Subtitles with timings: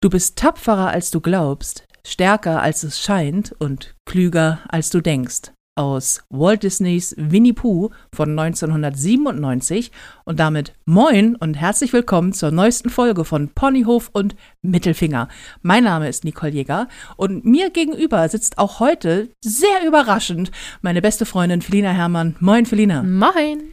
[0.00, 5.50] Du bist tapferer, als du glaubst, stärker, als es scheint und klüger, als du denkst.
[5.74, 9.90] Aus Walt Disneys Winnie Pooh von 1997
[10.24, 15.26] und damit moin und herzlich willkommen zur neuesten Folge von Ponyhof und Mittelfinger.
[15.62, 16.86] Mein Name ist Nicole Jäger
[17.16, 22.36] und mir gegenüber sitzt auch heute sehr überraschend meine beste Freundin Felina Herrmann.
[22.38, 23.02] Moin Felina.
[23.02, 23.72] Moin.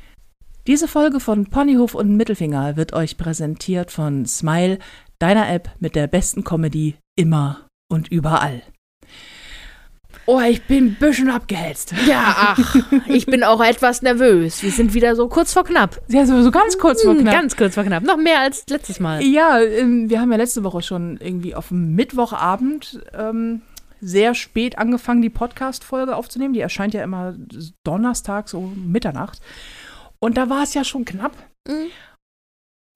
[0.67, 4.79] Diese Folge von Ponyhof und Mittelfinger wird euch präsentiert von Smile,
[5.19, 8.61] deiner App mit der besten Comedy immer und überall.
[10.27, 11.93] Oh, ich bin ein bisschen abgehetzt.
[12.07, 12.75] Ja, ach,
[13.07, 14.63] ich bin auch etwas nervös.
[14.63, 16.01] Wir sind wieder so kurz vor knapp.
[16.07, 17.33] Ja, so, so ganz kurz vor Hm, knapp.
[17.35, 18.01] Ganz kurz vor knapp.
[18.03, 19.21] Noch mehr als letztes Mal.
[19.21, 23.61] Ja, ähm, wir haben ja letzte Woche schon irgendwie auf dem Mittwochabend ähm,
[24.01, 26.53] sehr spät angefangen, die Podcast-Folge aufzunehmen.
[26.55, 27.35] Die erscheint ja immer
[27.83, 29.39] Donnerstag, so Mitternacht.
[30.19, 31.33] Und da war es ja schon knapp.
[31.67, 31.87] Mhm.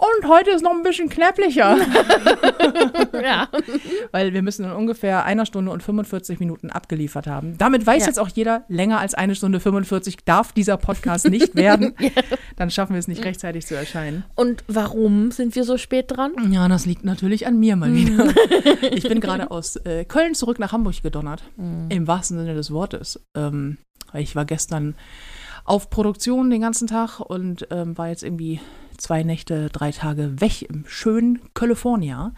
[0.02, 1.78] Und heute ist noch ein bisschen knapplicher.
[3.22, 3.50] Ja.
[4.12, 7.58] Weil wir müssen in ungefähr einer Stunde und 45 Minuten abgeliefert haben.
[7.58, 8.08] Damit weiß Ja.
[8.08, 11.96] jetzt auch jeder, länger als eine Stunde 45 darf dieser Podcast nicht werden.
[12.56, 14.24] Dann schaffen wir es nicht rechtzeitig zu erscheinen.
[14.36, 16.32] Und warum sind wir so spät dran?
[16.52, 18.34] Ja, das liegt natürlich an mir mal wieder.
[18.94, 21.44] Ich bin gerade aus äh, Köln zurück nach Hamburg gedonnert.
[21.90, 23.20] Im wahrsten Sinne des Wortes.
[23.36, 23.78] Ähm,
[24.14, 24.96] weil ich war gestern
[25.66, 28.60] auf Produktion den ganzen Tag und ähm, war jetzt irgendwie
[29.00, 32.34] zwei Nächte, drei Tage weg im schönen California.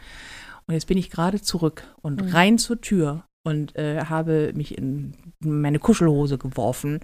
[0.68, 5.14] Und jetzt bin ich gerade zurück und rein zur Tür und äh, habe mich in
[5.40, 7.00] meine Kuschelhose geworfen.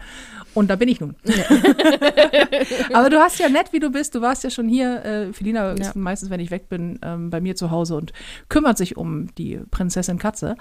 [0.54, 1.16] Und da bin ich nun.
[2.94, 4.14] Aber du hast ja nett, wie du bist.
[4.16, 5.04] Du warst ja schon hier.
[5.04, 5.92] Äh, Felina ist Ja.
[5.96, 8.14] meistens, wenn ich weg bin, ähm, bei mir zu Hause und
[8.50, 10.56] kümmert sich um die Prinzessin Katze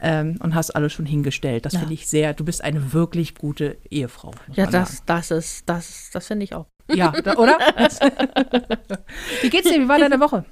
[0.00, 1.66] ähm, und hast alles schon hingestellt.
[1.66, 1.80] Das Ja.
[1.80, 2.34] finde ich sehr.
[2.34, 4.32] Du bist eine wirklich gute Ehefrau.
[4.54, 6.66] Ja, das, das ist, das, das finde ich auch.
[6.94, 7.58] Ja, da, oder?
[9.42, 9.80] wie geht's dir?
[9.80, 10.44] Wie war deine Woche?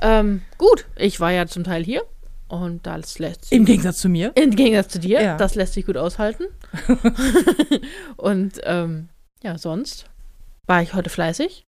[0.00, 2.02] Ähm, gut, ich war ja zum Teil hier
[2.48, 4.32] und das lässt sich, Im Gegensatz zu mir.
[4.36, 5.36] im Gegensatz zu dir, Ja.
[5.36, 6.44] das lässt sich gut aushalten.
[8.16, 9.08] und ähm,
[9.42, 10.06] ja, sonst
[10.66, 11.64] war ich heute fleißig.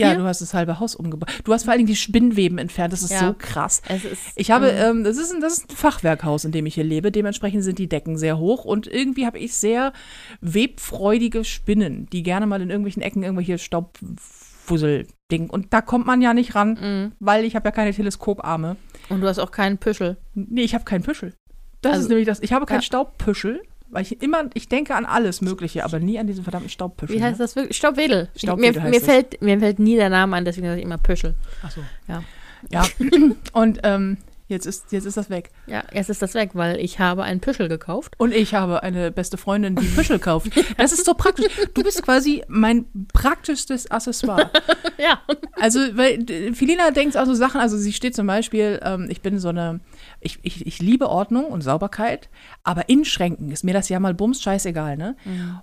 [0.00, 1.28] Ja, du hast das halbe Haus umgebaut.
[1.44, 2.92] Du hast vor allen Dingen die Spinnweben entfernt.
[2.92, 3.28] Das ist Ja.
[3.28, 3.82] so krass.
[3.88, 6.74] Es ist, Ich habe, ähm, das, ist ein, das ist ein Fachwerkhaus, in dem ich
[6.74, 7.10] hier lebe.
[7.12, 9.92] Dementsprechend sind die Decken sehr hoch und irgendwie habe ich sehr
[10.40, 15.50] webfreudige Spinnen, die gerne mal in irgendwelchen Ecken irgendwelche Staubfussel-Ding.
[15.50, 17.12] Und da kommt man ja nicht ran, mm.
[17.20, 18.76] weil ich habe ja keine Teleskoparme.
[19.08, 20.16] und du hast auch keinen Püschel.
[20.34, 21.34] Nee, ich habe keinen Püschel.
[21.80, 22.40] Das Also- ist nämlich das.
[22.40, 22.82] Ich habe keinen Ja.
[22.82, 27.16] Staubpüschel, weil ich immer, ich denke an alles Mögliche, aber nie an diesen verdammten Staubpüschel.
[27.16, 27.44] Wie heißt ne?
[27.44, 27.76] das wirklich?
[27.76, 28.28] Staubwedel.
[28.36, 30.98] Staubwedel mir, heißt mir, fällt, mir fällt nie der Name an, deswegen sage ich immer
[30.98, 31.34] Püschel.
[31.62, 31.80] Ach so.
[32.06, 32.22] Ja.
[32.70, 32.84] Ja.
[33.52, 35.50] Und ähm, jetzt, ist, jetzt ist das weg.
[35.66, 38.14] Ja, jetzt ist das weg, weil ich habe einen Püschel gekauft.
[38.18, 40.50] Und ich habe eine beste Freundin, die Püschel kauft.
[40.76, 41.46] Das ist so praktisch.
[41.74, 44.50] Du bist quasi mein praktischstes Accessoire.
[44.98, 45.20] Ja.
[45.52, 49.48] Also, weil Felina denkt also Sachen, also sie steht zum Beispiel, ähm, ich bin so
[49.48, 49.78] eine,
[50.20, 52.28] ich, ich, ich liebe Ordnung und Sauberkeit,
[52.64, 55.14] aber in Schränken ist mir das ja mal bums scheißegal, ne?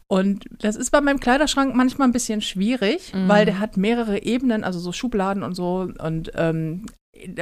[0.07, 4.63] Und das ist bei meinem Kleiderschrank manchmal ein bisschen schwierig, weil der hat mehrere Ebenen,
[4.63, 6.85] also so Schubladen und so und ähm,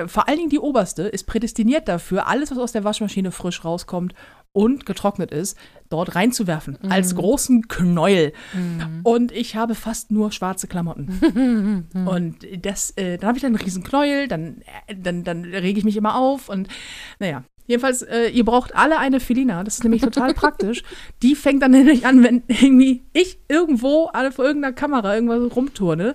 [0.08, 4.14] vor allen Dingen die oberste ist prädestiniert dafür, alles, was aus der Waschmaschine frisch rauskommt
[4.54, 5.58] und getrocknet ist,
[5.90, 6.78] dort reinzuwerfen.
[6.90, 8.34] Als großen Knäuel.
[9.04, 11.88] Und ich habe fast nur schwarze Klamotten.
[12.06, 15.80] und das, äh, dann habe ich dann einen riesen Knäuel, dann, äh, dann, dann rege
[15.80, 16.68] ich mich immer auf und
[17.20, 17.44] naja.
[17.66, 20.84] Jedenfalls, äh, ihr braucht alle eine Felina, das ist nämlich total praktisch.
[21.22, 26.14] Die fängt dann nämlich an, wenn irgendwie ich irgendwo alle vor irgendeiner Kamera irgendwas rumturne,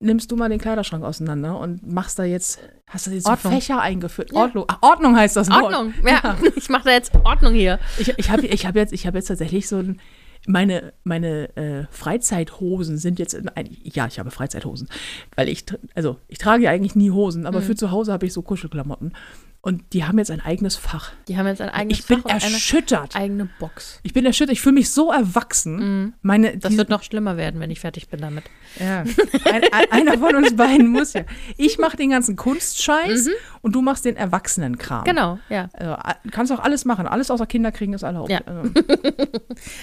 [0.00, 3.52] nimmst du mal den Kleiderschrank auseinander und machst da jetzt, hast du jetzt so Ordnung.
[3.52, 4.32] Fächer eingeführt.
[4.32, 4.40] Ja.
[4.40, 4.64] Ordnung.
[4.68, 5.62] Ach, Ordnung heißt das Wort.
[5.62, 5.94] Ordnung.
[6.06, 7.78] Ja, ich mache da jetzt Ordnung hier.
[7.98, 10.00] Ich, ich habe ich hab jetzt, ich hab jetzt tatsächlich so ein.
[10.46, 14.90] Meine, meine äh, Freizeithosen sind jetzt in ein, ja, ich habe Freizeithosen,
[15.36, 18.34] weil ich, also ich trage ja eigentlich nie Hosen, aber für zu Hause habe ich
[18.34, 19.14] so Kuschelklamotten
[19.64, 21.12] und die haben jetzt ein eigenes Fach.
[21.26, 23.16] Die haben jetzt ein eigenes Ich bin Fach und eine erschüttert.
[23.16, 23.98] eigene Box.
[24.02, 24.52] Ich bin erschüttert.
[24.52, 26.12] Ich fühle mich so erwachsen.
[26.20, 28.44] Meine, Das wird noch schlimmer werden, wenn ich fertig bin damit.
[28.78, 29.00] ja.
[29.00, 31.22] ein, ein, einer von uns beiden muss ja.
[31.56, 33.30] Ich mache den ganzen Kunstscheiß
[33.62, 35.04] und du machst den Erwachsenenkram.
[35.04, 35.70] Genau, ja.
[35.72, 35.96] Also,
[36.30, 37.06] kannst auch alles machen.
[37.06, 38.30] Alles außer Kinder kriegen ist erlaubt.
[38.30, 38.40] Ja.
[38.44, 38.70] Also.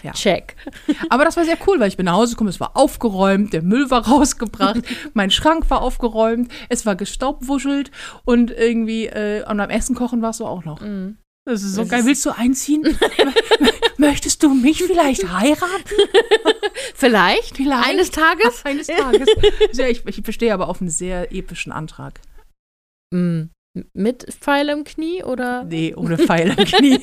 [0.04, 0.12] Ja.
[0.14, 0.56] Check.
[1.10, 3.62] Aber das war sehr cool, weil ich bin nach Hause gekommen, es war aufgeräumt, der
[3.62, 4.82] Müll war rausgebracht,
[5.14, 7.92] mein Schrank war aufgeräumt, es war gestaubwuschelt
[8.26, 10.80] und irgendwie äh, und beim Essen kochen warst du auch noch.
[11.46, 12.00] Das ist so Das geil.
[12.02, 12.98] ist- Willst du einziehen?
[13.98, 15.96] Möchtest du mich vielleicht heiraten?
[16.96, 17.88] Vielleicht, Vielleicht.
[17.90, 18.64] eines Tages.
[18.66, 19.28] Eines Tages.
[19.74, 22.20] Ja, ich, ich bestehe aber auf einen sehr epischen Antrag.
[23.14, 23.44] Mm,
[23.94, 25.64] Mit Pfeil im Knie oder?
[25.64, 27.00] Nee, ohne Pfeil im Knie.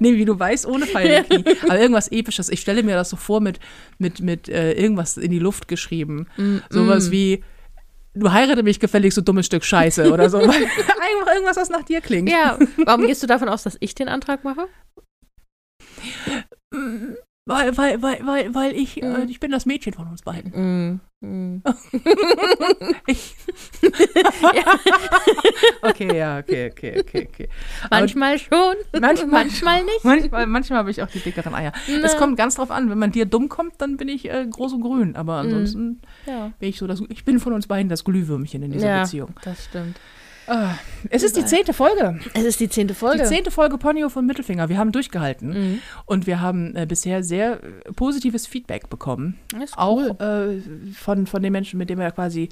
[0.00, 1.56] nee, wie du weißt, ohne Pfeil im Knie.
[1.64, 2.48] Aber irgendwas Episches.
[2.50, 3.58] Ich stelle mir das so vor mit,
[3.98, 6.26] mit, mit äh, irgendwas in die Luft geschrieben.
[6.36, 7.12] Mm, Sowas mm.
[7.12, 7.44] wie
[8.14, 10.38] du heirate mich gefälligst, so dummes Stück Scheiße oder so.
[10.38, 12.30] Einfach irgendwas, was nach dir klingt.
[12.30, 14.68] Ja, warum gehst du davon aus, dass ich den Antrag mache?
[17.46, 19.02] Weil, weil, weil, weil, weil ich, Mhm.
[19.16, 20.52] äh, ich bin das Mädchen von uns beiden.
[21.22, 21.62] Mm, mm.
[25.82, 27.48] Okay, ja, okay, okay, okay, okay.
[27.90, 30.04] Manchmal schon, Manchmal- manchmal nicht.
[30.04, 31.72] Manchmal, manchmal habe ich auch die dickeren Eier.
[32.02, 34.72] Es kommt ganz drauf an, wenn man dir dumm kommt, dann bin ich äh, groß
[34.74, 35.16] und grün.
[35.16, 35.48] Aber Mhm.
[35.48, 38.88] ansonsten Ja, bin ich so das, ich bin von uns beiden das Glühwürmchen in dieser
[38.88, 39.34] ja Beziehung.
[39.42, 39.98] das stimmt.
[40.46, 40.74] Ah,
[41.10, 42.18] es ist die zehnte Folge.
[42.34, 43.22] Es ist die zehnte Folge.
[43.22, 44.68] Die zehnte Folge Ponyo von Mittelfinger.
[44.68, 45.78] Wir haben durchgehalten Mhm.
[46.06, 49.38] und wir haben äh, bisher sehr äh, positives Feedback bekommen.
[49.76, 50.60] Auch cool.
[50.60, 52.48] äh, von, von den Menschen, mit denen wir quasi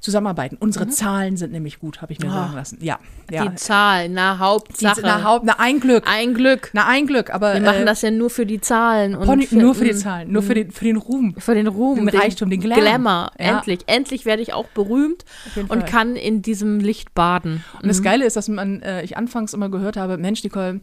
[0.00, 0.56] zusammenarbeiten.
[0.60, 2.32] Unsere Zahlen sind nämlich gut, habe ich mir Ah.
[2.34, 2.78] sagen lassen.
[2.80, 2.98] Ja,
[3.30, 3.46] ja.
[3.46, 5.00] Die Zahl, na Die- Hauptsache.
[5.02, 6.04] na, Haupt, na, ein Glück.
[6.06, 6.70] Ein Glück.
[6.72, 9.14] Na, ein Glück, aber Wir machen äh, das ja nur für die Zahlen.
[9.14, 11.34] Und Pony, für, nur für die Zahlen, nur für den, für den Ruhm.
[11.38, 12.82] Für den Ruhm, Den Reichtum, den Glamour.
[12.82, 13.30] Glamour.
[13.38, 13.56] Ja.
[13.58, 13.80] Endlich.
[13.86, 15.24] Endlich werde ich auch berühmt
[15.68, 17.64] und kann in diesem Licht baden.
[17.82, 20.80] Und das Geile ist, dass man, äh, ich anfangs immer gehört habe, Mensch, Nicole,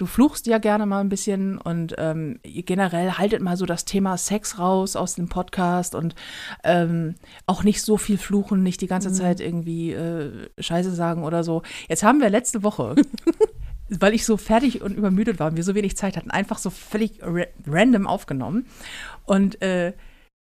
[0.00, 4.16] du fluchst ja gerne mal ein bisschen und ähm, generell haltet mal so das Thema
[4.16, 6.14] Sex raus aus dem Podcast und
[6.64, 7.16] ähm,
[7.46, 11.62] auch nicht so viel fluchen, nicht die ganze Zeit irgendwie äh, Scheiße sagen oder so.
[11.88, 12.94] Jetzt haben wir letzte Woche,
[13.90, 16.70] weil ich so fertig und übermüdet war und wir so wenig Zeit hatten, einfach so
[16.70, 18.66] völlig ra random aufgenommen.
[19.26, 19.92] Und äh,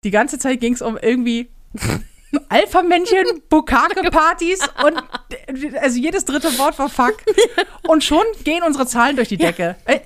[0.03, 1.49] die ganze Zeit ging es um irgendwie
[2.49, 4.97] Alpha-Männchen, Bukake-Partys und
[5.47, 7.17] äh, also jedes dritte Wort war Fuck.
[7.87, 9.75] Und schon gehen unsere Zahlen durch die Decke.
[9.85, 9.99] Äh,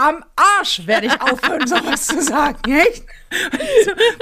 [0.00, 2.58] am Arsch werde ich aufhören, sowas zu sagen.
[2.72, 3.04] Echt?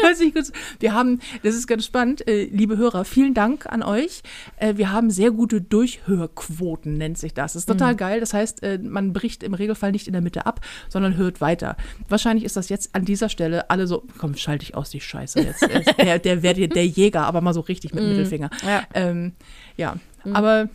[0.02, 0.52] Weiß ich kurz.
[0.80, 4.22] Wir haben, das ist ganz spannend, äh, liebe Hörer, vielen Dank an euch.
[4.56, 7.52] Äh, wir haben sehr gute Durchhörquoten, nennt sich das.
[7.52, 8.20] Das ist total geil.
[8.20, 11.76] Das heißt, äh, man bricht im Regelfall nicht in der Mitte ab, sondern hört weiter.
[12.08, 15.40] Wahrscheinlich ist das jetzt an dieser Stelle alle so, komm, schalte ich aus die Scheiße
[15.40, 15.62] jetzt.
[15.98, 18.50] Der, der wäre der Jäger, aber mal so richtig mit Mittelfinger.
[18.66, 18.82] Ja.
[18.94, 19.32] Ähm,
[19.76, 19.94] ja,
[20.32, 20.68] aber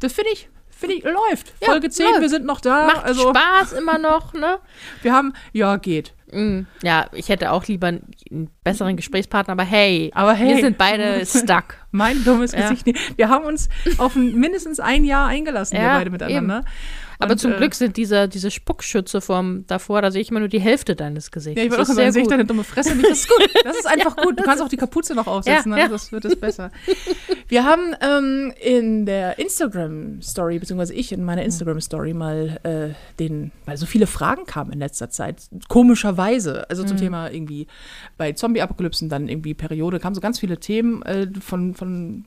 [0.00, 1.52] das finde ich, finde ich, läuft.
[1.60, 2.20] Ja, Folge 10, läuft.
[2.20, 2.86] wir sind noch da.
[2.86, 4.58] Macht also, Spaß immer noch, ne?
[5.02, 6.14] wir haben, ja, geht.
[6.32, 10.54] Mm, Ja, ich hätte auch lieber einen, einen besseren Gesprächspartner, aber hey, Aber hey.
[10.54, 11.74] wir sind beide stuck.
[11.92, 12.68] Mein dummes Ja.
[12.70, 12.86] Gesicht.
[13.16, 16.64] Wir haben uns auf mindestens ein Jahr eingelassen, wir Ja, beide miteinander.
[17.22, 20.40] Aber Und, zum äh, Glück sind diese, diese Spuckschütze vom davor, da sehe ich immer
[20.40, 21.58] nur die Hälfte deines Gesichts.
[21.60, 23.10] Ja, ich wollte auch sagen, sehe sehr ich deine dumme Fresse nicht.
[23.10, 23.50] Das ist gut.
[23.62, 24.38] Das ist einfach gut.
[24.38, 25.88] Du kannst auch die Kapuze noch aufsetzen, Ja, ja.
[25.88, 26.70] das wird es besser.
[27.46, 33.76] Wir haben ähm, in der Instagram-Story, beziehungsweise ich in meiner Instagram-Story mal äh, den, weil
[33.76, 36.86] so viele Fragen kamen in letzter Zeit, komischerweise, also Mhm.
[36.88, 37.66] zum Thema irgendwie
[38.16, 42.26] bei Zombie-Apokalypsen, dann irgendwie Periode, kamen so ganz viele Themen äh, von, von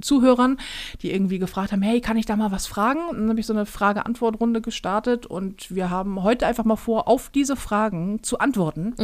[0.00, 0.58] Zuhörern,
[1.02, 3.00] die irgendwie gefragt haben, hey, kann ich da mal was fragen?
[3.08, 7.08] Und dann habe ich so eine Frage-Antwort-Runde gestartet und wir haben heute einfach mal vor,
[7.08, 8.94] auf diese Fragen zu antworten.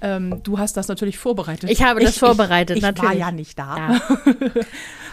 [0.00, 1.64] Ähm, du hast das natürlich vorbereitet.
[1.64, 1.70] Mhm.
[1.70, 3.18] Ich habe das vorbereitet, ich, ich war natürlich.
[3.18, 3.76] ja nicht da.
[3.76, 4.00] Ja.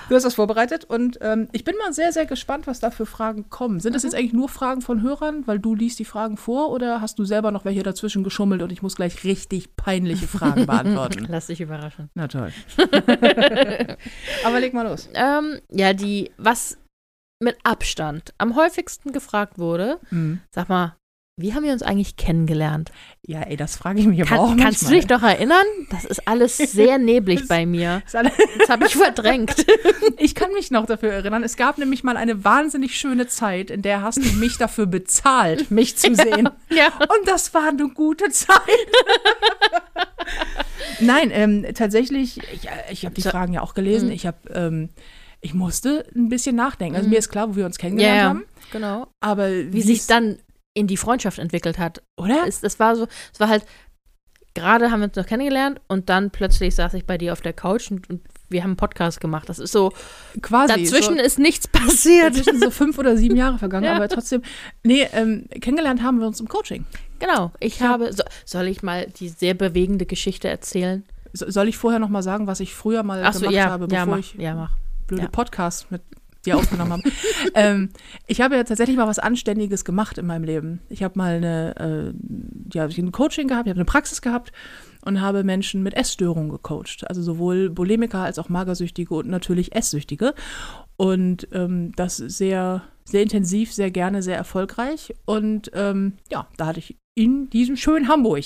[0.09, 3.05] Du hast das vorbereitet und ähm, ich bin mal sehr, sehr gespannt, was da für
[3.05, 3.79] Fragen kommen.
[3.79, 3.93] Sind Mhm.
[3.93, 7.17] das jetzt eigentlich nur Fragen von Hörern, weil du liest die Fragen vor oder hast
[7.19, 11.25] du selber noch welche dazwischen geschummelt und ich muss gleich richtig peinliche Fragen beantworten?
[11.29, 12.09] Lass dich überraschen.
[12.13, 12.51] Na toll.
[14.45, 15.09] Aber leg mal los.
[15.13, 16.77] Ähm, ja, die, was
[17.39, 20.41] mit Abstand am häufigsten gefragt wurde, Mhm.
[20.51, 20.95] sag mal,
[21.41, 22.91] wie haben wir uns eigentlich kennengelernt?
[23.25, 25.01] Ja, ey, das frage ich mich aber auch Kann, kannst du manchmal.
[25.01, 25.65] dich noch erinnern?
[25.91, 28.01] Das ist alles sehr neblig bei mir.
[28.11, 29.55] Das habe ich verdrängt.
[30.17, 31.41] Ich kann mich noch dafür erinnern.
[31.43, 35.71] Es gab nämlich mal eine wahnsinnig schöne Zeit, in der hast du mich dafür bezahlt,
[35.71, 36.47] mich zu sehen.
[36.69, 36.87] ja.
[36.99, 38.59] Und das war eine gute Zeit.
[40.99, 44.07] Nein, ähm, tatsächlich, ich, ich habe die Fragen ja auch gelesen.
[44.09, 44.13] Mhm.
[44.13, 44.89] Ich habe, ähm,
[45.41, 46.95] ich musste ein bisschen nachdenken.
[46.95, 48.43] Also mir ist klar, wo wir uns Ja, kennengelernt ja, haben.
[48.71, 49.07] genau.
[49.21, 50.37] Aber Wie sich dann
[50.73, 52.01] in die Freundschaft entwickelt hat.
[52.17, 52.43] oder?
[52.47, 53.65] Es, es war so, es war halt,
[54.53, 57.53] gerade haben wir uns noch kennengelernt und dann plötzlich saß ich bei dir auf der
[57.53, 59.47] Couch und, und wir haben einen Podcast gemacht.
[59.47, 59.93] Das ist so,
[60.41, 60.73] Quasi.
[60.73, 62.35] dazwischen so, ist nichts passiert.
[62.37, 63.95] dazwischen so fünf oder sieben Jahre vergangen, Ja.
[63.95, 64.41] aber trotzdem.
[64.83, 66.85] Nee, ähm, kennengelernt haben wir uns im Coaching.
[67.19, 71.05] Genau, ich habe, so, soll ich mal die sehr bewegende Geschichte erzählen?
[71.33, 73.83] So, soll ich vorher noch mal sagen, was ich früher mal Achso, gemacht ja, habe,
[73.83, 74.71] ja, bevor mach, ich ja, mach.
[75.07, 75.29] blöde Ja.
[75.29, 76.01] Podcasts mit
[76.45, 77.03] dir aufgenommen habe.
[77.55, 77.89] ähm,
[78.27, 80.81] ich habe ja tatsächlich mal was Anständiges gemacht in meinem Leben.
[80.89, 84.51] Ich habe mal eine, äh, ja, ein Coaching gehabt, ich habe eine Praxis gehabt
[85.03, 87.07] und habe Menschen mit Essstörungen gecoacht.
[87.07, 90.33] Also sowohl Bulimiker als auch Magersüchtige und natürlich Esssüchtige.
[90.97, 95.13] Und ähm, das sehr, sehr intensiv, sehr gerne, sehr erfolgreich.
[95.25, 98.43] Und ähm, ja, da hatte ich in diesem schönen Hamburg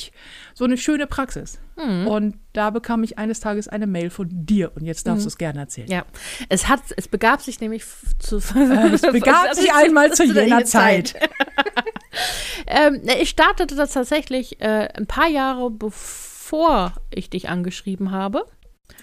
[0.54, 1.60] so eine schöne Praxis.
[1.78, 2.08] Hm.
[2.08, 4.72] Und da bekam ich eines Tages eine Mail von dir.
[4.76, 5.90] Und jetzt darfst du es gerne erzählen.
[5.90, 6.06] Ja,
[6.50, 7.84] es hat, es begab sich nämlich
[8.20, 8.38] zu.
[8.56, 11.16] Äh, Es begab sich einmal zu jener Zeit.
[12.68, 18.46] ähm, ne, ich startete das tatsächlich äh, ein paar Jahre bevor ich dich angeschrieben habe.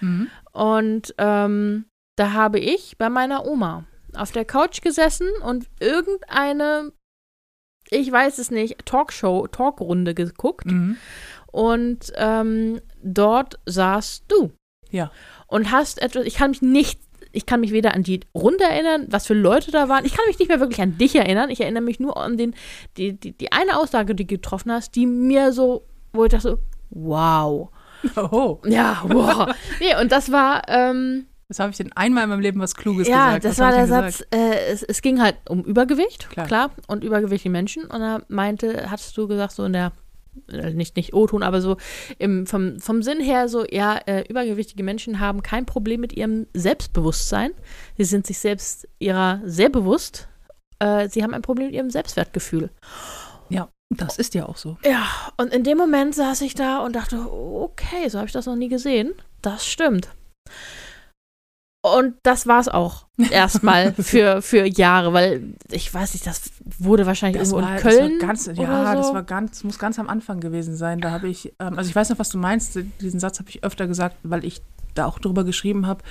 [0.01, 0.29] Mhm.
[0.53, 1.85] Und ähm,
[2.17, 6.93] da habe ich bei meiner Oma auf der Couch gesessen und irgendeine,
[7.93, 10.67] ich weiß es nicht, Talkshow, Talkrunde geguckt.
[10.67, 10.97] Mhm.
[11.51, 14.53] Und ähm, dort saßt du.
[14.91, 15.11] Ja.
[15.47, 17.01] Und hast etwas, ich kann mich nicht,
[17.33, 20.05] ich kann mich weder an die Runde erinnern, was für Leute da waren.
[20.05, 21.51] Ich kann mich nicht mehr wirklich an dich erinnern.
[21.51, 22.55] Ich erinnere mich nur an den,
[22.97, 26.49] die, die, die eine Aussage, die du getroffen hast, die mir so, wo ich dachte
[26.49, 26.59] so,
[26.91, 27.69] wow.
[28.17, 29.55] Oh, Ja, wow.
[29.81, 33.07] nee, und das war, ähm, was habe ich denn einmal in meinem Leben was Kluges
[33.07, 33.45] ja, gesagt?
[33.45, 36.47] das Was war der Satz, äh, es, es ging halt um Übergewicht, Klar.
[36.47, 37.85] klar, und übergewichtige Menschen.
[37.85, 39.93] Und da meinte, hattest du gesagt, so in der,
[40.51, 41.77] äh, nicht, nicht O-Ton, aber so
[42.19, 46.47] im, vom, vom Sinn her so, ja, äh, übergewichtige Menschen haben kein Problem mit ihrem
[46.55, 47.53] Selbstbewusstsein.
[47.99, 50.29] Sie sind sich selbst ihrer sehr bewusst.
[50.79, 52.71] Äh, sie haben ein Problem mit ihrem Selbstwertgefühl.
[53.51, 54.79] Ja, das ist ja auch so.
[54.85, 55.07] Ja,
[55.37, 58.57] und in dem Moment saß ich da und dachte, okay, so habe ich das noch
[58.57, 59.13] nie gesehen.
[59.43, 60.09] Das stimmt.
[61.85, 67.07] Und das war es auch erstmal für, für Jahre, weil ich weiß nicht, das wurde
[67.07, 68.19] wahrscheinlich Das irgendwo war, in Köln.
[68.21, 68.99] Das war ganz, ja, so.
[69.03, 71.01] das war ganz, muss ganz am Anfang gewesen sein.
[71.01, 72.79] Da habe ich, ähm, also ich weiß noch, was du meinst.
[73.01, 74.63] Diesen Satz habe ich öfter gesagt, weil ich
[74.95, 76.05] da auch drüber geschrieben habe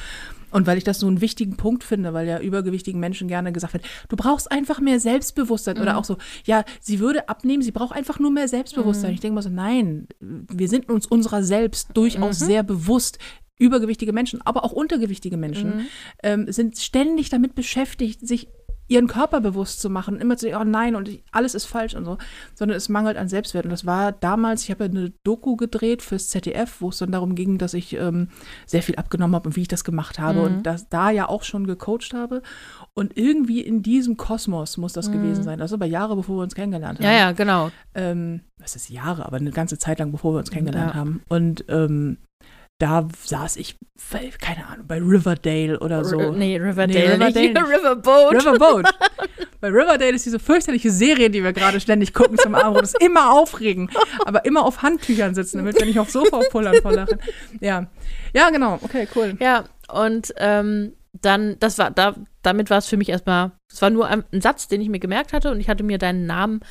[0.49, 3.73] und weil ich das so einen wichtigen Punkt finde, weil ja übergewichtigen Menschen gerne gesagt
[3.73, 5.83] wird, du brauchst einfach mehr Selbstbewusstsein Mhm.
[5.83, 8.49] oder auch so, ja, sie würde abnehmen, sie braucht einfach nur mehr Mhm.
[8.49, 9.13] Selbstbewusstsein.
[9.13, 12.45] Ich denke mal so, nein, wir sind uns unserer selbst durchaus Mhm.
[12.45, 13.19] sehr bewusst.
[13.61, 15.85] Übergewichtige Menschen, aber auch untergewichtige Menschen Mhm.
[16.23, 18.47] ähm, sind ständig damit beschäftigt, sich
[18.87, 21.95] ihren Körper bewusst zu machen, immer zu sagen, oh nein, und ich, alles ist falsch
[21.95, 22.17] und so,
[22.55, 23.63] sondern es mangelt an Selbstwert.
[23.63, 27.09] Und das war damals, ich habe ja eine Doku gedreht fürs ZDF, wo es dann
[27.13, 28.27] darum ging, dass ich ähm,
[28.65, 30.45] sehr viel abgenommen habe und wie ich das gemacht habe Mhm.
[30.57, 32.41] und das da ja auch schon gecoacht habe.
[32.93, 35.57] Und irgendwie in diesem Kosmos muss das gewesen sein.
[35.59, 37.11] Das ist aber Jahre, bevor wir uns kennengelernt haben Mhm.
[37.13, 37.71] ja, ja, genau.
[37.95, 40.99] ähm, was ist Jahre, aber eine ganze Zeit lang, bevor wir uns kennengelernt Ja.
[40.99, 41.21] haben.
[41.29, 42.17] Und ähm,
[42.81, 43.77] da saß ich,
[44.39, 46.19] keine Ahnung, bei Riverdale oder so.
[46.19, 47.17] R nee, Riverdale.
[47.17, 47.57] Nee, Riverdale nicht.
[47.57, 48.33] Riverboat.
[48.33, 48.85] Riverboat.
[49.61, 52.81] bei Riverdale ist diese fürchterliche Serie, die wir gerade ständig gucken zum Abend.
[52.81, 53.91] Das ist immer aufregend,
[54.25, 57.19] aber immer auf Handtüchern sitzen, damit wir nicht aufs Sofa pullern vor Lachen.
[57.59, 57.85] Ja.
[58.33, 58.79] ja, genau.
[58.81, 59.37] Okay, cool.
[59.39, 63.91] Ja, und ähm, dann, das war, da, damit war es für mich erstmal, es war
[63.91, 66.61] nur ein, ein Satz, den ich mir gemerkt hatte und ich hatte mir deinen Namen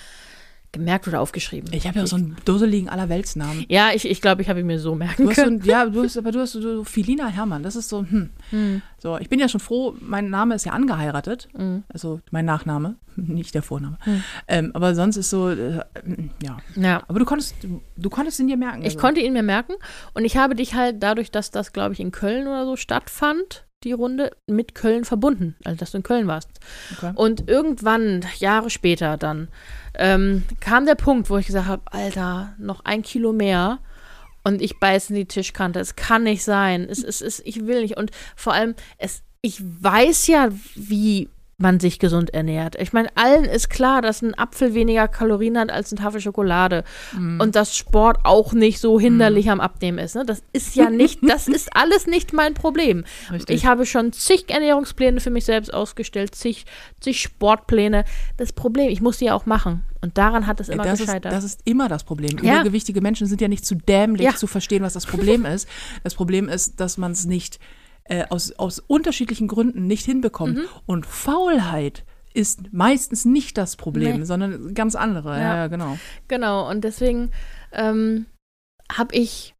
[0.72, 1.72] gemerkt oder aufgeschrieben.
[1.72, 3.64] Ich habe ja so einen dusseligen Allerweltsnamen.
[3.68, 5.60] Ja, ich, ich glaube, ich habe ihn mir so merken Du hast so können.
[5.60, 7.62] ein, ja, du hast, aber du hast so Filina Hermann.
[7.62, 8.30] Das ist so, hm.
[8.50, 8.82] Hm.
[8.98, 11.48] So, ich bin ja schon froh, mein Name ist ja angeheiratet.
[11.56, 11.84] Mhm.
[11.88, 13.98] Also mein Nachname, nicht der Vorname.
[14.02, 14.22] Hm.
[14.48, 15.82] Ähm, aber sonst ist so, äh,
[16.42, 16.58] ja.
[16.76, 17.02] Ja.
[17.08, 18.80] Aber du konntest, du, du konntest ihn dir merken.
[18.82, 18.98] Ich also.
[18.98, 19.72] konnte ihn mir merken
[20.14, 23.64] und ich habe dich halt dadurch, dass das, glaube ich, in Köln oder so stattfand,
[23.82, 26.50] die Runde, mit Köln verbunden, also dass du in Köln warst.
[26.96, 27.12] Okay.
[27.14, 29.48] Und irgendwann, Jahre später dann,
[29.94, 33.78] ähm, kam der Punkt, wo ich gesagt habe, Alter, noch ein Kilo mehr
[34.44, 35.80] und ich beiße in die Tischkante.
[35.80, 36.86] Es kann nicht sein.
[36.88, 37.96] Es, es, es, ich will nicht.
[37.96, 42.74] Und vor allem, es, ich weiß ja, wie man sich gesund ernährt.
[42.80, 46.84] Ich meine, allen ist klar, dass ein Apfel weniger Kalorien hat als eine Tafel Schokolade
[47.16, 47.40] Mhm.
[47.40, 50.14] und dass Sport auch nicht so hinderlich am Abnehmen ist.
[50.16, 50.24] Ne?
[50.24, 53.04] Das ist ja nicht, das ist alles nicht mein Problem.
[53.30, 53.54] Richtig.
[53.56, 56.64] Ich habe schon zig Ernährungspläne für mich selbst ausgestellt, zig,
[57.00, 58.04] zig Sportpläne.
[58.38, 59.84] Das Problem, ich muss die ja auch machen.
[60.02, 61.30] Und daran hat es immer das ist, gescheitert.
[61.32, 62.38] das ist immer das Problem.
[62.42, 62.54] Ja.
[62.54, 64.34] Übergewichtige Menschen sind ja nicht zu dämlich Ja.
[64.34, 65.68] zu verstehen, was das Problem ist.
[66.04, 67.58] Das Problem ist, dass man es nicht
[68.10, 70.56] äh, aus, aus unterschiedlichen Gründen nicht hinbekommt.
[70.58, 70.64] Mhm.
[70.86, 74.24] Und Faulheit ist meistens nicht das Problem, Nee.
[74.24, 75.38] sondern ganz andere.
[75.38, 75.66] Ja, Ja.
[75.68, 75.98] genau.
[76.28, 77.30] Genau, und deswegen
[77.72, 78.26] ähm,
[78.92, 79.54] habe ich,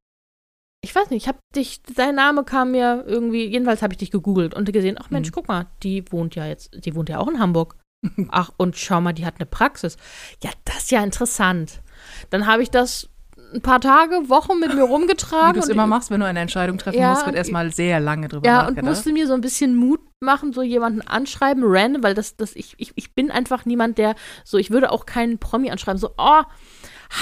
[0.85, 4.11] ich weiß nicht, ich habe dich, dein Name kam mir irgendwie, jedenfalls habe ich dich
[4.11, 5.33] gegoogelt und gesehen, ach Mensch, Mhm.
[5.35, 7.77] guck mal, die wohnt ja jetzt, die wohnt ja auch in Hamburg.
[8.31, 9.99] Ach, und schau mal, die hat eine Praxis.
[10.43, 11.83] Ja, das ist ja interessant.
[12.31, 13.10] Dann habe ich das
[13.53, 15.55] ein paar Tage, Wochen mit mir Wie rumgetragen.
[15.55, 18.01] du es und immer machst, wenn du eine Entscheidung treffen Ja, musst, wird erstmal sehr
[18.01, 18.85] lange drüber Ja, und nachgedacht.
[18.85, 22.75] musste mir so ein bisschen Mut machen, so jemanden anschreiben, random, weil das, das, ich,
[22.79, 24.15] ich, ich bin einfach niemand, der
[24.45, 26.43] so, ich würde auch keinen Promi anschreiben, so, oh,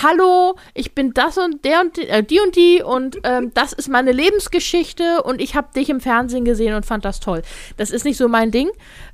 [0.03, 3.73] hallo, ich bin das und der und die, äh, die und die und ähm, das
[3.73, 7.43] ist meine Lebensgeschichte und ich habe dich im Fernsehen gesehen und fand das toll.
[7.77, 8.69] Das ist nicht so mein Ding.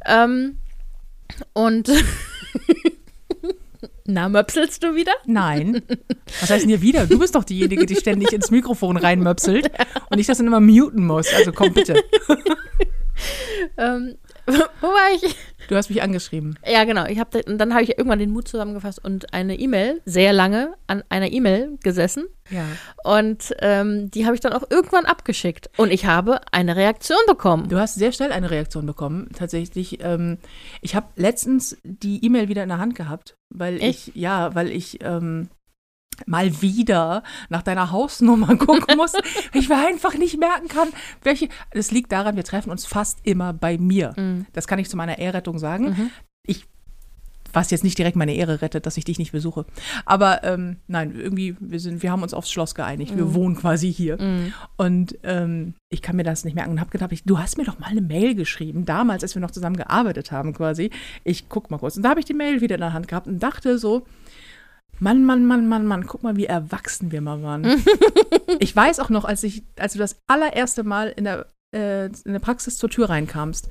[0.06, 0.59] Ähm,
[1.52, 1.88] und
[4.06, 5.12] na, möpselst du wieder?
[5.25, 5.80] Nein.
[6.40, 7.06] Was heißt denn hier wieder?
[7.06, 9.70] Du bist doch diejenige, die ständig ins Mikrofon reinmöpselt
[10.11, 11.32] und ich das dann immer muten muss.
[11.32, 11.94] Also komm bitte.
[13.76, 14.16] Ähm,
[14.80, 15.36] wo war ich?
[15.68, 16.58] Du hast mich angeschrieben.
[16.66, 17.06] Ja, genau.
[17.06, 20.74] Ich hab, und dann habe ich irgendwann den Mut zusammengefasst und eine E-Mail, sehr lange
[20.86, 22.26] an einer E-Mail gesessen.
[22.50, 22.64] Ja.
[23.04, 25.70] Und ähm, die habe ich dann auch irgendwann abgeschickt.
[25.78, 27.68] Und ich habe eine Reaktion bekommen.
[27.68, 29.30] Du hast sehr schnell eine Reaktion bekommen.
[29.34, 30.02] Tatsächlich.
[30.02, 30.38] Ähm,
[30.82, 34.08] ich habe letztens die E-Mail wieder in der Hand gehabt, weil Echt?
[34.08, 35.48] ich, ja, weil ich, ähm,
[36.26, 39.12] mal wieder nach deiner Hausnummer gucken muss.
[39.52, 40.88] ich mir einfach nicht merken kann,
[41.23, 41.49] welche.
[41.73, 44.14] Das liegt daran, wir treffen uns fast immer bei mir.
[44.16, 44.47] Mhm.
[44.52, 46.11] Das kann ich zu meiner Ehrrettung sagen.
[46.47, 46.66] Ich,
[47.52, 49.64] was jetzt nicht direkt meine Ehre rettet, dass ich dich nicht besuche.
[50.04, 53.16] Aber ähm, nein, irgendwie, wir, sind, wir haben uns aufs Schloss geeinigt.
[53.16, 54.18] Wir wohnen quasi hier.
[54.76, 57.64] Und ähm, ich kann mir das nicht merken und habe gedacht, ich, du hast mir
[57.64, 60.90] doch mal eine Mail geschrieben, damals, als wir noch zusammen gearbeitet haben quasi.
[61.23, 61.97] Ich guck mal kurz.
[61.97, 64.04] Und da habe ich die Mail wieder in der Hand gehabt und dachte so,
[65.00, 67.82] Mann, Mann, Mann, Mann, Mann, guck mal, wie erwachsen wir mal waren.
[68.60, 72.32] ich weiß auch noch, als, ich, als du das allererste Mal in der, äh, in
[72.32, 73.68] der Praxis zur Tür reinkamst,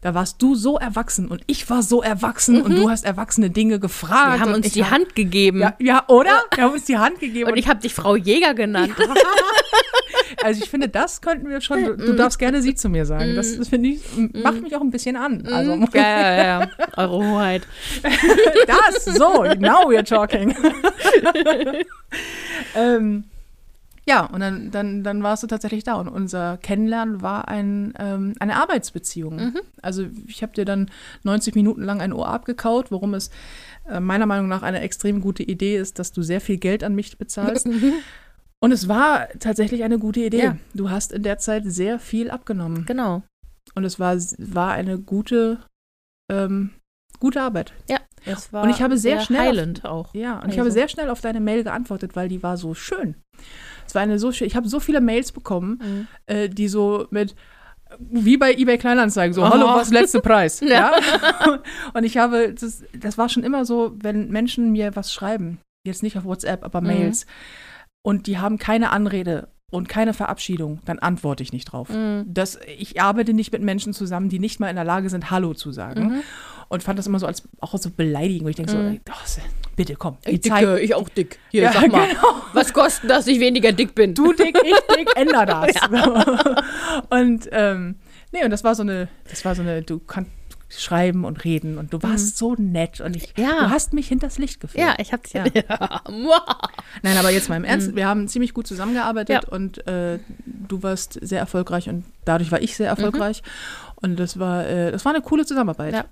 [0.00, 3.80] da warst du so erwachsen und ich war so erwachsen und du hast erwachsene Dinge
[3.80, 4.34] gefragt.
[4.34, 5.60] Wir haben und uns die hab- Hand gegeben.
[5.60, 6.42] Ja, ja, oder?
[6.54, 7.50] Wir haben uns die Hand gegeben.
[7.50, 8.92] Und ich habe dich Frau Jäger genannt.
[10.44, 13.34] Also ich finde, das könnten wir schon, du, du darfst gerne sie zu mir sagen.
[13.34, 14.02] Das, das finde ich,
[14.34, 15.46] macht mich auch ein bisschen an.
[15.46, 16.70] Also ja, ja, ja.
[16.98, 17.66] Eure Hoheit.
[18.66, 20.54] das, so, now we're talking.
[22.76, 23.24] ähm,
[24.06, 25.94] ja, und dann, dann, dann warst du tatsächlich da.
[25.94, 29.54] Und unser Kennenlernen war ein, ähm, eine Arbeitsbeziehung.
[29.80, 30.90] Also ich habe dir dann
[31.22, 33.30] 90 Minuten lang ein Ohr abgekaut, worum es
[33.88, 36.94] äh, meiner Meinung nach eine extrem gute Idee ist, dass du sehr viel Geld an
[36.94, 37.66] mich bezahlst.
[38.64, 40.42] Und es war tatsächlich eine gute Idee.
[40.42, 40.56] Ja.
[40.74, 42.84] Du hast in der Zeit sehr viel abgenommen.
[42.86, 43.22] Genau.
[43.74, 45.58] Und es war, war eine gute,
[46.30, 46.70] ähm,
[47.20, 47.72] gute Arbeit.
[47.88, 50.14] Ja, es war Und ich habe sehr schnell auf- auch.
[50.14, 50.60] Ja, und ich Also.
[50.60, 53.16] habe sehr schnell auf deine Mail geantwortet, weil die war so schön.
[53.86, 54.46] Es war eine so schön.
[54.46, 56.06] Ich habe so viele Mails bekommen, Mhm.
[56.26, 57.34] äh, die so mit
[57.98, 59.48] wie bei eBay Kleinanzeigen, so, Oh.
[59.50, 60.60] hallo, was letzte Preis?
[60.64, 60.92] Ja.
[60.98, 61.62] ja.
[61.94, 66.02] Und ich habe, das, das war schon immer so, wenn Menschen mir was schreiben, jetzt
[66.02, 66.86] nicht auf WhatsApp, aber Mhm.
[66.88, 67.26] Mails,
[68.04, 71.88] und die haben keine Anrede und keine Verabschiedung, dann antworte ich nicht drauf.
[71.88, 72.26] Mhm.
[72.26, 75.54] Das, ich arbeite nicht mit Menschen zusammen, die nicht mal in der Lage sind, Hallo
[75.54, 76.02] zu sagen.
[76.08, 76.22] Mhm.
[76.68, 79.00] Und fand das immer so als auch so beleidigend, wo ich denke so, Mhm.
[79.10, 79.40] oh,
[79.74, 81.38] bitte komm, Ich, dicke, ich auch dick.
[81.50, 82.06] Hier, Ja, sag mal.
[82.08, 82.42] genau.
[82.52, 84.14] Was kostet, dass ich weniger dick bin?
[84.14, 85.72] du dick, ich dick, änder das.
[87.10, 87.96] und ähm,
[88.32, 90.30] nee, und das war so eine, das war so eine, du kannst
[90.82, 93.60] schreiben und reden und du warst so nett und ich, Ja.
[93.64, 94.82] du hast mich hinters Licht geführt.
[94.84, 95.44] ja, ich hab's ja.
[95.54, 96.02] Ja.
[97.02, 99.48] Nein, aber jetzt mal im Ernst, wir haben ziemlich gut zusammengearbeitet Ja.
[99.50, 103.42] und äh, du warst sehr erfolgreich und dadurch war ich sehr erfolgreich
[103.96, 105.94] und das war, äh, das war eine coole Zusammenarbeit.
[105.94, 106.04] Ja.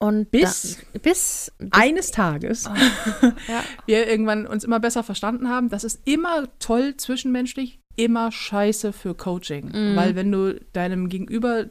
[0.00, 2.64] Und Bis- da, bis, bis Eines Tages
[3.48, 3.62] ja.
[3.86, 9.14] wir irgendwann uns immer besser verstanden haben, das ist immer toll zwischenmenschlich, immer scheiße für
[9.14, 9.66] Coaching.
[9.72, 9.96] Mhm.
[9.96, 11.66] Weil wenn du deinem Gegenüber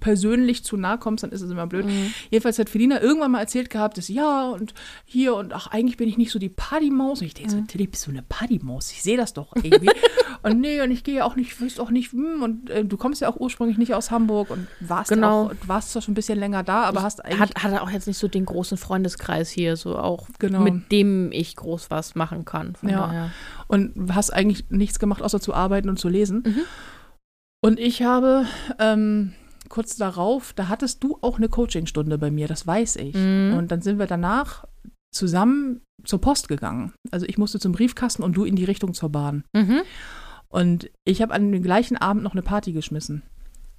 [0.00, 1.86] persönlich zu nahe kommst, dann ist es immer blöd.
[1.86, 2.12] Mhm.
[2.30, 6.08] Jedenfalls hat Felina irgendwann mal erzählt gehabt, dass ja und hier und ach, eigentlich bin
[6.08, 7.20] ich nicht so die Partymaus.
[7.20, 8.90] Und ich denke so, Tilly, bist du eine Partymaus?
[8.92, 9.90] Ich sehe das doch irgendwie.
[10.42, 13.20] und nee, und ich gehe auch nicht, wüsste auch nicht, hm, und äh, du kommst
[13.20, 15.46] ja auch ursprünglich nicht aus Hamburg und warst Genau.
[15.46, 17.90] auch, warst zwar schon ein bisschen länger da, aber hast eigentlich hat, hat er auch
[17.90, 20.60] jetzt nicht so den großen Freundeskreis hier, so auch Genau.
[20.60, 22.74] mit dem ich groß was machen kann.
[22.74, 23.06] Von Ja.
[23.06, 23.30] daher.
[23.70, 26.42] Und hast eigentlich nichts gemacht, außer zu arbeiten und zu lesen.
[26.44, 26.62] Mhm.
[27.62, 28.46] Und ich habe
[28.80, 29.32] ähm,
[29.68, 33.14] kurz darauf, da hattest du auch eine Coachingstunde bei mir, das weiß ich.
[33.14, 33.54] Mhm.
[33.56, 34.64] Und dann sind wir danach
[35.12, 36.94] zusammen zur Post gegangen.
[37.12, 39.44] Also ich musste zum Briefkasten und du in die Richtung zur Bahn.
[39.52, 39.82] Mhm.
[40.48, 43.22] Und ich habe an dem gleichen Abend noch eine Party geschmissen.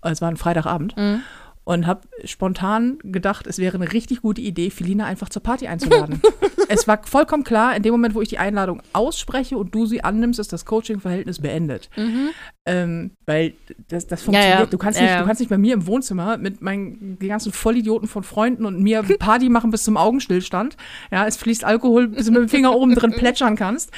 [0.01, 0.95] Es war ein Freitagabend.
[0.95, 1.21] Mhm.
[1.63, 6.19] Und habe spontan gedacht, es wäre eine richtig gute Idee, Felina einfach zur Party einzuladen.
[6.69, 10.03] es war vollkommen klar, in dem Moment, wo ich die Einladung ausspreche und du sie
[10.03, 11.89] annimmst, ist das Coaching-Verhältnis beendet.
[11.95, 12.29] Mhm.
[12.65, 13.53] Ähm, weil
[13.89, 14.59] das, das funktioniert.
[14.59, 14.65] ja.
[14.65, 15.19] Du, kannst Ja, nicht, ja.
[15.19, 19.03] du kannst nicht bei mir im Wohnzimmer mit meinen ganzen Vollidioten von Freunden und mir
[19.03, 20.77] Party machen bis zum Augenstillstand.
[21.11, 23.91] Ja, es fließt Alkohol, bis du mit dem Finger oben drin plätschern kannst.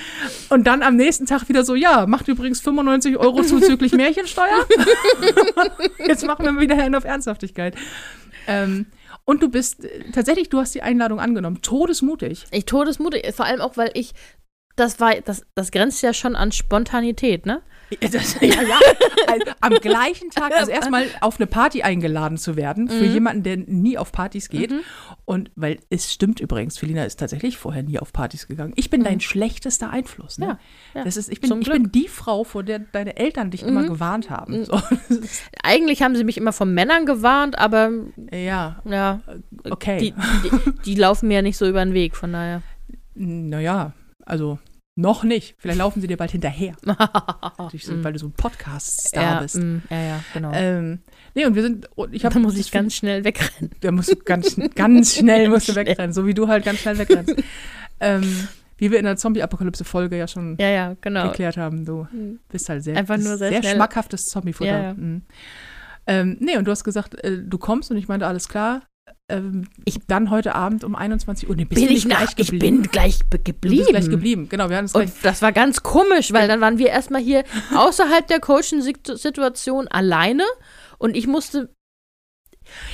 [0.49, 4.65] Und dann am nächsten Tag wieder so, ja, macht übrigens 95 Euro zuzüglich Märchensteuer.
[6.05, 7.52] Jetzt machen wir wieder einen auf Ernsthaftigkeit.
[8.47, 8.87] Ähm,
[9.25, 12.45] und du bist äh, tatsächlich, du hast die Einladung angenommen, todesmutig.
[12.51, 14.13] Ich todesmutig, vor allem auch, weil ich,
[14.75, 17.61] das war, das, das grenzt ja schon an Spontanität, ne?
[18.01, 18.79] Das, ja, ja.
[19.27, 23.13] Also, am gleichen Tag, also erstmal auf eine Party eingeladen zu werden, für Mhm.
[23.13, 24.73] jemanden, der nie auf Partys geht.
[25.25, 28.73] Und weil es stimmt übrigens, Felina ist tatsächlich vorher nie auf Partys gegangen.
[28.77, 30.39] Ich bin dein schlechtester Einfluss.
[30.39, 30.45] Ne?
[30.45, 30.51] Mhm.
[30.51, 30.59] Ja,
[30.95, 31.03] ja.
[31.03, 31.77] Das ist, ich bin, Zum ich Glück.
[31.79, 31.83] Mhm.
[31.83, 34.65] bin die Frau, vor der deine Eltern dich immer gewarnt haben.
[34.65, 34.81] So.
[35.63, 37.91] Eigentlich haben sie mich immer von Männern gewarnt, aber
[38.31, 39.21] Ja, ja,
[39.69, 39.99] okay.
[39.99, 40.11] die,
[40.43, 42.63] die, die laufen mir ja nicht so über den Weg, von daher.
[43.13, 43.93] naja,
[44.25, 44.59] also
[44.95, 45.55] noch nicht.
[45.57, 46.75] Vielleicht laufen sie dir bald hinterher.
[47.79, 49.55] So, weil du so ein Podcast-Star ja, bist.
[49.55, 50.51] mm, ja, ja, genau.
[50.53, 50.99] Ähm,
[51.33, 53.71] nee, und wir sind, und ich habe da muss ich ganz schnell wegrennen.
[53.81, 56.97] Da musst du ganz, ganz schnell musst du wegrennen, so wie du halt ganz schnell
[56.99, 57.35] wegrennst.
[57.99, 61.29] ähm, wie wir in der Zombie-Apokalypse-Folge ja schon Ja, ja, genau.
[61.29, 62.07] geklärt haben, du
[62.49, 64.69] bist halt sehr, Einfach nur sehr sehr schmackhaftes Zombie-Futter.
[64.71, 64.93] Ja, ja.
[64.93, 65.23] Mhm.
[66.05, 68.81] Ähm, nee, und du hast gesagt, äh, du kommst und ich meinte, alles klar.
[69.33, 71.55] Ähm, ich dann heute Abend um 21 Uhr.
[71.55, 72.81] Nee, bist bin du ich nicht nach, gleich ich geblieben?
[72.81, 73.85] bin gleich geblieben.
[73.87, 74.49] gleich geblieben.
[74.49, 77.43] Genau, wir haben uns Und das war ganz komisch, weil dann waren wir erstmal hier
[77.75, 80.43] außerhalb der Coaching-Situation alleine
[80.97, 81.69] und ich musste.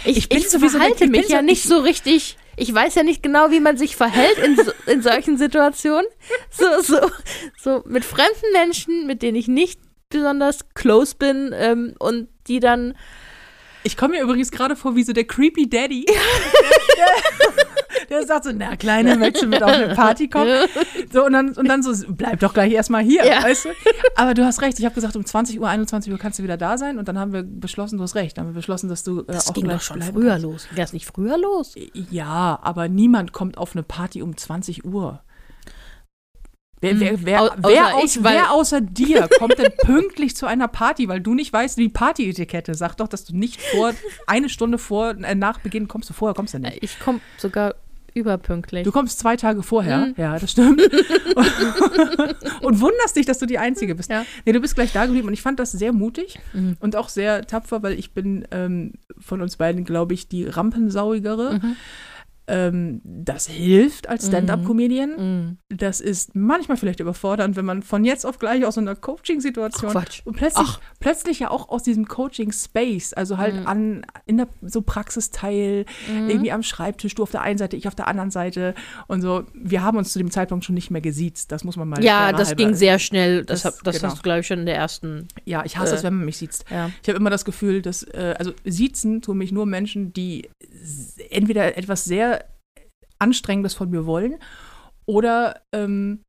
[0.04, 2.38] Ich, Ich bin ich sowieso weg- verhalte ich bin ja so- nicht ich- so richtig.
[2.58, 6.06] Ich weiß ja nicht genau, wie man sich verhält in, so, in solchen Situationen.
[6.52, 7.10] So, so,
[7.58, 12.98] so mit fremden Menschen, mit denen ich nicht besonders close bin ähm, und die dann
[13.84, 16.06] Ich komme mir übrigens gerade vor wie so der creepy Daddy.
[18.10, 20.68] Der, der sagt so, na, Kleine, möchtest du mit auf eine Party kommen?
[21.12, 23.42] So, und dann, und dann so, bleib doch gleich erstmal hier, Ja.
[23.44, 23.70] weißt du?
[24.16, 26.56] Aber du hast recht, ich habe gesagt, um 20 Uhr, 21 Uhr kannst du wieder
[26.58, 27.00] da sein.
[27.00, 29.24] Und dann haben wir beschlossen, du hast recht, dann haben wir beschlossen, dass du äh,
[29.28, 30.44] Das auch ging gleich doch schon früher kannst.
[30.44, 30.68] los.
[30.68, 31.74] Ging das nicht früher los?
[32.12, 35.22] Ja, aber niemand kommt auf eine Party um 20 Uhr.
[36.82, 40.46] Wer, wer, wer, au- wer, außer aus, ich, wer außer dir kommt denn pünktlich zu
[40.46, 42.74] einer Party, weil du nicht weißt, wie Partyetikette?
[42.74, 43.94] Sag doch, dass du nicht vor,
[44.28, 46.82] eine Stunde vor, äh, nach Beginn kommst du vorher, kommst du nicht.
[46.82, 47.76] Ich komme sogar
[48.14, 48.84] überpünktlich.
[48.84, 50.14] Du kommst zwei Tage vorher, Mhm.
[50.18, 50.82] ja, das stimmt.
[52.62, 54.10] und wunderst dich, dass du die Einzige bist.
[54.10, 54.26] Ja.
[54.46, 56.78] Nee, du bist gleich da geblieben und ich fand das sehr mutig Mhm.
[56.80, 61.60] und auch sehr tapfer, weil ich bin ähm, von uns beiden, glaube ich, die Rampensauigere.
[61.62, 61.76] Mhm.
[62.50, 65.10] Ähm, das hilft als Stand-up-Comedian.
[65.18, 65.58] Mhm.
[65.70, 69.96] Das ist manchmal vielleicht überfordernd, wenn man von jetzt auf gleich aus so einer Coaching-Situation
[70.26, 70.80] und plötzlich, Ach.
[71.00, 73.68] plötzlich ja auch aus diesem Coaching-Space, also halt Mhm.
[73.68, 75.86] an in der so Praxisteil,
[76.28, 78.74] irgendwie am Schreibtisch, du auf der einen Seite, ich auf der anderen Seite
[79.08, 79.44] und so.
[79.54, 82.32] Wir haben uns zu dem Zeitpunkt schon nicht mehr gesiezt, das muss man mal Ja,
[82.32, 83.46] das ging sehr schnell.
[83.46, 84.10] Das, Das- hab, das genau.
[84.10, 85.28] hast du, glaube ich, schon in der ersten.
[85.46, 86.50] Ja, ich hasse Äh, es, wenn man mich sieht.
[86.72, 86.90] Ja.
[87.04, 90.50] Ich habe immer das Gefühl, dass, äh, also siezen tun mich nur Menschen, die
[91.30, 92.39] entweder etwas sehr
[93.20, 94.36] Anstrengendes von mir wollen
[95.06, 96.22] oder ähm,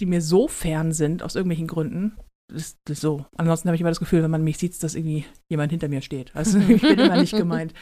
[0.00, 2.16] die mir so fern sind, aus irgendwelchen Gründen.
[2.52, 3.26] Das, das ist so.
[3.36, 6.00] Ansonsten habe ich immer das Gefühl, wenn man mich sieht, dass irgendwie jemand hinter mir
[6.02, 6.34] steht.
[6.34, 7.74] Also ich bin immer nicht gemeint.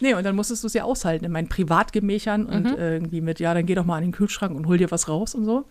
[0.00, 2.76] Nee, und dann musstest du es ja aushalten in meinen Privatgemächern und Mhm.
[2.76, 5.32] irgendwie mit, ja, dann geh doch mal an den Kühlschrank und hol dir was raus
[5.36, 5.68] und so.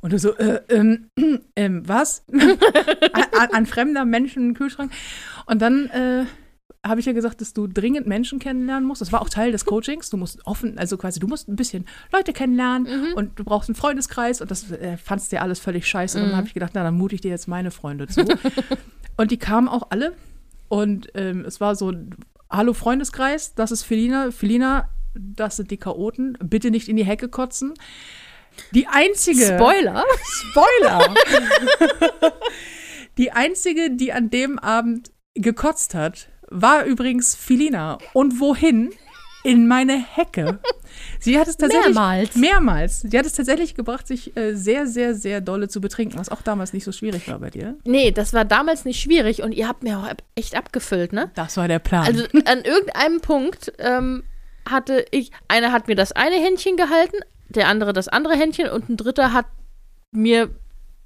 [0.00, 1.08] Und du so, äh, ähm,
[1.56, 2.24] ähm, was?
[2.32, 4.92] an, an, an fremder Menschen einen Kühlschrank.
[5.46, 6.26] Und dann äh,
[6.84, 9.00] habe ich ja gesagt, dass du dringend Menschen kennenlernen musst.
[9.00, 10.10] Das war auch Teil des Coachings.
[10.10, 13.76] Du musst offen, also quasi, du musst ein bisschen Leute kennenlernen und du brauchst einen
[13.76, 16.18] Freundeskreis und das äh, fandst dir alles völlig scheiße.
[16.18, 18.24] Und dann habe ich gedacht, na, dann mute ich dir jetzt meine Freunde zu.
[19.16, 20.14] und die kamen auch alle
[20.68, 21.92] und ähm, es war so,
[22.50, 24.32] hallo Freundeskreis, das ist Felina.
[24.32, 26.36] Felina, das sind die Chaoten.
[26.42, 27.74] Bitte nicht in die Hecke kotzen.
[28.72, 29.54] Die einzige.
[29.54, 30.04] Spoiler.
[30.24, 31.14] Spoiler!
[33.18, 37.98] die einzige, die an dem Abend gekotzt hat, war übrigens Filina.
[38.12, 38.90] Und wohin?
[39.44, 40.60] In meine Hecke.
[41.18, 42.36] Sie hat es tatsächlich Mehrmals.
[42.36, 43.00] mehrmals.
[43.00, 46.42] Sie hat es tatsächlich gebracht, sich äh, sehr, sehr, sehr dolle zu betrinken, was auch
[46.42, 47.74] damals nicht so schwierig war bei dir.
[47.84, 51.32] Nee, das war damals nicht schwierig und ihr habt mir auch echt abgefüllt, ne?
[51.34, 52.06] Das war der Plan.
[52.06, 54.22] Also an irgendeinem Punkt ähm,
[54.68, 57.16] hatte ich, einer hat mir das eine Händchen gehalten,
[57.48, 59.46] der andere das andere Händchen und ein dritter hat
[60.12, 60.50] mir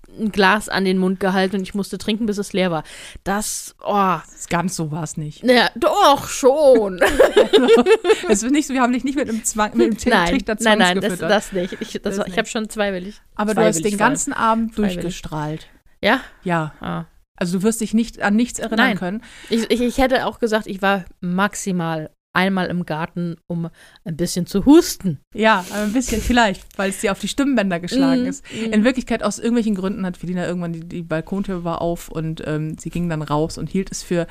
[0.09, 2.85] ein Glas an den Mund gehalten und ich musste trinken, bis es leer war.
[3.25, 4.17] Das, oh,
[4.49, 5.45] Ganz so war es nicht.
[5.45, 7.01] naja, doch schon.
[8.29, 10.57] es ist nicht so, wir haben dich nicht mit einem Zwang, mit einem nein, Trichter
[10.61, 11.77] nein, nein, das, das nicht.
[11.81, 13.21] Ich, das, Das war- ich habe schon zweiwillig.
[13.35, 14.95] Aber du hast den ganzen Abend Freiwillig.
[14.95, 15.67] durchgestrahlt.
[16.03, 16.21] Ja?
[16.43, 16.75] Ja.
[16.81, 17.05] Ah.
[17.37, 18.99] Also du wirst dich nicht an nichts erinnern Nein.
[18.99, 19.23] können.
[19.51, 23.69] Ich, ich, ich hätte auch gesagt, ich war maximal einmal im Garten, um
[24.05, 25.19] ein bisschen zu husten.
[25.35, 28.45] Ja, ein bisschen vielleicht, weil es dir auf die Stimmbänder geschlagen Mhm, ist.
[28.53, 32.77] In Wirklichkeit, aus irgendwelchen Gründen hat Felina irgendwann die, die Balkontür war auf und ähm,
[32.79, 34.27] sie ging dann raus und hielt es für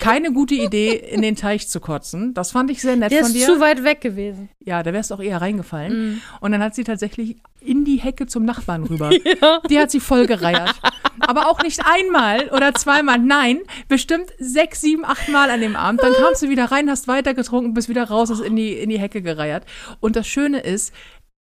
[0.00, 2.34] keine gute Idee, in den Teich zu kotzen.
[2.34, 3.46] Das fand ich sehr nett Der von ist dir.
[3.46, 4.48] zu weit weg gewesen.
[4.60, 5.92] ja, da wärst du auch eher reingefallen.
[6.12, 6.20] Mhm.
[6.40, 9.10] Und dann hat sie tatsächlich in die Hecke zum Nachbarn rüber.
[9.70, 10.74] Die hat sie voll gereiert.
[11.20, 16.02] Aber auch nicht einmal oder zweimal, nein, bestimmt sechs, sieben, acht Mal an dem Abend.
[16.02, 18.90] Dann kamst du wieder rein, hast weiter getrunken, bist wieder raus, hast in die, in
[18.90, 19.64] die Hecke gereiert.
[20.00, 20.92] Und das Schöne ist,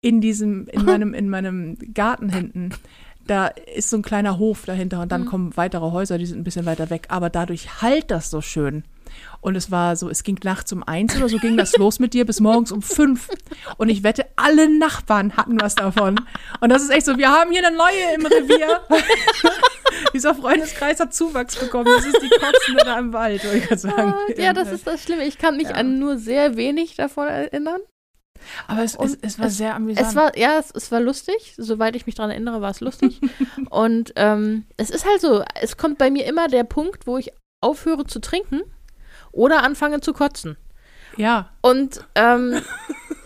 [0.02, 2.70] in diesem, in meinem, in meinem Garten hinten,
[3.28, 6.44] da ist so ein kleiner Hof dahinter und dann kommen weitere Häuser, die sind ein
[6.44, 7.08] bisschen weiter weg.
[7.10, 8.84] Aber dadurch halt das so schön.
[9.42, 12.14] Und es war so, es ging nachts um eins oder so ging das los mit
[12.14, 13.30] dir bis morgens um fünf.
[13.78, 16.20] Und ich wette, alle Nachbarn hatten was davon.
[16.60, 18.82] Und das ist echt so, wir haben hier eine neue im Revier.
[20.14, 21.86] Dieser Freundeskreis hat Zuwachs bekommen.
[21.86, 24.14] Das ist die Kotzende da im Wald, würde ich sagen.
[24.14, 25.24] Ah, ja, das ist das Schlimme.
[25.26, 25.76] Ich kann mich Ja.
[25.76, 27.80] an nur sehr wenig davon erinnern.
[28.68, 30.08] Aber es, es, es war es- sehr amüsant.
[30.08, 31.54] Es war, ja, es, es war lustig.
[31.58, 33.20] Soweit ich mich daran erinnere, war es lustig.
[33.70, 37.32] Und ähm, es ist halt so, es kommt bei mir immer der Punkt, wo ich
[37.62, 38.62] aufhöre zu trinken
[39.32, 40.58] oder anfange zu kotzen.
[41.18, 41.50] ja.
[41.62, 42.62] Und ähm,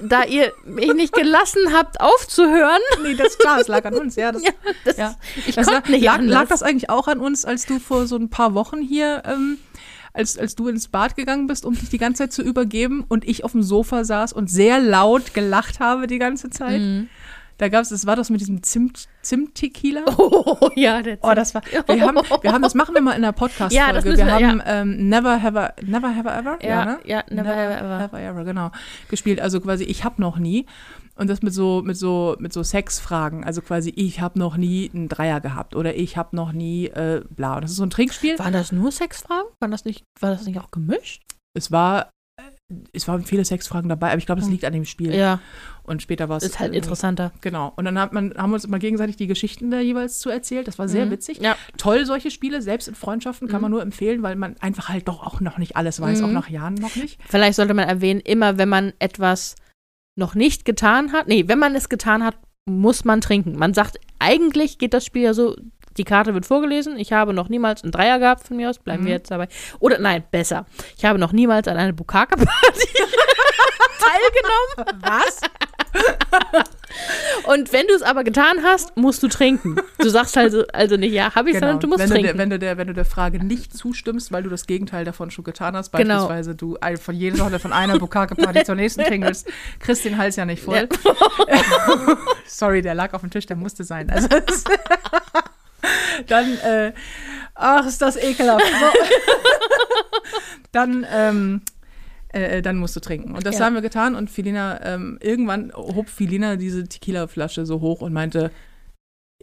[0.03, 4.15] da ihr mich nicht gelassen habt, aufzuhören, Nee, das ist klar, es lag an uns,
[4.15, 4.31] ja.
[4.31, 4.49] Das, ja,
[4.83, 5.15] das, ja.
[5.45, 6.33] ich Das konnte lag, nicht lag, anders.
[6.33, 9.59] lag das eigentlich auch an uns, als du vor so ein paar Wochen hier ähm,
[10.13, 13.27] als, als du ins Bad gegangen bist, um dich die ganze Zeit zu übergeben und
[13.27, 16.81] ich auf dem Sofa saß und sehr laut gelacht habe die ganze Zeit.
[16.81, 17.09] Mhm.
[17.61, 20.01] Da gab es, das war das mit diesem Zimt, Zimt-Tequila.
[20.17, 21.61] Oh, ja, der Oh, das war.
[21.85, 23.75] Wir haben, wir haben, das machen wir mal in der Podcast-Folge.
[23.75, 26.57] Ja, das wir wir, haben ähm, Never Have I, Never Have Ever?
[26.63, 26.99] Ja, ne?
[27.05, 27.99] ja, Never Have I Ever.
[27.99, 28.71] Have I Ever, genau.
[29.09, 29.39] Gespielt.
[29.39, 30.65] Also quasi, ich hab noch nie.
[31.15, 33.43] Und das mit so, mit so, mit so Sexfragen.
[33.43, 37.21] Also quasi, ich habe noch nie einen Dreier gehabt oder ich habe noch nie äh,
[37.29, 37.55] bla.
[37.55, 38.39] Und das ist so ein Trinkspiel.
[38.39, 39.49] Waren das nur Sexfragen?
[39.59, 41.21] War das nicht, war das nicht auch gemischt?
[41.53, 44.85] Es war, äh, es waren viele Sexfragen dabei, aber ich glaube, das liegt an dem
[44.85, 45.11] Spiel.
[45.11, 45.19] Hm.
[45.19, 45.39] Ja,
[45.83, 46.43] Und später war es.
[46.43, 47.33] ist halt interessanter.
[47.41, 47.73] Genau.
[47.75, 50.67] Und dann hat man, haben wir uns immer gegenseitig die Geschichten da jeweils zu erzählt.
[50.67, 51.11] Das war sehr Mhm.
[51.11, 51.39] witzig.
[51.39, 51.55] Ja.
[51.77, 53.63] Toll, solche Spiele, selbst in Freundschaften kann Mhm.
[53.63, 56.25] man nur empfehlen, weil man einfach halt doch auch noch nicht alles weiß, Mhm.
[56.25, 57.19] auch nach Jahren noch nicht.
[57.27, 59.55] Vielleicht sollte man erwähnen, immer wenn man etwas
[60.15, 63.57] noch nicht getan hat, nee, wenn man es getan hat, muss man trinken.
[63.57, 65.55] Man sagt, eigentlich geht das Spiel ja so,
[65.97, 69.03] die Karte wird vorgelesen, ich habe noch niemals einen Dreier gehabt von mir aus, bleiben
[69.03, 69.07] Mhm.
[69.07, 69.47] wir jetzt dabei.
[69.79, 70.65] Oder nein, besser,
[70.97, 72.47] ich habe noch niemals an einer Bukake-Party
[73.99, 75.01] teilgenommen.
[75.01, 75.41] Was?
[77.45, 79.75] Und wenn du es aber getan hast, musst du trinken.
[79.97, 82.13] Du sagst also, also nicht, ja, habe ich, sondern du musst Genau.
[82.15, 82.37] wenn, du trinken.
[82.37, 85.31] der, wenn, du der, wenn du der Frage nicht zustimmst, weil du das Gegenteil davon
[85.31, 86.27] schon getan hast, Genau.
[86.27, 89.47] beispielsweise du ein- von jeder Sorte von einer Bukake-Party zur nächsten tingelst,
[89.79, 90.87] kriegst den Hals ja nicht voll.
[92.47, 94.09] Sorry, der lag auf dem Tisch, der musste sein.
[94.09, 94.27] Also,
[96.27, 96.93] dann, äh,
[97.55, 98.63] ach, ist das ekelhaft.
[98.65, 98.85] So.
[100.71, 101.61] dann, ähm,
[102.33, 103.33] äh, dann musst du trinken.
[103.35, 103.65] Und das Ja.
[103.65, 108.51] haben wir getan und Filina, ähm, irgendwann hob Filina diese Tequila-Flasche so hoch und meinte,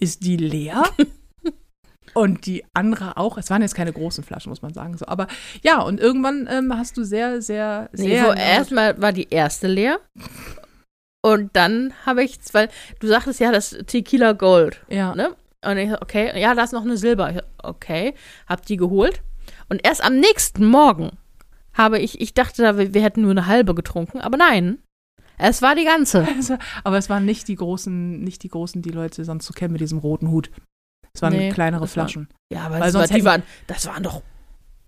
[0.01, 0.85] ist die leer?
[2.15, 3.37] und die andere auch.
[3.39, 4.97] Es waren jetzt keine großen Flaschen, muss man sagen.
[4.97, 5.07] So.
[5.07, 5.27] Aber
[5.63, 8.25] ja, und irgendwann ähm, hast du sehr, sehr, Nee, sehr.
[8.25, 10.01] so erstmal war die erste leer.
[11.23, 12.69] Und dann habe ich, weil
[13.01, 14.81] du sagtest ja, das Tequila Gold.
[14.89, 15.15] ja.
[15.15, 15.35] ne?
[15.67, 17.33] Und ich so, okay, ja, da ist noch eine Silber.
[17.35, 18.15] So, okay,
[18.49, 19.21] hab die geholt.
[19.69, 21.11] Und erst am nächsten Morgen
[21.79, 24.79] habe ich, ich dachte, da wir, wir hätten nur eine halbe getrunken, aber nein,
[25.39, 26.27] es war die ganze.
[26.37, 29.73] Also, aber es waren nicht die großen, nicht die großen, die Leute sonst so kennen
[29.73, 30.51] mit diesem roten Hut.
[31.15, 32.29] Es waren Nee, kleinere das Flaschen.
[32.53, 34.23] Ja, aber Weil das, war, sonst die waren, das waren doch,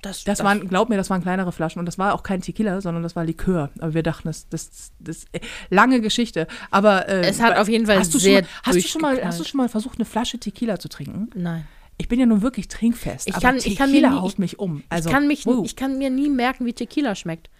[0.03, 2.81] das, Das waren, glaub mir, das waren kleinere Flaschen und das war auch kein Tequila,
[2.81, 3.71] sondern das war Likör.
[3.81, 6.47] Aber wir dachten, das, das, das äh, lange Geschichte.
[6.71, 9.03] Aber äh, es hat auf jeden Fall hast du sehr schon mal, hast du schon
[9.03, 11.29] mal, hast du schon mal versucht, eine Flasche Tequila zu trinken?
[11.35, 11.67] Nein.
[12.01, 13.29] Ich bin ja nun wirklich trinkfest.
[13.29, 14.83] Ich kann- ich kann mir Tequila nie- haut mich um.
[14.89, 15.65] Also, ich, kann mich, wow.
[15.65, 17.51] ich kann mir nie merken, wie Tequila schmeckt.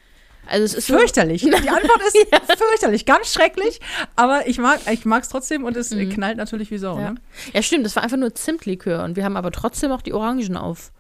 [0.47, 1.43] Also es ist Fürchterlich.
[1.45, 3.79] Die Antwort ist fürchterlich, ganz schrecklich.
[4.17, 6.97] Aber ich mag ich es trotzdem und es äh, knallt natürlich wie Sau.
[6.97, 7.01] Mhm.
[7.03, 7.11] Ja.
[7.13, 7.21] Ne?
[7.53, 10.57] Ja, stimmt, das war einfach nur Zimtlikör und wir haben aber trotzdem auch die Orangen
[10.57, 10.93] auf.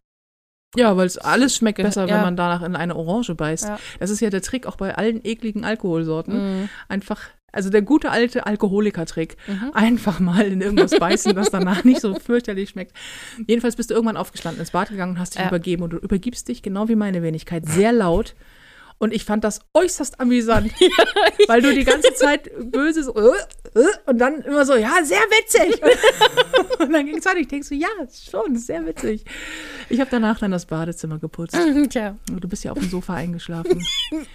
[0.76, 2.14] Ja, weil es alles schmeckt besser, ja.
[2.14, 3.64] wenn man danach in eine Orange beißt.
[3.64, 3.78] Ja.
[3.98, 6.60] Das ist ja der Trick auch bei allen ekligen Alkoholsorten.
[6.62, 6.68] Mhm.
[6.88, 7.20] Einfach,
[7.52, 9.36] also der gute alte Alkoholiker-Trick.
[9.46, 9.70] Mhm.
[9.74, 12.92] Einfach mal in irgendwas beißen, das danach nicht so fürchterlich schmeckt.
[13.46, 15.48] Jedenfalls bist du irgendwann aufgestanden, ins Bad gegangen und hast dich Ja.
[15.48, 15.82] übergeben.
[15.82, 18.34] Und du übergibst dich, genau wie meine Wenigkeit, sehr laut.
[19.02, 20.72] Und ich fand das äußerst amüsant,
[21.48, 23.30] weil du die ganze Zeit böse so, äh,
[23.74, 25.82] äh, und dann immer so, ja, sehr witzig.
[26.78, 27.38] und dann ging es weiter.
[27.38, 27.88] Ich denke so, ja,
[28.30, 29.24] schon, sehr witzig.
[29.88, 31.56] Ich habe danach dann das Badezimmer geputzt.
[31.88, 33.82] Tja, Du bist ja auf dem Sofa eingeschlafen.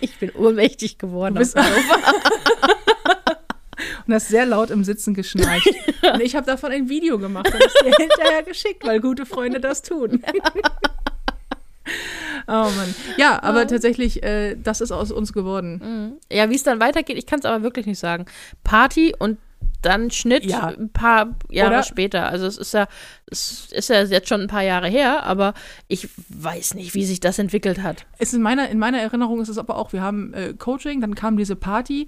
[0.01, 1.37] ich bin ohnmächtig geworden.
[1.37, 2.13] Auf dem Sofa.
[4.07, 5.69] und hast sehr laut im Sitzen geschnarcht.
[6.11, 9.59] Und ich habe davon ein Video gemacht und es dir hinterher geschickt, weil gute Freunde
[9.59, 10.23] das tun.
[12.47, 12.95] oh Mann.
[13.17, 15.81] Ja, aber tatsächlich, äh, das ist aus uns geworden.
[15.83, 16.35] Mhm.
[16.35, 18.25] Ja, wie es dann weitergeht, ich kann es aber wirklich nicht sagen.
[18.63, 19.37] Party und
[19.81, 20.67] dann Schnitt Ja.
[20.67, 21.83] ein paar Jahre Oder?
[21.83, 22.27] später.
[22.27, 22.87] Also es ist ja,
[23.29, 25.53] es ist ja jetzt schon ein paar Jahre her, aber
[25.87, 28.05] ich weiß nicht, wie sich das entwickelt hat.
[28.17, 31.01] Es ist in, meiner, in meiner Erinnerung ist es aber auch, wir haben äh, Coaching,
[31.01, 32.07] dann kam diese Party,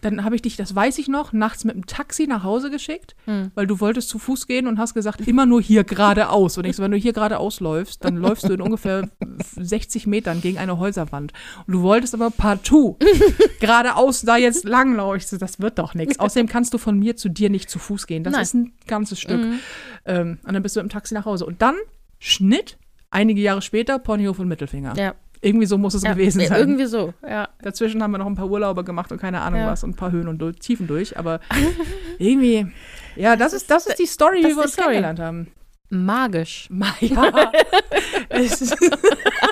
[0.00, 3.16] dann habe ich dich, das weiß ich noch, nachts mit dem Taxi nach Hause geschickt,
[3.24, 3.50] Hm.
[3.54, 6.58] weil du wolltest zu Fuß gehen und hast gesagt, immer nur hier geradeaus.
[6.58, 9.08] Und ich so, wenn du hier geradeaus läufst, dann läufst du in ungefähr
[9.56, 11.32] 60 Metern gegen eine Häuserwand.
[11.66, 12.96] Und du wolltest aber partout
[13.60, 15.18] geradeaus da jetzt langlaufen.
[15.18, 16.18] Ich so, das wird doch nichts.
[16.18, 18.24] Außerdem kannst du von mir zu dir nicht zu Fuß gehen.
[18.24, 18.42] Das Nein.
[18.42, 19.40] ist ein ganzes Stück.
[19.40, 19.58] Mhm.
[20.04, 21.46] Ähm, und dann bist du mit dem Taxi nach Hause.
[21.46, 21.74] Und dann
[22.18, 22.78] Schnitt,
[23.10, 24.94] einige Jahre später, Ponyhof und Mittelfinger.
[24.96, 25.14] Ja.
[25.46, 26.58] Irgendwie so muss es ja, gewesen ja, sein.
[26.58, 27.48] Irgendwie so, ja.
[27.62, 29.68] Dazwischen haben wir noch ein paar Urlaube gemacht und keine Ahnung Ja.
[29.68, 31.16] was und ein paar Höhen und durch, Tiefen durch.
[31.18, 31.40] Aber
[32.18, 32.66] irgendwie,
[33.14, 34.86] ja, das, ist, das ist die Story, das wie wir uns Story.
[34.88, 35.46] kennengelernt haben.
[35.88, 36.66] Magisch.
[36.70, 37.52] Ma- Ja.
[38.28, 38.76] es ist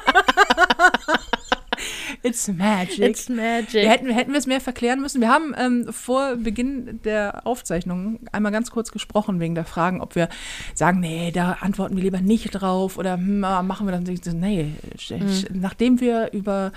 [2.24, 3.00] It's magic.
[3.00, 3.74] It's magic.
[3.74, 5.20] Wir hätten, hätten wir es mehr verklären müssen.
[5.20, 10.14] Wir haben ähm, vor Beginn der Aufzeichnung einmal ganz kurz gesprochen wegen der Fragen, ob
[10.14, 10.30] wir
[10.72, 14.04] sagen, nee, da antworten wir lieber nicht drauf oder hm, machen wir dann.
[14.40, 14.72] Nee,
[15.10, 15.44] mhm.
[15.52, 16.72] nachdem wir über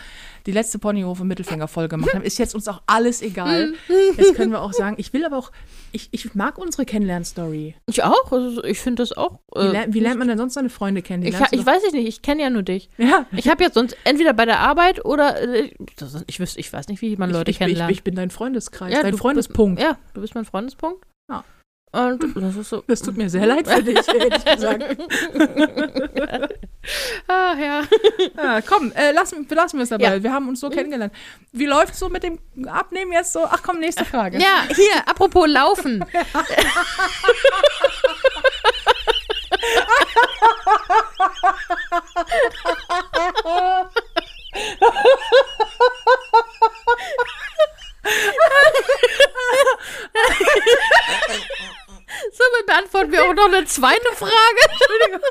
[0.47, 3.73] die letzte Ponyhof Mittelfinger-Folge gemacht haben, ist jetzt uns auch alles egal.
[4.15, 5.51] Jetzt können wir auch sagen, ich will aber auch,
[5.91, 7.75] ich, ich mag unsere Kennenlern-Story.
[7.85, 8.31] Ich auch.
[8.31, 9.39] Also ich finde das auch.
[9.53, 11.23] Äh, wie, lernt, wie, lernt man denn sonst seine Freunde kennen?
[11.23, 12.89] Ich, ich weiß es nicht, ich kenne ja nur dich.
[12.97, 13.25] Ja.
[13.35, 15.69] Ich habe jetzt sonst entweder bei der Arbeit oder äh,
[16.27, 17.91] ich, ich weiß nicht, wie man Leute ich, kennenlernt.
[17.91, 19.79] Ich, ich, bin dein Freundeskreis, ja, dein Freundespunkt.
[19.79, 21.05] Bist, ja, du bist mein Freundespunkt.
[21.29, 21.43] Ja.
[21.97, 22.83] Und das ist so.
[22.85, 24.83] Das tut mir sehr leid für dich, ehrlich gesagt.
[27.27, 27.81] ah, ja.
[28.37, 30.03] ah, komm, äh, lassen, lassen wir es dabei.
[30.03, 30.21] Ja.
[30.21, 31.11] Wir haben uns so kennengelernt.
[31.51, 33.45] Wie läuft es so mit dem Abnehmen jetzt so?
[33.45, 34.37] Ach komm, nächste Frage.
[34.37, 36.05] Ja, hier, apropos Laufen.
[52.31, 54.31] Somit beantworten wir auch noch eine zweite Frage.
[54.69, 55.21] Entschuldigung.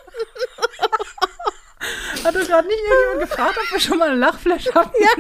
[2.25, 4.97] Hat uns gerade nicht irgendjemand gefragt, ob wir schon mal ein Lachflash hatten?
[4.99, 5.11] Ja,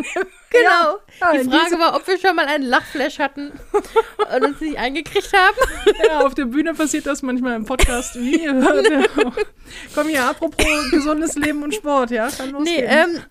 [0.51, 0.99] genau.
[1.21, 5.31] Ja, die Frage war, ob wir schon mal einen Lachflash hatten und uns nicht eingekriegt
[5.33, 5.57] haben.
[6.07, 8.16] Ja, auf der Bühne passiert das manchmal im Podcast.
[8.16, 8.47] Wie?
[9.95, 12.29] Komm hier, apropos gesundes Leben und Sport, ja?
[12.31, 13.23] Kann nee, ähm,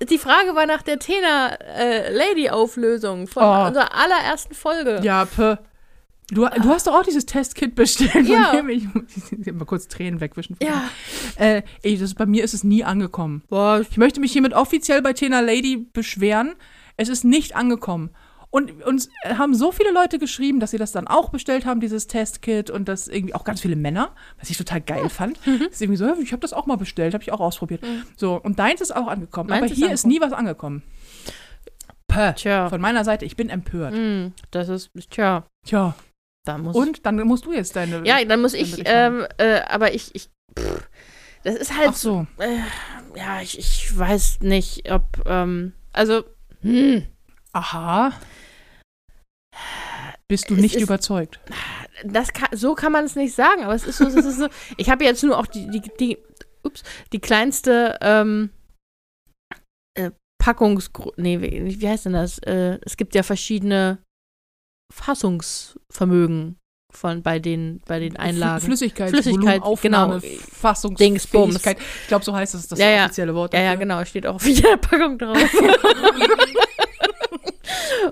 [0.00, 3.66] die Frage war nach der Tena-Lady-Auflösung äh, von oh.
[3.66, 5.00] unserer allerersten Folge.
[5.02, 5.56] Ja, pö.
[6.30, 8.44] Du, du hast doch auch dieses Testkit bestellt, ja.
[8.44, 8.84] von dem ich,
[9.46, 10.56] ich mal kurz Tränen wegwischen.
[10.62, 10.90] Ja.
[11.36, 13.42] Äh, ey, das, bei mir ist es nie angekommen.
[13.48, 13.80] Boah.
[13.80, 16.54] Ich möchte mich hiermit offiziell bei Tena Lady beschweren.
[16.98, 18.10] Es ist nicht angekommen.
[18.50, 22.06] Und uns haben so viele Leute geschrieben, dass sie das dann auch bestellt haben, dieses
[22.06, 25.08] Testkit und das irgendwie auch ganz viele Männer, was ich total geil ja.
[25.08, 25.46] fand.
[25.46, 25.58] Mhm.
[25.58, 27.82] Das ist irgendwie so, ich habe das auch mal bestellt, habe ich auch ausprobiert.
[27.82, 28.04] Mhm.
[28.16, 29.50] So, und deins ist auch angekommen.
[29.50, 30.82] Meins aber hier ist, ist nie was angekommen.
[32.06, 32.32] Pö.
[32.34, 32.70] Tja.
[32.70, 33.94] Von meiner Seite, ich bin empört.
[33.94, 35.44] Mhm, das ist, tja.
[35.66, 35.94] Tja.
[36.44, 38.06] Da muss Und dann musst du jetzt deine.
[38.06, 40.88] Ja, dann muss ich, ähm, äh, aber ich, ich pff,
[41.44, 41.90] das ist halt.
[41.90, 42.26] Ach so.
[42.38, 42.58] Äh,
[43.16, 46.24] ja, ich, ich weiß nicht, ob, ähm, also,
[46.62, 47.06] hm.
[47.52, 48.12] Aha.
[50.28, 51.40] Bist du nicht ist, überzeugt?
[52.04, 54.48] Das kann, so kann man es nicht sagen, aber es ist so, es ist so.
[54.76, 56.18] Ich habe jetzt nur auch die, die, die,
[56.62, 58.50] ups, die kleinste ähm,
[59.94, 62.38] äh, Packungs, nee, wie, wie heißt denn das?
[62.40, 63.98] Äh, es gibt ja verschiedene
[64.92, 66.58] Fassungsvermögen
[66.90, 68.64] von bei den bei den Einlagen.
[68.64, 70.42] Flüssigkeit, Flüssigkeit, Aufnahme, genau.
[70.52, 71.78] Fassungsfähigkeit.
[72.02, 73.04] Ich glaube, so heißt das das ja, ja.
[73.04, 73.52] offizielle Wort.
[73.52, 73.64] Dafür.
[73.64, 75.38] Ja, ja, genau, steht auch auf jeder Packung drauf.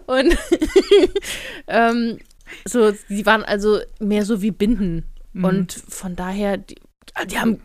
[0.06, 0.36] Und
[1.66, 2.18] ähm,
[2.64, 5.04] so, die waren also mehr so wie Binden.
[5.32, 5.44] Mhm.
[5.44, 6.76] Und von daher, die,
[7.28, 7.60] die haben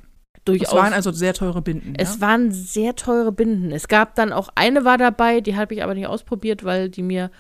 [0.46, 0.70] durchaus.
[0.70, 1.94] Es waren also sehr teure Binden.
[1.98, 2.22] Es ja?
[2.22, 3.72] waren sehr teure Binden.
[3.72, 7.04] Es gab dann auch eine war dabei, die habe ich aber nicht ausprobiert, weil die
[7.04, 7.32] mir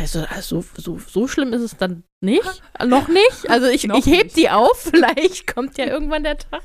[0.00, 2.62] also, also so, so schlimm ist es dann nicht.
[2.84, 3.48] Noch nicht.
[3.48, 6.62] Also ich, ich heb die auf, vielleicht kommt ja irgendwann der Tag.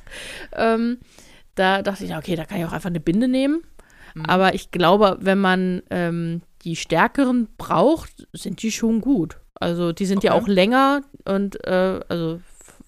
[0.54, 1.00] Ähm,
[1.56, 3.63] da dachte ich, okay, da kann ich auch einfach eine Binde nehmen.
[4.15, 4.26] Mhm.
[4.26, 9.38] Aber ich glaube, wenn man ähm, die stärkeren braucht, sind die schon gut.
[9.56, 10.28] Also die sind okay.
[10.28, 12.41] ja auch länger und äh, also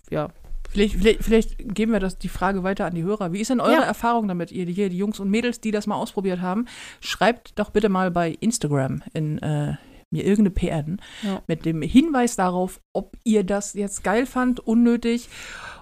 [0.10, 0.30] ja.
[0.70, 3.32] Vielleicht, vielleicht, vielleicht, geben wir das, die Frage weiter an die Hörer.
[3.32, 3.84] Wie ist denn eure ja.
[3.84, 6.66] Erfahrung damit, ihr hier, die Jungs und Mädels, die das mal ausprobiert haben?
[7.00, 9.76] Schreibt doch bitte mal bei Instagram in äh,
[10.14, 11.42] mir irgendeine PN ja.
[11.48, 15.28] mit dem Hinweis darauf, ob ihr das jetzt geil fand, unnötig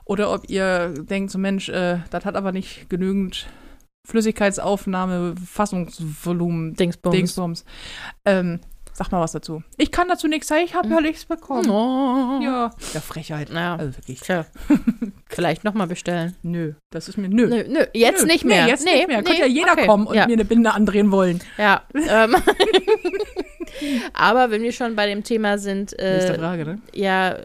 [0.06, 3.48] oder ob ihr denkt, so Mensch, äh, das hat aber nicht genügend
[4.08, 7.16] Flüssigkeitsaufnahme, Fassungsvolumen, Dingsbums.
[7.16, 7.66] Dingsbums.
[8.26, 8.60] Ähm,
[8.94, 9.64] sag mal was dazu.
[9.78, 10.96] Ich kann dazu nichts sagen, ich habe hm.
[10.96, 11.70] ja nichts bekommen.
[11.70, 12.40] Oh.
[12.44, 13.50] Ja, der Frechheit.
[13.50, 13.76] Ja.
[13.76, 14.22] Also wirklich.
[14.22, 14.46] Tja.
[15.28, 16.36] Vielleicht nochmal bestellen.
[16.42, 17.48] Nö, das ist mir, nö.
[17.48, 17.86] Nö, nö.
[17.94, 18.28] jetzt nö.
[18.28, 18.66] nicht mehr.
[18.66, 19.18] Nee, jetzt nee, nicht mehr.
[19.18, 19.24] Nee.
[19.24, 19.86] Könnte ja jeder okay.
[19.86, 20.26] kommen und ja.
[20.26, 21.42] mir eine Binde andrehen wollen.
[21.58, 21.84] Ja.
[21.94, 22.36] Ähm.
[24.14, 26.82] Aber wenn wir schon bei dem Thema sind, äh, Nächste Frage, ne?
[26.94, 27.38] ja,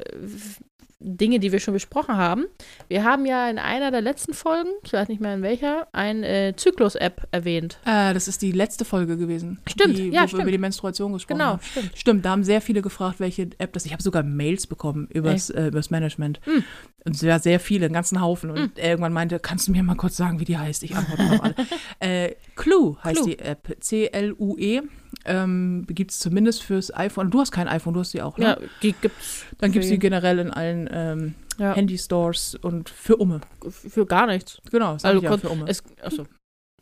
[0.98, 2.46] Dinge, die wir schon besprochen haben.
[2.88, 6.24] Wir haben ja in einer der letzten Folgen, ich weiß nicht mehr in welcher, ein
[6.24, 7.78] äh, Zyklus-App erwähnt.
[7.84, 9.60] Äh, das ist die letzte Folge gewesen.
[9.68, 10.40] Stimmt, die, ja, wo stimmt.
[10.40, 11.62] wir über die Menstruation gesprochen genau, haben.
[11.62, 11.90] Stimmt.
[11.94, 13.86] stimmt, da haben sehr viele gefragt, welche App das ist.
[13.86, 16.40] Ich habe sogar Mails bekommen übers, äh, übers Management.
[16.46, 16.64] Mm.
[17.04, 18.50] Und sehr, sehr viele, einen ganzen Haufen.
[18.50, 18.80] Und mm.
[18.80, 20.82] irgendwann meinte, kannst du mir mal kurz sagen, wie die heißt?
[20.82, 21.54] Ich antworte auf alle.
[22.00, 23.36] äh, Clue heißt Clue.
[23.36, 23.76] die App.
[23.80, 24.82] C-L-U-E.
[25.26, 27.30] Ähm, gibt es zumindest fürs iPhone.
[27.30, 28.44] Du hast kein iPhone, du hast die auch, ne?
[28.44, 29.44] Ja, die gibt's.
[29.58, 31.74] Dann gibt es die generell in allen ähm, ja.
[31.74, 33.40] Handy-Stores und für Umme.
[33.68, 34.60] Für gar nichts.
[34.70, 35.64] Genau, also ja, für Umme.
[35.68, 36.26] Es, achso.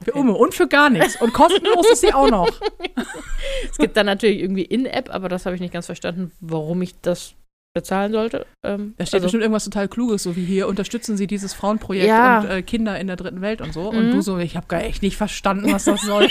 [0.02, 1.20] Für Umme und für gar nichts.
[1.20, 2.48] Und kostenlos ist sie auch noch.
[3.70, 7.00] es gibt dann natürlich irgendwie In-App, aber das habe ich nicht ganz verstanden, warum ich
[7.00, 7.34] das
[7.74, 8.46] bezahlen sollte.
[8.62, 12.06] Ähm, Da steht also, bestimmt irgendwas total Kluges, so wie hier unterstützen Sie dieses Frauenprojekt
[12.06, 12.38] Ja.
[12.40, 13.90] und äh, Kinder in der dritten Welt und so.
[13.90, 14.12] Und Mhm.
[14.12, 16.28] du so, ich habe gar echt nicht verstanden, was das soll.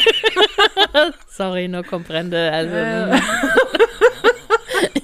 [1.28, 2.50] sorry, no comprende.
[2.52, 3.20] Also, Äh.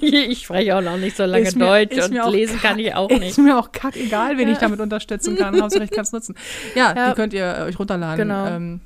[0.00, 2.94] ich spreche auch noch nicht so lange Ist mir- Deutsch ist und lesen kann ich
[2.94, 3.38] auch Ist nicht.
[3.38, 5.60] mir auch kackegal, wen ich damit unterstützen kann.
[5.60, 6.34] Hauptsache ich kann es nutzen.
[6.74, 7.10] Ja, Ja.
[7.10, 8.16] die könnt ihr äh, euch runterladen.
[8.28, 8.46] Genau.
[8.46, 8.80] Ähm,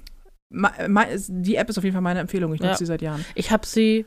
[1.29, 2.53] die App ist auf jeden Fall meine Empfehlung.
[2.55, 2.77] Ich nutze Ja.
[2.79, 3.25] sie seit Jahren.
[3.37, 4.07] Ich habe sie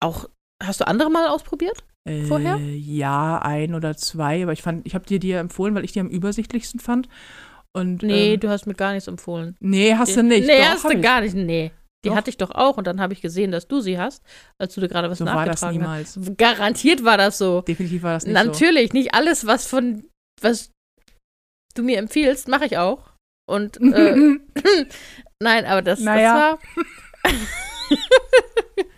[0.00, 0.28] auch.
[0.62, 1.84] Hast du andere mal ausprobiert?
[2.28, 2.56] Vorher?
[2.56, 5.84] Äh, ja, ein oder zwei, aber ich fand, ich habe dir die ja empfohlen, weil
[5.84, 7.08] ich die am übersichtlichsten fand.
[7.76, 9.56] Und, Nee, ähm, du hast mir gar nichts empfohlen.
[9.60, 10.46] nee, hast du nicht.
[10.46, 11.02] Nee, Doch, hast du ich.
[11.02, 11.34] gar nicht.
[11.34, 11.72] Nee.
[12.04, 12.16] Die Doch.
[12.16, 14.22] hatte ich doch auch und dann habe ich gesehen, dass du sie hast,
[14.60, 16.16] als du dir gerade was So war das nachgetragen hast.
[16.18, 16.36] niemals.
[16.36, 17.62] Garantiert war das so.
[17.62, 18.44] Definitiv war das nicht so.
[18.44, 20.04] Natürlich, nicht alles, was von
[20.42, 20.70] was
[21.74, 23.10] du mir empfiehlst, mache ich auch.
[23.48, 24.14] Und äh,
[25.42, 26.58] nein, aber das, Naja.
[27.22, 27.34] das war.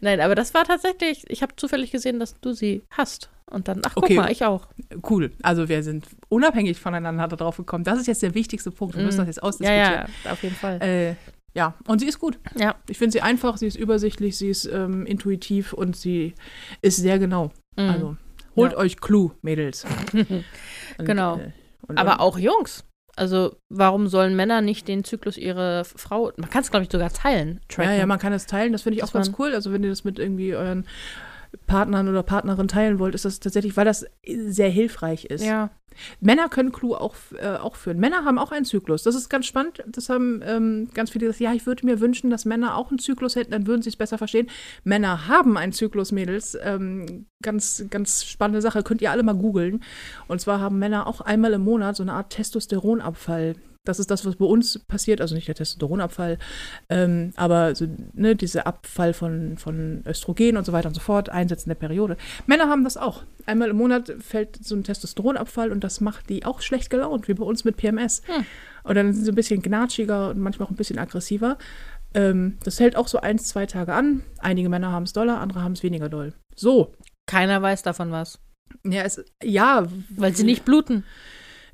[0.00, 1.24] nein, aber das war tatsächlich.
[1.28, 3.30] Ich habe zufällig gesehen, dass du sie hast.
[3.50, 4.14] Und dann, ach Okay.
[4.14, 4.68] guck mal, ich auch.
[5.08, 5.32] Cool.
[5.42, 7.82] Also wir sind unabhängig voneinander darauf gekommen.
[7.84, 8.96] Das ist jetzt der wichtigste Punkt.
[8.96, 9.26] Wir müssen Mm.
[9.26, 10.08] das jetzt Ja, ausdiskutieren.
[10.24, 10.80] ja, auf jeden Fall.
[10.82, 11.14] Äh,
[11.52, 12.38] ja, und sie ist gut.
[12.56, 12.76] Ja.
[12.88, 16.34] Ich finde sie einfach, sie ist übersichtlich, sie ist ähm, intuitiv und sie
[16.80, 17.50] ist sehr genau.
[17.76, 17.88] Mhm.
[17.90, 18.16] Also
[18.54, 18.78] holt Ja.
[18.78, 19.84] euch Clue, Mädels.
[20.98, 21.38] Und, Genau.
[21.38, 21.50] äh,
[21.88, 22.84] und, aber auch Jungs.
[23.20, 27.12] Also, warum sollen Männer nicht den Zyklus ihrer Frau, man kann es, glaube ich, sogar
[27.12, 27.92] teilen, tracken.
[27.92, 28.72] Ja, ja, man kann es teilen.
[28.72, 29.54] Das finde ich Dass auch ganz cool.
[29.54, 30.86] Also wenn ihr das mit irgendwie euren
[31.66, 35.44] Partnern oder Partnerin teilen wollt, ist das tatsächlich, weil das sehr hilfreich ist.
[35.44, 35.70] ja.
[36.20, 37.98] Männer können Clue auch, äh, auch führen.
[37.98, 39.02] Männer haben auch einen Zyklus.
[39.02, 39.82] Das ist ganz spannend.
[39.88, 42.98] Das haben ähm, ganz viele gesagt, ja, ich würde mir wünschen, dass Männer auch einen
[42.98, 44.48] Zyklus hätten, dann würden sie es besser verstehen.
[44.84, 46.56] Männer haben einen Zyklus, Mädels.
[46.62, 48.82] Ähm, ganz, ganz spannende Sache.
[48.82, 49.82] Könnt ihr alle mal googeln.
[50.28, 53.56] Und zwar haben Männer auch einmal im Monat so eine Art Testosteronabfall.
[53.84, 56.38] Das ist das, was bei uns passiert, also nicht der Testosteronabfall,
[56.90, 61.30] ähm, aber so, ne, dieser Abfall von, von Östrogen und so weiter und so fort,
[61.30, 62.18] Einsetzen der Periode.
[62.46, 63.22] Männer haben das auch.
[63.46, 67.34] Einmal im Monat fällt so ein Testosteronabfall und das macht die auch schlecht gelaunt, wie
[67.34, 68.20] bei uns mit PMS.
[68.26, 68.44] Hm.
[68.82, 71.56] Und dann sind sie ein bisschen gnatschiger und manchmal auch ein bisschen aggressiver.
[72.12, 74.22] Ähm, das hält auch so eins, zwei Tage an.
[74.38, 76.34] Einige Männer haben es doller, andere haben es weniger doll.
[76.54, 76.94] So.
[77.26, 78.40] Keiner weiß davon was.
[78.84, 79.86] Ja, es, ja.
[80.10, 81.04] Weil sie nicht bluten.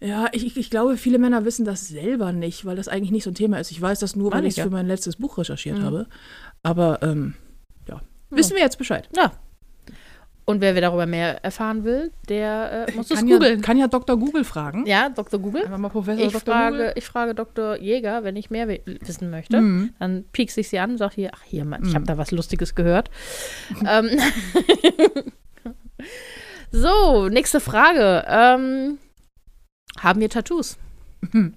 [0.01, 3.25] Ja, ich, ich- ich glaube, viele Männer wissen das selber nicht, weil das eigentlich nicht
[3.25, 3.71] so ein Thema ist.
[3.71, 4.65] Ich weiß das nur, weil ich ich es ja.
[4.65, 5.83] für mein letztes Buch recherchiert Mhm.
[5.85, 6.07] habe.
[6.63, 7.35] Aber ähm,
[7.89, 9.09] ja, wissen wir jetzt Bescheid.
[9.17, 9.33] Ja.
[10.49, 13.63] Und wer darüber mehr erfahren will, der äh, muss es kann, ja, googeln.
[13.63, 14.17] kann ja Dr.
[14.17, 14.87] Google fragen.
[14.87, 15.41] Ja, Dr.
[15.41, 15.65] Google.
[15.65, 16.55] Einfach mal Professor Ich Dr.
[16.55, 17.77] frage, ich frage Dr.
[17.81, 19.57] Jäger, wenn ich mehr wi- wissen möchte.
[19.57, 19.71] Google.
[19.73, 19.95] Mhm.
[19.99, 21.95] Dann piekse ich sie an und sage hier, ach hier, Mann, ich Mhm.
[21.97, 23.11] habe da was Lustiges gehört.
[23.89, 24.09] ähm,
[26.71, 28.25] so, nächste Frage.
[28.29, 28.99] Ähm,
[30.03, 30.79] haben wir Tattoos?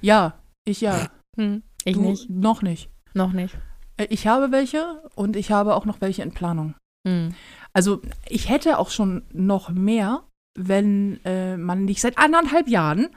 [0.00, 1.08] Ja, ich ja.
[1.36, 2.30] Hm, ich du nicht.
[2.30, 2.90] noch nicht.
[3.14, 3.56] Noch nicht.
[3.96, 6.74] Äh, Ich habe welche und ich habe auch noch welche in Planung.
[7.06, 7.34] Hm.
[7.72, 10.24] Also ich hätte auch schon noch mehr,
[10.58, 13.08] wenn äh, man nicht seit anderthalb Jahren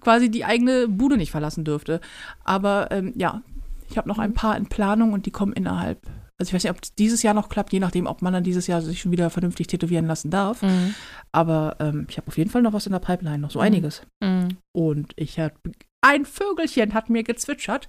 [0.00, 2.00] quasi die eigene Bude nicht verlassen dürfte.
[2.44, 3.42] Aber ähm, ja,
[3.90, 6.00] ich habe noch ein paar in Planung und die kommen innerhalb.
[6.38, 8.44] Also ich weiß nicht, ob es dieses Jahr noch klappt, je nachdem, ob man dann
[8.44, 10.60] dieses Jahr sich schon wieder vernünftig tätowieren lassen darf.
[10.62, 10.94] Hm.
[11.32, 13.64] Aber ähm, ich habe auf jeden Fall noch was in der Pipeline, noch so Mhm.
[13.64, 14.02] einiges.
[14.22, 14.48] Hm.
[14.72, 15.54] Und ich habe
[16.02, 17.88] ein Vögelchen hat mir gezwitschert,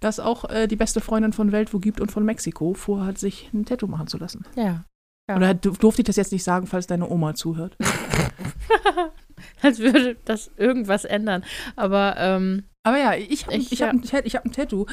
[0.00, 3.50] dass auch äh, die beste Freundin von Welt wo gibt und von Mexiko vorhat, sich
[3.52, 4.44] ein Tattoo machen zu lassen.
[4.56, 4.84] Ja.
[5.28, 5.36] Ja.
[5.36, 7.76] Oder du- durfte ich das jetzt nicht sagen, falls deine Oma zuhört?
[9.62, 11.44] Als würde das irgendwas ändern.
[11.76, 13.86] Aber ähm, Aber ja, ich habe Ich, ich, ja.
[13.88, 14.86] hab ein, ich hab ein Tattoo.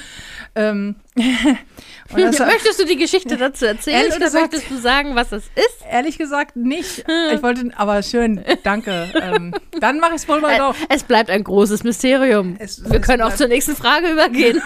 [0.54, 5.32] Ähm, das, möchtest du die Geschichte dazu erzählen Ehrlich oder gesagt- möchtest du sagen, was
[5.32, 5.80] es ist?
[5.90, 7.04] ehrlich gesagt nicht.
[7.34, 9.10] Ich wollte, aber schön, danke.
[9.20, 10.76] ähm, dann mache ich es wohl mal doch.
[10.90, 12.58] Es bleibt ein großes Mysterium.
[12.60, 14.62] Es- Wir es können auch zur nächsten Frage übergehen.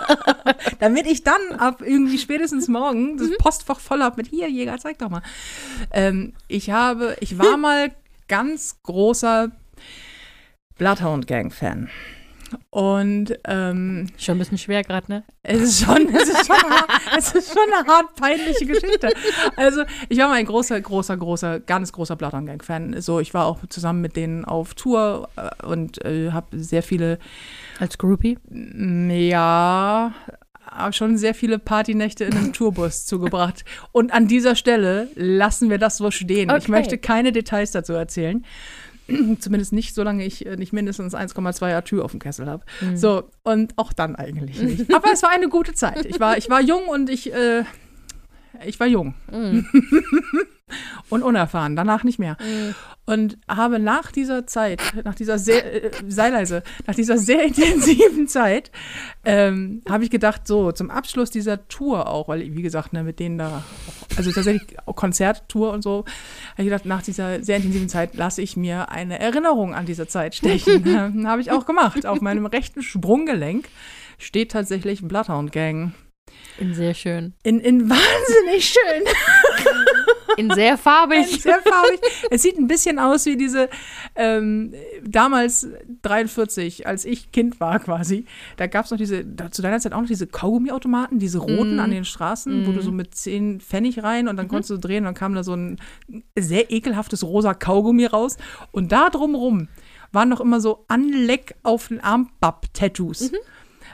[0.80, 3.18] Damit ich dann ab irgendwie spätestens morgen Mhm.
[3.18, 5.22] das Postfach voll habe mit hier, Jäger, zeig doch mal.
[5.92, 7.90] Ähm, ich habe, ich war mal
[8.28, 9.50] ganz großer
[10.78, 11.90] Bloodhound Gang Fan.
[12.70, 15.24] Und ähm, Schon ein bisschen schwer gerade, ne?
[15.42, 16.56] es ist schon, es ist schon,
[17.16, 19.10] es ist schon eine hart peinliche Geschichte.
[19.56, 23.00] Also ich war mal ein großer, großer, großer, ganz großer Bloodhound Gang Fan.
[23.00, 27.18] So, ich war auch zusammen mit denen auf Tour äh, und äh, habe sehr viele
[27.80, 28.38] Als Groupie?
[28.50, 30.12] Mm, Ja,
[30.68, 33.64] aber schon sehr viele Partynächte in einem Tourbus zugebracht.
[33.92, 36.50] Und an dieser Stelle lassen wir das so stehen.
[36.50, 36.70] Ich Okay.
[36.72, 38.44] möchte keine Details dazu erzählen.
[39.40, 42.64] Zumindest nicht, solange ich äh, nicht mindestens 1,2 Atü auf dem Kessel habe.
[42.80, 42.96] Mhm.
[42.96, 44.94] So, und auch dann eigentlich nicht.
[44.94, 46.04] Aber es war eine gute Zeit.
[46.06, 47.64] Ich war, ich war jung und ich äh,
[48.64, 49.66] ich war jung Mhm.
[51.10, 52.36] und unerfahren, danach nicht mehr.
[52.40, 52.74] Mhm.
[53.06, 58.26] Und habe nach dieser Zeit, nach dieser sehr, äh, sei leise, nach dieser sehr intensiven
[58.26, 58.72] Zeit,
[59.24, 63.20] ähm, habe ich gedacht, so zum Abschluss dieser Tour auch, weil, wie gesagt, ne, mit
[63.20, 63.62] denen da,
[64.16, 66.04] also tatsächlich Konzerttour und so,
[66.52, 70.06] habe ich gedacht, nach dieser sehr intensiven Zeit lasse ich mir eine Erinnerung an diese
[70.08, 70.84] Zeit stechen.
[70.96, 72.06] Ähm, habe ich auch gemacht.
[72.06, 73.68] Auf meinem rechten Sprunggelenk
[74.18, 75.92] steht tatsächlich Bloodhound Gang.
[76.72, 77.34] Sehr schön.
[77.42, 79.02] In, in wahnsinnig schön.
[80.38, 81.40] In sehr farbig.
[81.42, 81.98] Sehr farbig.
[82.30, 83.70] Es sieht ein bisschen aus wie diese
[84.16, 85.66] ähm, damals
[86.02, 88.26] 43, als ich Kind war quasi.
[88.58, 91.76] Da gab es noch diese, da, zu deiner Zeit auch noch diese Kaugummiautomaten, diese roten
[91.76, 91.80] Mm.
[91.80, 94.98] an den Straßen, wo du so mit 10 Pfennig rein und dann konntest du drehen
[94.98, 95.78] und dann kam da so ein
[96.38, 98.36] sehr ekelhaftes rosa Kaugummi raus.
[98.72, 99.68] Und da drumrum
[100.12, 103.32] waren noch immer so Anleck auf den Armbab-Tattoos.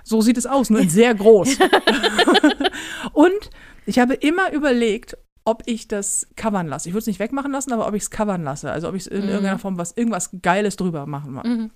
[0.05, 1.59] So sieht es aus, nur in sehr groß.
[3.13, 3.51] und
[3.87, 6.89] ich habe immer überlegt, ob ich das covern lasse.
[6.89, 8.71] Ich würde es nicht wegmachen lassen, aber ob ich es covern lasse.
[8.71, 9.29] Also ob ich es in Mhm.
[9.29, 11.45] irgendeiner Form was, irgendwas Geiles drüber machen mag.
[11.45, 11.71] Mhm.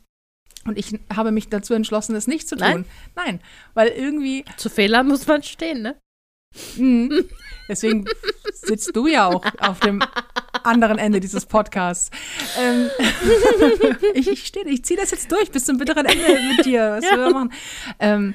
[0.66, 2.66] Und ich habe mich dazu entschlossen, es nicht zu tun.
[2.66, 2.84] Nein?
[3.14, 3.40] Nein,
[3.74, 5.96] weil irgendwie, Zu Fehlern muss man stehen, ne?
[6.76, 7.22] mh,
[7.68, 8.04] deswegen
[8.52, 10.02] sitzt du ja auch auf dem
[10.66, 12.10] anderen Ende dieses Podcasts.
[12.60, 12.90] Ähm,
[14.14, 16.24] ich ich stehe, ich ziehe das jetzt durch bis zum bitteren Ende
[16.56, 16.96] mit dir.
[16.98, 17.52] Was wir da machen.
[17.98, 18.34] Ähm,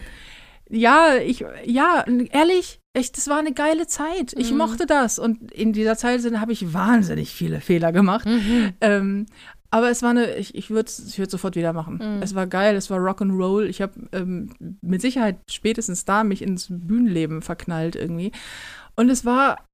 [0.69, 4.33] ja, ich, ja, ehrlich, echt, das war eine geile Zeit.
[4.37, 4.57] Ich Mhm.
[4.57, 5.19] mochte das.
[5.19, 8.25] Und in dieser Zeit habe ich wahnsinnig viele Fehler gemacht.
[8.25, 8.73] Mhm.
[8.79, 9.25] Ähm,
[9.69, 11.95] aber es war eine, ich, ich würde es ich würd's sofort wieder machen.
[11.95, 12.21] Mhm.
[12.21, 13.63] Es war geil, es war Rock'n'Roll.
[13.65, 18.31] Ich habe ähm, mit Sicherheit spätestens da mich ins Bühnenleben verknallt irgendwie.
[18.95, 19.65] Und es war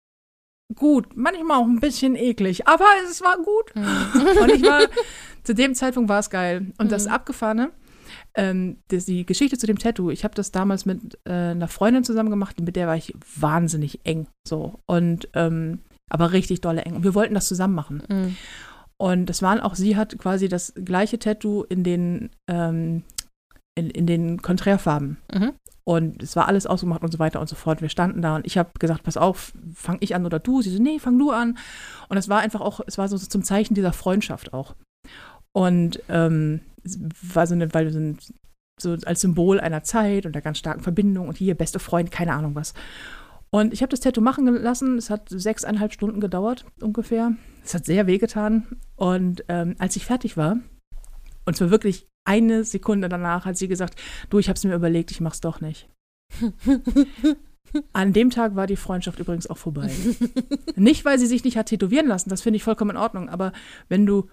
[0.76, 3.74] gut, manchmal auch ein bisschen eklig, aber es war gut.
[4.42, 4.82] Und ich war,
[5.44, 6.72] zu dem Zeitpunkt war es geil.
[6.78, 7.12] Und das Mhm.
[7.12, 7.72] Abgefahrene,
[8.36, 12.04] ähm, das, die Geschichte zu dem Tattoo, ich habe das damals mit äh, einer Freundin
[12.04, 14.28] zusammen gemacht, mit der war ich wahnsinnig eng.
[14.48, 14.80] So.
[14.86, 16.96] Und, ähm, aber richtig dolle eng.
[16.96, 18.04] Und wir wollten das zusammen machen.
[18.08, 18.38] Mhm.
[18.98, 23.04] Und das waren auch, sie hat quasi das gleiche Tattoo in den, ähm,
[23.76, 25.18] in, in den Konträrfarben.
[25.34, 25.54] Mhm.
[25.88, 27.82] Und es war alles ausgemacht und so weiter und so fort.
[27.82, 30.62] Wir standen da und ich habe gesagt, pass auf, fang ich an oder du?
[30.62, 31.58] Sie so, nee, fang du an.
[32.10, 34.76] Und es war einfach auch, es war so zum Zeichen dieser Freundschaft auch.
[35.54, 36.60] Und ähm,
[37.34, 38.34] war so eine, weil wir sind
[38.78, 42.34] so als Symbol einer Zeit und der ganz starken Verbindung und hier beste Freund, keine
[42.34, 42.74] Ahnung was.
[43.50, 44.98] Und ich habe das Tattoo machen lassen.
[44.98, 47.32] Es hat sechseinhalb Stunden gedauert ungefähr.
[47.64, 48.68] Es hat sehr wehgetan.
[48.98, 50.58] Und ähm, als ich fertig war,
[51.46, 54.00] und zwar wirklich eine Sekunde danach, hat sie gesagt,
[54.30, 55.90] du, ich habe es mir überlegt, ich mach's doch nicht.
[57.94, 59.92] An dem Tag war die Freundschaft übrigens auch vorbei.
[60.76, 63.54] nicht, weil sie sich nicht hat tätowieren lassen, das finde ich vollkommen in Ordnung, aber
[63.90, 64.30] wenn du,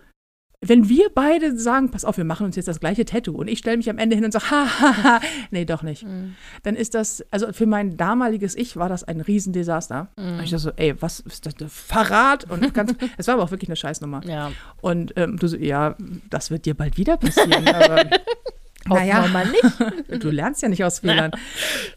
[0.66, 3.58] wenn wir beide sagen, pass auf, wir machen uns jetzt das gleiche Tattoo und ich
[3.58, 6.34] stelle mich am Ende hin und sage, hahaha, nee, doch nicht, Mhm.
[6.62, 10.08] dann ist das, also für mein damaliges Ich war das ein Riesendesaster.
[10.16, 10.24] Mhm.
[10.38, 12.50] Und ich dachte so, ey, was ist das, Verrat?
[12.50, 14.22] Und ganz, es war aber auch wirklich eine Scheißnummer.
[14.26, 14.52] Ja.
[14.80, 15.96] Und ähm, du so, ja,
[16.30, 17.66] das wird dir bald wieder passieren.
[17.68, 17.96] aber
[18.90, 19.22] Hoffen Naja.
[19.24, 20.22] wir mal nicht.
[20.24, 21.30] du lernst ja nicht aus Fehlern.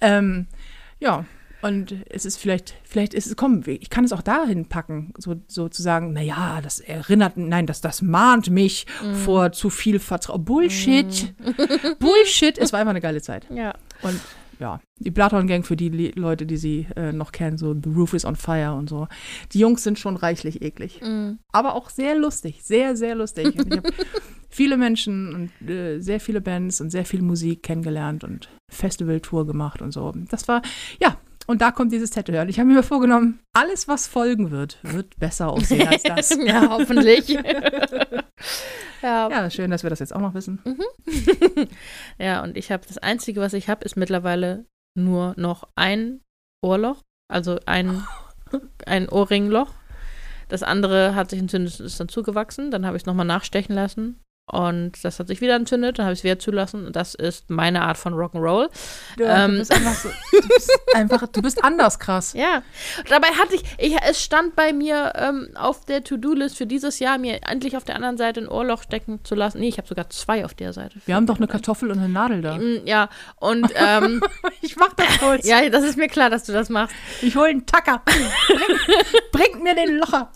[0.02, 0.48] ähm,
[1.00, 1.26] ja,
[1.68, 5.36] und es ist vielleicht, vielleicht ist es, komm, ich kann es auch dahin packen, so,
[5.48, 8.88] so zu sagen, naja, das erinnert, nein, das, das mahnt mich
[9.26, 10.46] vor zu viel Vertrauen.
[10.46, 11.36] Bullshit.
[12.00, 12.58] Bullshit.
[12.58, 13.46] Es war einfach eine geile Zeit.
[13.54, 13.74] Ja.
[14.02, 14.22] Und
[14.60, 17.90] ja, die Bloodhound Gang für die Le Leute, die sie äh, noch kennen, so The
[17.90, 19.10] Roof is on Fire und so.
[19.52, 21.02] Die Jungs sind schon reichlich eklig.
[21.02, 21.40] Mhm.
[21.52, 23.54] Aber auch sehr lustig, sehr, sehr lustig.
[23.54, 23.84] Ich habe
[24.50, 29.82] viele Menschen und äh, sehr viele Bands und sehr viel Musik kennengelernt und Festivaltour gemacht
[29.82, 30.14] und so.
[30.30, 30.62] Das war,
[31.02, 31.18] ja,
[31.48, 32.42] und da kommt dieses Tattoo her.
[32.42, 36.38] Und ich habe mir vorgenommen, alles, was folgen wird, wird besser aussehen als das.
[36.46, 37.30] ja, hoffentlich.
[39.02, 39.30] ja.
[39.30, 40.60] Ja, schön, dass wir das jetzt auch noch wissen.
[42.20, 46.20] ja, und ich habe das Einzige, was ich habe, ist mittlerweile nur noch ein
[46.62, 48.04] Ohrloch, also ein,
[48.86, 49.74] ein Ohrringloch.
[50.50, 52.72] Das andere hat sich entzündet, ist dann zugewachsen.
[52.72, 54.20] Dann habe ich es nochmal nachstechen lassen.
[54.50, 56.94] Und das hat sich wieder entzündet, dann habe ich es wieder zulassen.
[56.94, 58.70] Das ist meine Art von Rock'n'Roll.
[59.18, 59.52] Du, Ähm.
[59.52, 62.32] du bist einfach so, du bist einfach, du bist anders krass.
[62.32, 62.64] Ja.
[63.10, 67.18] Dabei hatte ich, ich es stand bei mir ähm, auf der To-Do-List für dieses Jahr,
[67.18, 69.60] mir endlich auf der anderen Seite ein Ohrloch stecken zu lassen.
[69.60, 70.98] Nee, ich habe sogar zwei auf der Seite.
[71.06, 72.58] Wir haben doch eine Kartoffel und eine Nadel da.
[72.58, 74.22] Mm, Ja, und ähm,
[74.62, 75.46] Ich mach das kurz.
[75.46, 76.96] ja, das ist mir klar, dass du das machst.
[77.22, 78.02] Ich hole einen Tacker.
[78.48, 78.78] Bring,
[79.34, 80.32] bringt mir den Locher.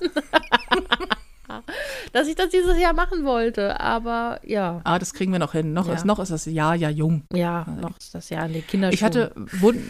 [2.14, 3.80] dass ich das dieses Jahr machen wollte.
[3.80, 5.74] Aber ja, Ah, das kriegen wir noch hin.
[5.74, 5.93] Noch, Ja.
[5.93, 7.24] ist, noch ist das Jahr ja jung.
[7.34, 8.93] ja, noch ist das Jahr in den Kinderschuhen.
[8.93, 9.32] Ich hatte,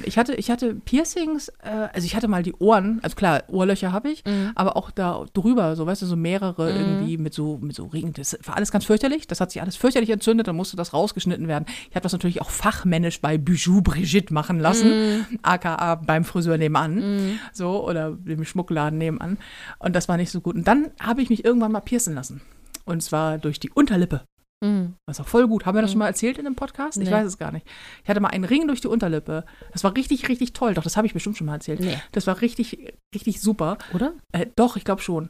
[0.04, 3.92] ich hatte, ich hatte Piercings, äh, also ich hatte mal die Ohren, also klar, Ohrlöcher
[3.92, 4.52] habe ich, Mhm.
[4.56, 8.14] aber auch da drüber, so weißt du, so mehrere irgendwie mit so, mit so Ringen.
[8.14, 9.28] Das war alles ganz fürchterlich.
[9.28, 11.66] Das hat sich alles fürchterlich entzündet, dann musste das rausgeschnitten werden.
[11.90, 17.40] Ich habe das natürlich auch fachmännisch bei Bijou Brigitte machen lassen, aka beim Friseur nebenan,
[17.54, 19.38] so, oder dem Schmuckladen nebenan.
[19.80, 20.56] Und das war nicht so gut.
[20.56, 22.42] Und dann habe ich mich irgendwann mal piercen lassen.
[22.86, 24.26] Und zwar durch die Unterlippe.
[24.64, 24.94] Mhm.
[25.08, 25.66] Das war voll gut.
[25.66, 26.98] Haben wir das schon mal erzählt in einem Podcast?
[26.98, 27.14] Ich Nee.
[27.16, 27.66] weiß es gar nicht.
[28.04, 29.44] Ich hatte mal einen Ring durch die Unterlippe.
[29.72, 30.74] Das war richtig, richtig toll.
[30.74, 31.80] Doch, das habe ich bestimmt schon mal erzählt.
[31.80, 31.98] Nee.
[32.12, 33.78] Das war richtig, richtig super.
[33.94, 34.14] Oder?
[34.34, 35.30] Äh, doch, ich glaube schon.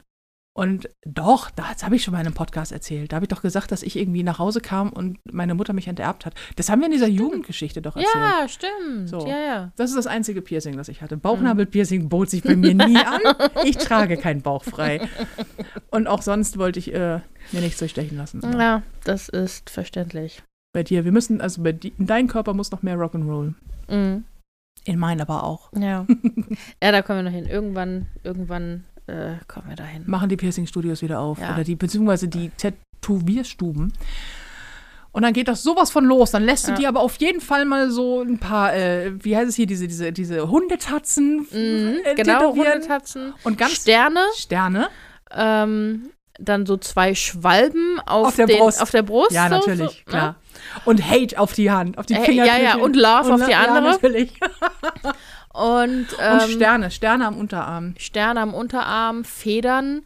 [0.54, 3.12] Und doch, das habe ich schon mal in einem Podcast erzählt.
[3.12, 5.88] Da habe ich doch gesagt, dass ich irgendwie nach Hause kam und meine Mutter mich
[5.88, 6.34] enterbt hat.
[6.58, 8.14] Das haben wir in dieser Jugendgeschichte doch erzählt.
[8.14, 9.08] Ja, stimmt.
[9.08, 9.26] So.
[9.26, 9.72] Ja, ja.
[9.78, 11.16] Das ist das einzige Piercing, das ich hatte.
[11.16, 13.22] Bauchnabelpiercing bot sich bei mir nie an.
[13.64, 15.08] Ich trage keinen Bauch frei.
[15.89, 17.20] Und auch sonst wollte ich äh,
[17.52, 18.41] mir nichts durchstechen lassen.
[18.58, 20.43] Ja, das ist verständlich.
[20.74, 23.54] Bei dir, wir müssen, also bei di in deinen Körper muss noch mehr Rock'n'Roll.
[23.89, 24.26] Mhm.
[24.84, 25.72] In meinen aber auch.
[25.74, 26.06] Ja.
[26.84, 27.45] ja, da kommen wir noch hin.
[27.45, 30.04] Irgendwann, irgendwann äh, kommen wir da hin.
[30.06, 31.39] Machen die Piercing-Studios wieder auf.
[31.39, 31.54] Ja.
[31.54, 33.93] Oder die, beziehungsweise die Tätowierstuben.
[35.14, 36.32] Und dann geht das sowas von los.
[36.32, 36.78] Dann lässt du Ja.
[36.78, 39.88] dir aber auf jeden Fall mal so ein paar, äh, wie heißt es hier, diese,
[39.88, 42.54] diese, diese Hundetatzen Mhm, äh, genau.
[42.56, 43.34] Hundetatzen.
[43.43, 44.88] Und ganz Sterne, Sterne.
[45.32, 48.82] ähm, dann so zwei Schwalben auf, Auf der den, Brust.
[48.82, 49.32] Auf der Brust.
[49.32, 50.36] Ja, natürlich, so, klar.
[50.86, 52.45] Und Hate auf die Hand, auf die Äh, Finger.
[52.45, 53.91] ja, ja, und Love auf die Ja, andere.
[53.91, 54.32] natürlich.
[55.54, 57.93] Und, ähm, und Sterne, Sterne am Unterarm.
[57.97, 60.02] Sterne am Unterarm, Federn,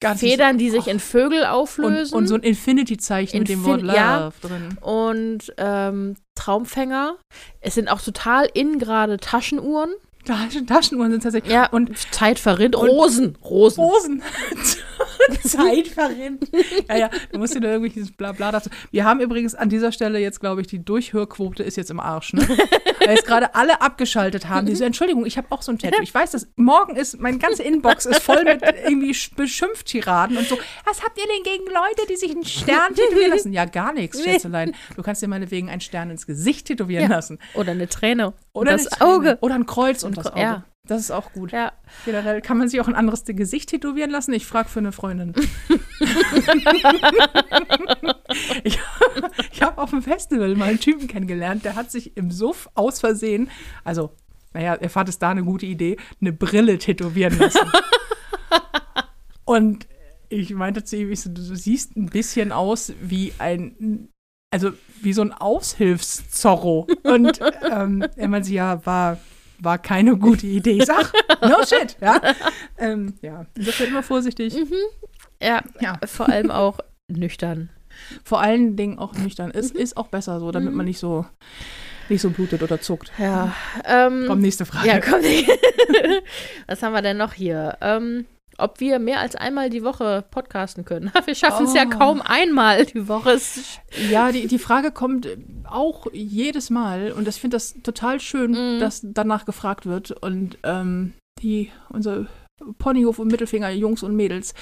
[0.00, 2.14] Ganz Federn, die sich in Vögel und, auflösen.
[2.16, 4.32] und so ein Infinity-Zeichen mit dem Wort Infin- Love ja.
[4.40, 4.78] drin.
[4.80, 7.16] und ähm, Traumfänger.
[7.60, 9.90] Es sind auch total in gerade Taschenuhren.
[10.28, 11.52] Taschen, Taschenuhren sind tatsächlich.
[11.52, 12.76] Ja, Und Zeit verrinnt.
[12.76, 13.36] Rosen.
[13.44, 13.80] Rosen.
[13.84, 14.22] Rosen.
[15.42, 16.48] Zeit verrinnt.
[16.88, 18.70] Ja, ja, du musst dir da irgendwie dieses Blabla dazu.
[18.90, 22.32] Wir haben übrigens an dieser Stelle jetzt, glaube ich, die Durchhörquote ist jetzt im Arsch,
[22.32, 22.46] ne?
[23.00, 24.66] Weil jetzt gerade alle abgeschaltet haben.
[24.66, 26.02] Die so, Entschuldigung, ich habe auch so ein Tattoo.
[26.02, 30.36] Ich weiß, dass morgen ist, meine ganze Inbox ist voll mit irgendwie sch- beschimpft Tiraden
[30.36, 30.58] und so.
[30.84, 33.52] Was habt ihr denn gegen Leute, die sich einen Stern tätowieren lassen?
[33.52, 34.74] Ja, gar nichts, Schätzelein.
[34.96, 37.16] Du kannst dir meinetwegen einen Stern ins Gesicht tätowieren Ja.
[37.16, 37.38] lassen.
[37.54, 38.32] Oder eine Träne.
[38.52, 39.00] Oder das.
[39.00, 39.38] Auge.
[39.40, 40.40] Oder ein Kreuz und das Kre- Auge.
[40.40, 40.64] ja.
[40.86, 41.52] Das ist auch gut.
[41.52, 41.72] Ja.
[42.06, 44.32] Generell kann man sich auch ein anderes Gesicht tätowieren lassen.
[44.32, 45.34] Ich frage für eine Freundin.
[48.64, 48.78] ich
[49.52, 53.00] ich habe auf dem Festival mal einen Typen kennengelernt, der hat sich im Suff aus
[53.00, 53.50] Versehen,
[53.84, 54.10] also,
[54.54, 57.70] naja, er fand es da eine gute Idee, eine Brille tätowieren lassen.
[59.44, 59.86] Und
[60.28, 64.08] ich meinte zu ihm, ich so, du siehst ein bisschen aus wie ein,
[64.50, 66.86] also wie so ein Aushilfszorro.
[67.02, 67.40] Und
[67.70, 69.18] ähm, er meinte, ja, war,
[69.60, 70.78] war keine gute Idee.
[70.78, 72.20] Ich sag, no shit, ja.
[72.78, 74.54] Ähm, ja, insofern immer vorsichtig.
[75.42, 75.98] Ja, Ja.
[76.06, 76.78] vor allem auch
[77.08, 77.70] nüchtern.
[78.24, 79.50] Vor allen Dingen auch nüchtern.
[79.52, 81.26] Es ist auch besser so, damit man nicht so,
[82.08, 83.10] nicht so blutet oder zuckt.
[83.18, 83.54] Ja.
[83.84, 84.86] Ähm, Komm, nächste Frage.
[84.88, 85.20] ja, komm.
[86.66, 87.76] Was haben wir denn noch hier?
[87.80, 88.26] Ähm,
[88.58, 91.10] ob wir mehr als einmal die Woche podcasten können.
[91.24, 91.90] Wir schaffen es ja Oh.
[91.98, 93.38] kaum einmal die Woche.
[94.10, 95.28] Ja, die, die Frage kommt
[95.64, 98.80] auch jedes Mal und ich finde das total schön, Mhm.
[98.80, 102.26] dass danach gefragt wird und ähm, die, unser
[102.78, 104.52] Ponyhof und Mittelfinger, Jungs und Mädels,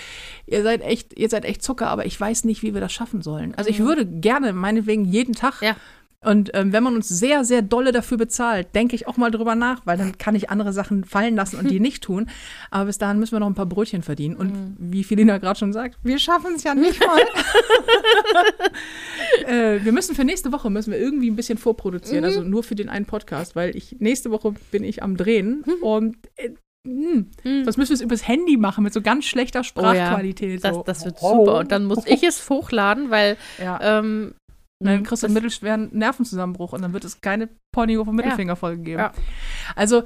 [0.47, 3.23] ihr seid echt, ihr seid echt Zucker, aber ich weiß nicht, wie wir das schaffen
[3.23, 3.55] sollen.
[3.57, 5.67] Also ich würde gerne, meinetwegen jeden Tag Mhm.
[5.69, 5.77] Ja.
[6.25, 9.55] Und ähm, wenn man uns sehr, sehr dolle dafür bezahlt, denke ich auch mal drüber
[9.55, 12.29] nach, weil dann kann ich andere Sachen fallen lassen und die nicht tun.
[12.71, 14.37] Aber bis dahin müssen wir noch ein paar Brötchen verdienen.
[14.37, 14.77] Und Mhm.
[14.79, 17.21] wie Felina gerade schon sagt, wir schaffen es ja nicht mal.
[19.47, 22.25] äh, wir müssen für nächste Woche müssen wir irgendwie ein bisschen vorproduzieren, Mhm.
[22.25, 25.83] also nur für den einen Podcast, weil ich nächste Woche bin ich am Drehen Mhm.
[25.83, 26.51] und äh,
[26.85, 27.25] mh,
[27.65, 30.65] sonst müssen wir es übers Handy machen mit so ganz schlechter Sprachqualität.
[30.65, 30.83] das, so.
[30.83, 31.45] das wird Oh.
[31.45, 31.59] super.
[31.59, 33.99] Und dann muss ich es hochladen, weil Ja.
[34.01, 34.35] ähm,
[34.79, 38.99] dann kriegst du einen mittelschweren Nervenzusammenbruch und dann wird es keine Ponyhof- und Mittelfingerfolge geben.
[39.01, 39.13] Ja.
[39.75, 40.05] Also,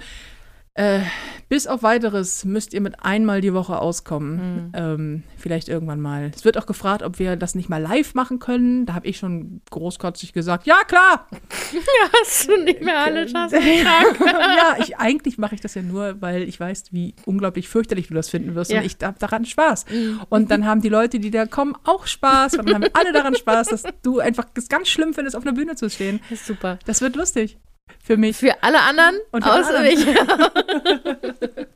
[0.74, 1.00] äh,
[1.48, 4.38] bis auf weiteres müsst ihr mit einmal die Woche auskommen.
[4.38, 4.72] Hm.
[4.72, 6.30] Ähm, vielleicht irgendwann mal.
[6.34, 8.86] Es wird auch gefragt, ob wir das nicht mal live machen können.
[8.86, 11.26] Da habe ich schon großkotzig gesagt, ja klar.
[12.22, 13.58] hast du nicht mehr alle Tassen.
[13.60, 18.14] ja, ich, eigentlich mache ich das ja nur, weil ich weiß, wie unglaublich fürchterlich du
[18.14, 18.70] das finden wirst.
[18.70, 18.78] Ja.
[18.78, 19.86] Und ich habe daran Spaß.
[20.28, 22.54] Und dann haben die Leute, die da kommen, auch Spaß.
[22.54, 25.42] Und dann haben wir alle daran Spaß, dass du einfach es ganz schlimm findest, auf
[25.42, 26.20] einer Bühne zu stehen.
[26.30, 26.78] Das ist super.
[26.86, 27.58] Das wird lustig.
[28.02, 28.36] Für mich.
[28.36, 30.06] Für alle anderen Und für außer mich.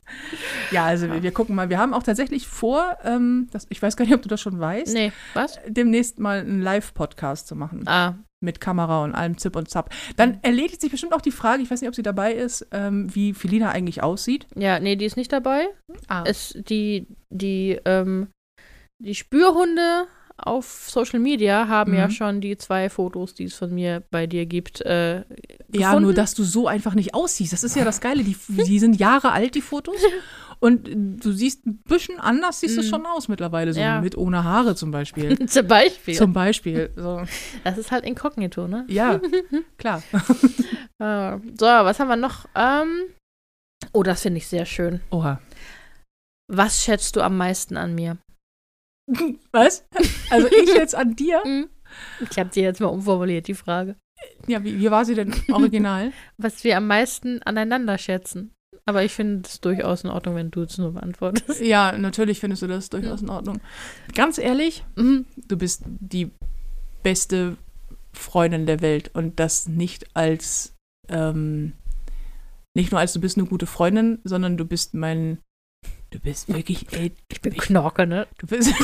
[0.71, 1.69] Ja, also wir, wir gucken mal.
[1.69, 4.59] Wir haben auch tatsächlich vor, ähm, das, ich weiß gar nicht, ob du das schon
[4.59, 5.59] weißt, nee, was?
[5.67, 7.83] demnächst mal einen Live-Podcast zu machen.
[7.87, 9.93] Ah, Mit Kamera und allem Zip und Zap.
[10.15, 13.13] Dann erledigt sich bestimmt auch die Frage, ich weiß nicht, ob sie dabei ist, ähm,
[13.13, 14.47] wie Felina eigentlich aussieht.
[14.55, 15.67] ja, nee, die ist nicht dabei.
[16.07, 16.23] Ah.
[16.25, 18.27] Es, die, die, ähm,
[19.03, 20.07] die Spürhunde
[20.37, 22.11] auf Social Media haben ja Mhm.
[22.11, 25.23] schon die zwei Fotos, die es von mir bei dir gibt, äh, Ja,
[25.71, 26.03] gefunden.
[26.03, 27.53] nur dass du so einfach nicht aussiehst.
[27.53, 28.23] Das ist ja das Geile.
[28.23, 29.95] Die, die sind Jahre alt, die Fotos.
[30.59, 30.89] Und
[31.23, 33.73] du siehst ein bisschen anders, siehst du schon aus mittlerweile.
[33.73, 33.85] So Mhm.
[33.85, 34.01] Ja.
[34.01, 35.37] mit ohne Haare zum Beispiel.
[35.47, 36.15] Zum Beispiel.
[36.15, 36.91] zum Beispiel.
[36.95, 37.21] So.
[37.63, 38.85] das ist halt inkognito, ne?
[38.89, 39.19] Ja,
[39.77, 40.01] klar.
[40.99, 42.45] Äh, so, was haben wir noch?
[42.55, 43.03] Ähm,
[43.93, 45.01] oh, das finde ich sehr schön.
[45.11, 45.39] Oha.
[46.47, 48.17] Was schätzt du am meisten an mir?
[49.51, 49.85] Was?
[50.29, 51.41] Also ich jetzt an dir?
[51.43, 51.69] Hm?
[52.29, 53.95] Ich habe dir jetzt mal umformuliert, die Frage.
[54.47, 56.11] Ja, wie, wie war sie denn original?
[56.37, 58.51] Was wir am meisten aneinander schätzen.
[58.85, 61.61] Aber ich finde es durchaus in Ordnung, wenn du es nur beantwortest.
[61.61, 63.61] ja, natürlich findest du das durchaus in Ordnung.
[64.13, 65.25] Ganz ehrlich, Mhm.
[65.47, 66.31] du bist die
[67.03, 67.55] beste
[68.13, 70.73] Freundin der Welt und das nicht als
[71.09, 71.73] ähm,
[72.75, 75.37] nicht nur als du bist eine gute Freundin, sondern du bist mein
[76.15, 78.25] du bist wirklich ey, Ich bin Knorke, ne?
[78.37, 78.73] du bist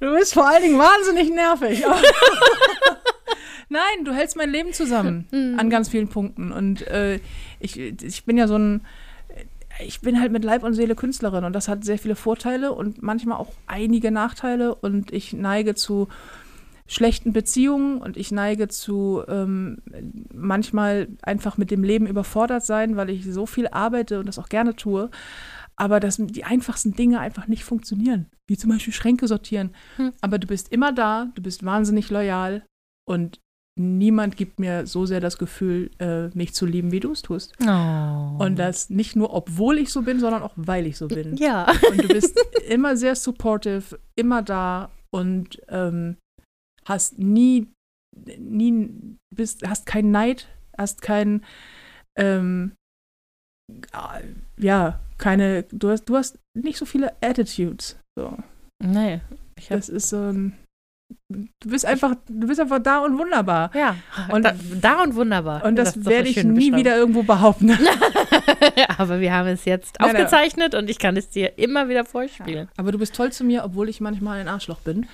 [0.00, 1.82] du bist vor allen Dingen wahnsinnig nervig.
[3.70, 5.58] Nein, du hältst mein Leben zusammen Mhm.
[5.58, 7.18] an ganz vielen Punkten und äh,
[7.58, 8.82] ich, ich bin ja so ein
[9.84, 13.02] ich bin halt mit Leib und Seele Künstlerin und das hat sehr viele Vorteile und
[13.02, 16.06] manchmal auch einige Nachteile und ich neige zu
[16.86, 19.78] schlechten Beziehungen und ich neige zu ähm,
[20.32, 24.48] manchmal einfach mit dem Leben überfordert sein, weil ich so viel arbeite und das auch
[24.48, 25.10] gerne tue,
[25.76, 29.70] aber dass die einfachsten Dinge einfach nicht funktionieren, wie zum Beispiel Schränke sortieren.
[29.96, 30.12] Hm.
[30.20, 32.64] Aber du bist immer da, du bist wahnsinnig loyal
[33.08, 33.40] und
[33.76, 37.54] niemand gibt mir so sehr das Gefühl, äh, mich zu lieben, wie du es tust.
[37.60, 38.36] Oh.
[38.38, 41.36] Und das nicht nur, obwohl ich so bin, sondern auch, weil ich so bin.
[41.36, 41.66] ja.
[41.90, 46.16] Und du bist immer sehr supportive, immer da und ähm,
[46.86, 47.66] hast nie,
[48.38, 48.90] nie,
[49.34, 51.44] bist, hast keinen Neid, hast kein,
[52.18, 52.72] ähm,
[54.58, 57.98] ja, keine, du hast, du hast nicht so viele Attitudes.
[58.18, 58.36] So.
[58.82, 59.20] Nee.
[59.58, 60.56] Ich hab, Das ist so ein,
[61.32, 63.70] du bist einfach, du bist einfach da und wunderbar.
[63.74, 63.96] ja.
[64.30, 65.64] Und- da, da und wunderbar.
[65.64, 67.70] Und das, doch werde ich nie wieder irgendwo behaupten.
[68.98, 70.16] Aber wir haben es jetzt Nein, nein.
[70.26, 72.68] aufgezeichnet und ich kann es dir immer wieder vorspielen.
[72.76, 75.06] Aber du bist toll zu mir, obwohl ich manchmal ein Arschloch bin.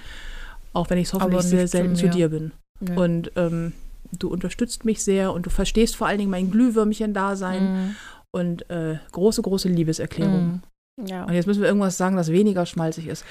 [0.73, 2.53] Auch wenn ich es hoffentlich sehr selten zu, dir bin.
[2.81, 2.97] Ja.
[2.97, 3.73] Und ähm,
[4.19, 7.97] du unterstützt mich sehr und du verstehst vor allen Dingen mein Glühwürmchen-Dasein Mhm.
[8.35, 10.63] und äh, große, große Liebeserklärung.
[11.01, 11.07] Mhm.
[11.07, 11.25] Ja.
[11.25, 13.25] Und jetzt müssen wir irgendwas sagen, das weniger schmalzig ist.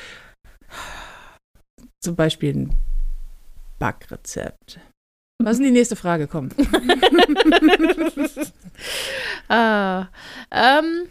[2.01, 2.75] Zum Beispiel ein
[3.79, 4.79] Backrezept.
[5.41, 6.27] Was ist die nächste Frage?
[6.27, 6.49] Komm.
[9.47, 10.07] ah,
[10.51, 11.07] ähm,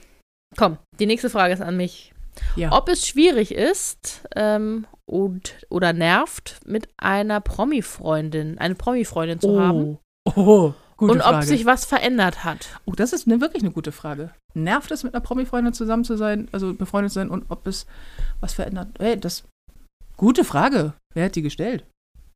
[0.56, 2.12] komm, die nächste Frage ist an mich.
[2.56, 2.72] Ja.
[2.72, 9.98] Ob es schwierig ist ähm, und, oder nervt, mit einer Promi-Freundin, eine Promi-Freundin zu haben
[10.24, 11.36] Oh, gute und Frage.
[11.38, 12.80] ob sich was verändert hat.
[12.84, 14.30] oh, das ist eine, wirklich eine gute Frage.
[14.54, 17.86] Nervt es, mit einer Promi-Freundin zusammen zu sein, also befreundet zu sein und ob es
[18.40, 18.88] was verändert?
[18.98, 19.44] Hey, das
[20.16, 20.92] gute Frage.
[21.14, 21.84] Wer hat die gestellt?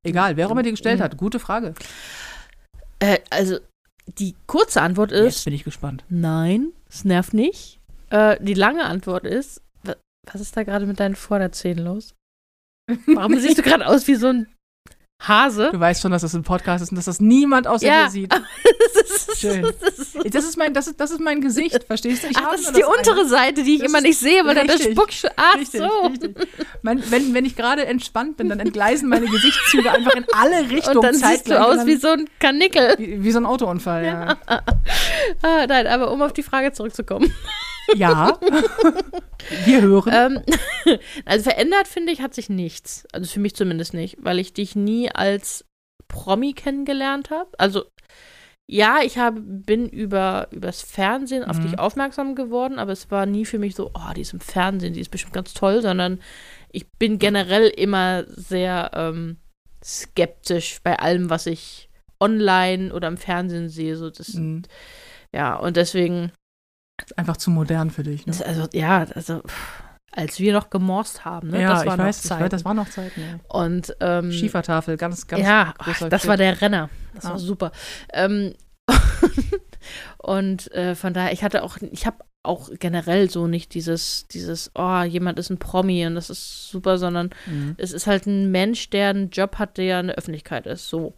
[0.05, 1.05] Egal, wer auch immer die gestellt Mhm.
[1.05, 1.75] hat, gute Frage.
[2.99, 3.59] Äh, also,
[4.19, 6.05] die kurze Antwort Jetzt ist, bin ich gespannt.
[6.09, 7.79] nein, es nervt nicht.
[8.11, 9.61] Äh, die lange Antwort ist,
[10.31, 12.15] was ist da gerade mit deinen Vorderzähnen los?
[13.07, 14.47] Warum siehst du gerade aus wie so ein
[15.21, 15.71] Hase?
[15.73, 18.05] Du weißt schon, dass das ein Podcast ist und dass das niemand außer Ja.
[18.07, 18.33] dir sieht.
[18.95, 19.63] das ist, Schön.
[19.81, 22.29] Das ist, Das ist mein, das ist, das ist mein Gesicht, verstehst du?
[22.29, 22.93] Ich Ach, das ist die eine.
[22.97, 24.93] untere Seite, die ich Das immer nicht sehe, weil da der richtig.
[24.97, 25.11] Spuck.
[25.37, 26.07] Ach Richtig, so.
[26.09, 26.37] richtig.
[26.83, 30.97] Mein, wenn, wenn ich gerade entspannt bin, dann entgleisen meine Gesichtszüge einfach in alle Richtungen.
[30.99, 32.97] Und dann siehst du zeitgleich aus wie so ein Kanickel.
[32.99, 34.05] wie, wie so ein Autounfall.
[34.05, 34.37] Ja.
[35.43, 37.33] Ah, nein, aber um auf die Frage zurückzukommen.
[37.95, 38.39] Ja.
[39.65, 40.43] Wir hören.
[40.87, 43.07] Ähm, also verändert, finde ich, hat sich nichts.
[43.13, 45.65] Also für mich zumindest nicht, weil ich dich nie als
[46.09, 47.51] Promi kennengelernt habe.
[47.59, 47.85] Also
[48.71, 51.63] ja, ich habe, bin über übers Fernsehen auf Mhm.
[51.63, 54.95] dich aufmerksam geworden, aber es war nie für mich so, oh, die ist im Fernsehen,
[54.95, 56.21] die ist bestimmt ganz toll, sondern
[56.71, 59.37] ich bin generell immer sehr ähm,
[59.85, 63.97] skeptisch bei allem, was ich online oder im Fernsehen sehe.
[63.97, 64.63] So das, Mhm.
[65.35, 66.33] ja, und deswegen
[67.05, 68.27] Ist einfach zu modern für dich.
[68.27, 68.35] Ne?
[68.47, 69.43] also, ja, also,
[70.11, 71.63] als wir noch gemorst haben, ne?
[71.63, 72.41] ja, das war ich noch weiß, ich Zeit.
[72.43, 73.17] weiß, das war noch Zeit.
[73.17, 73.41] Ne?
[73.49, 76.29] Und, ähm, Schiefertafel, ganz, ganz ja, ach, das Klick.
[76.29, 76.91] war der Renner.
[77.15, 77.31] Das Ah.
[77.31, 77.73] war super.
[78.13, 78.55] Ähm,
[80.19, 84.71] und äh, von daher, ich hatte auch, ich habe auch generell so nicht dieses, dieses,
[84.75, 87.75] oh, jemand ist ein Promi und das ist super, sondern Mhm.
[87.79, 91.15] es ist halt ein Mensch, der einen Job hat, der in der Öffentlichkeit ist, so.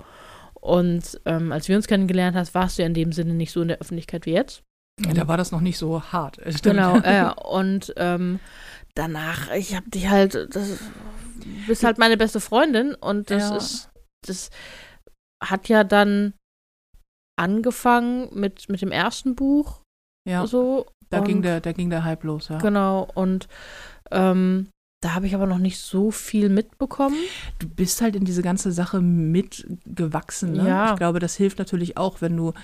[0.55, 3.63] Und ähm, als wir uns kennengelernt hast, warst du ja in dem Sinne nicht so
[3.63, 4.63] in der Öffentlichkeit wie jetzt.
[5.01, 6.39] Ja, da war das noch nicht so hart.
[6.39, 6.77] äh, Stimmt.
[6.77, 8.39] Genau, äh, und ähm,
[8.95, 10.79] danach, ich habe dich halt, das
[11.41, 13.57] du bist halt meine beste Freundin und das Ja.
[13.57, 13.91] ist,
[14.27, 14.51] das
[15.43, 16.33] hat ja dann
[17.39, 19.81] angefangen mit, mit dem ersten Buch
[20.29, 20.47] ja.
[20.47, 22.59] so Da Und- ging, der, da ging der Hype los, ja.
[22.59, 23.09] Genau.
[23.15, 23.49] Und
[24.11, 24.69] ähm,
[25.03, 27.17] da habe ich aber noch nicht so viel mitbekommen.
[27.59, 30.53] Du bist halt in diese ganze Sache mitgewachsen.
[30.53, 30.67] Ne?
[30.69, 30.93] Ja.
[30.93, 32.55] Ich glaube, das hilft natürlich auch, wenn du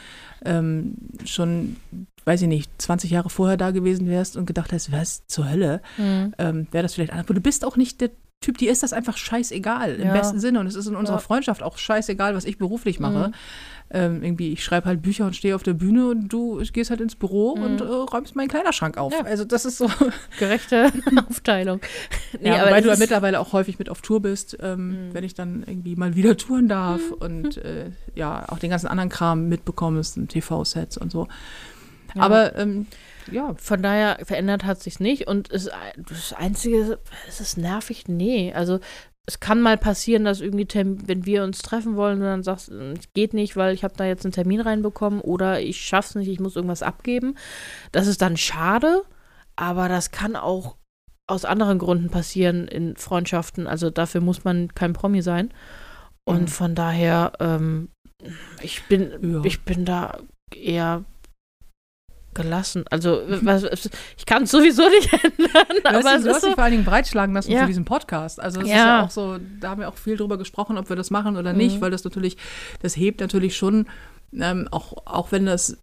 [0.47, 0.95] ähm,
[1.26, 1.76] schon,
[2.25, 5.81] weiß ich nicht, 20 Jahre vorher da gewesen wärst und gedacht hast, was zur Hölle,
[5.99, 7.27] ähm, wäre das vielleicht anders.
[7.27, 8.11] Aber du bist auch nicht der
[8.43, 10.12] Typ, dir ist das einfach scheißegal, im Ja.
[10.14, 10.61] besten Sinne.
[10.61, 11.21] Und es ist in unserer Ja.
[11.21, 13.29] Freundschaft auch scheißegal, was ich beruflich mache.
[13.29, 13.35] Mhm.
[13.93, 17.03] Ähm, irgendwie, ich schreibe halt Bücher und stehe auf der Bühne und du gehst halt
[17.03, 17.62] ins Büro Mhm.
[17.62, 19.12] und äh, räumst meinen Kleiderschrank auf.
[19.12, 19.25] Ja.
[19.25, 19.91] Also das ist so.
[20.39, 20.91] Gerechte
[21.29, 21.81] Aufteilung.
[22.41, 25.14] ja, wobei das du ja mittlerweile auch häufig mit auf Tour bist, ähm, Mhm.
[25.14, 29.11] wenn ich dann irgendwie mal wieder touren darf und äh, ja, auch den ganzen anderen
[29.11, 31.29] Kram mitbekommst, TV-Sets und so.
[32.15, 32.23] Ja.
[32.23, 32.87] Aber ähm,
[33.31, 36.99] ja, Von daher verändert hat sich nicht und es, das Einzige,
[37.29, 38.05] ist es nervig?
[38.09, 38.53] Nee.
[38.55, 38.81] Also
[39.27, 42.71] es kann mal passieren, dass irgendwie, Term- wenn wir uns treffen wollen, du dann sagst,
[42.71, 46.27] es geht nicht, weil ich habe da jetzt einen Termin reinbekommen oder ich schaff's nicht,
[46.29, 47.37] ich muss irgendwas abgeben.
[47.93, 49.03] Das ist dann schade,
[49.55, 50.77] aber das kann auch
[51.29, 53.69] aus anderen Gründen passieren in Freundschaften.
[53.69, 55.51] Also dafür muss man kein Promi sein.
[56.25, 56.49] Und Mhm.
[56.49, 57.91] von daher, ähm,
[58.63, 59.41] ich bin, Ja.
[59.45, 60.19] ich bin da
[60.53, 61.05] eher
[62.35, 62.85] gelassen.
[62.91, 63.64] Also, was,
[64.16, 66.55] ich kann es sowieso nicht ändern, du hast, aber dich- es du hast dich so.
[66.55, 67.61] vor allen Dingen breitschlagen lassen Ja.
[67.62, 68.41] für diesen Podcast.
[68.41, 68.76] Also es ist Ja.
[69.01, 71.53] ja auch so, da haben wir auch viel drüber gesprochen, ob wir das machen oder
[71.53, 71.81] nicht, Mhm.
[71.81, 72.37] weil das natürlich,
[72.83, 73.87] das hebt natürlich schon,
[74.33, 75.76] ähm, auch, auch wenn das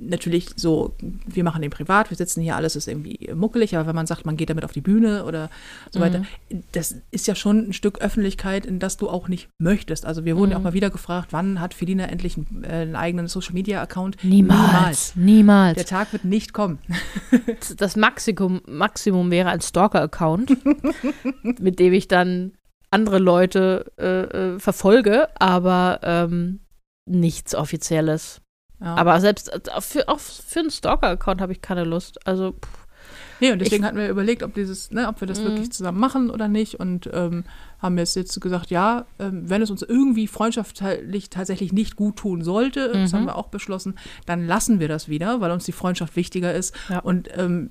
[0.00, 0.94] natürlich so,
[1.26, 4.26] wir machen den privat, wir sitzen hier, alles ist irgendwie muckelig, aber wenn man sagt,
[4.26, 5.48] man geht damit auf die Bühne oder
[5.90, 6.02] so Mhm.
[6.04, 6.22] weiter,
[6.72, 10.06] das ist ja schon ein Stück Öffentlichkeit, in das du auch nicht möchtest.
[10.06, 10.64] Also wir wurden ja auch Mhm.
[10.64, 14.24] mal wieder gefragt, wann hat Felina endlich einen, äh, einen eigenen Social-Media-Account?
[14.24, 15.12] Niemals.
[15.14, 15.84] Der Niemals.
[15.84, 16.78] Tag wird nicht kommen.
[17.78, 20.56] Das Maximum, Maximum wäre ein Stalker-Account,
[21.60, 22.52] mit dem ich dann
[22.90, 26.60] andere Leute äh, äh, verfolge, aber ähm,
[27.06, 28.40] nichts Offizielles.
[28.80, 28.94] Ja.
[28.96, 32.26] Aber selbst äh, auch für, auch für einen Stalker-Account habe ich keine Lust.
[32.26, 32.84] Also, pff,
[33.40, 35.44] Nee, und deswegen hatten wir überlegt, ob dieses, ne, ob wir das Mhm.
[35.44, 36.76] wirklich zusammen machen oder nicht.
[36.80, 37.44] Und ähm,
[37.80, 42.42] haben jetzt jetzt gesagt, ja, ähm, wenn es uns irgendwie freundschaftlich tatsächlich nicht gut tun
[42.42, 43.16] sollte, das Mhm.
[43.16, 46.74] haben wir auch beschlossen, dann lassen wir das wieder, weil uns die Freundschaft wichtiger ist.
[46.88, 47.00] Ja.
[47.00, 47.70] Und ähm,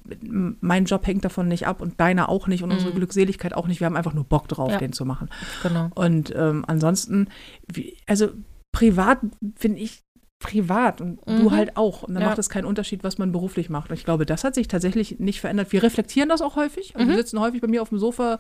[0.61, 2.95] mein Job hängt davon nicht ab und deiner auch nicht und unsere Mhm.
[2.97, 3.79] Glückseligkeit auch nicht.
[3.79, 4.77] Wir haben einfach nur Bock drauf, Ja.
[4.77, 5.29] den zu machen.
[5.63, 5.89] genau.
[5.95, 7.29] Und ähm, ansonsten,
[7.71, 8.29] wie, also
[8.74, 10.01] privat bin ich
[10.39, 11.51] privat und du Mhm.
[11.51, 12.03] halt auch.
[12.03, 12.28] Und dann Ja.
[12.30, 13.89] macht es keinen Unterschied, was man beruflich macht.
[13.91, 15.71] Und ich glaube, das hat sich tatsächlich nicht verändert.
[15.71, 16.93] Wir reflektieren das auch häufig.
[16.95, 17.07] Mhm.
[17.07, 18.39] Wir sitzen häufig bei mir auf dem Sofa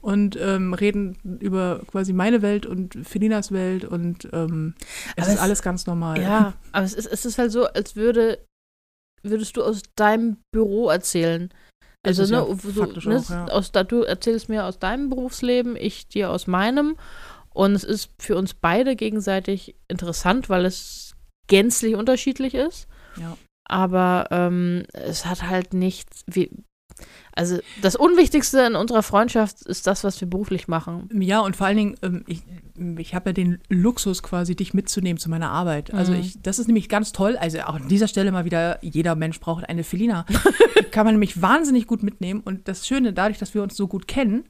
[0.00, 4.74] und ähm, reden über quasi meine Welt und Felinas Welt und ähm,
[5.16, 6.20] es Aber ist es- alles ganz normal.
[6.22, 8.38] Ja, aber es ist, es ist halt so, als würde,
[9.24, 11.50] würdest du aus deinem Büro erzählen.
[12.04, 13.44] Also, ne, ja so, ne, auch, ja.
[13.46, 16.96] aus, da, du erzählst mir aus deinem Berufsleben, ich dir aus meinem.
[17.54, 21.14] Und es ist für uns beide gegenseitig interessant, weil es
[21.48, 22.86] gänzlich unterschiedlich ist.
[23.20, 23.36] Ja.
[23.64, 26.24] Aber ähm, es hat halt nichts.
[26.26, 26.50] Wie,
[27.34, 31.08] also, das Unwichtigste in unserer Freundschaft ist das, was wir beruflich machen.
[31.20, 32.42] Ja, und vor allen Dingen, ähm, ich,
[32.98, 35.94] ich habe ja den Luxus quasi, dich mitzunehmen zu meiner Arbeit.
[35.94, 36.20] Also Mhm.
[36.20, 37.36] ich, das ist nämlich ganz toll.
[37.38, 40.26] Also auch an dieser Stelle mal wieder, jeder Mensch braucht eine Felina.
[40.90, 42.40] Kann man nämlich wahnsinnig gut mitnehmen.
[42.44, 44.44] Und das Schöne, dadurch, dass wir uns so gut kennen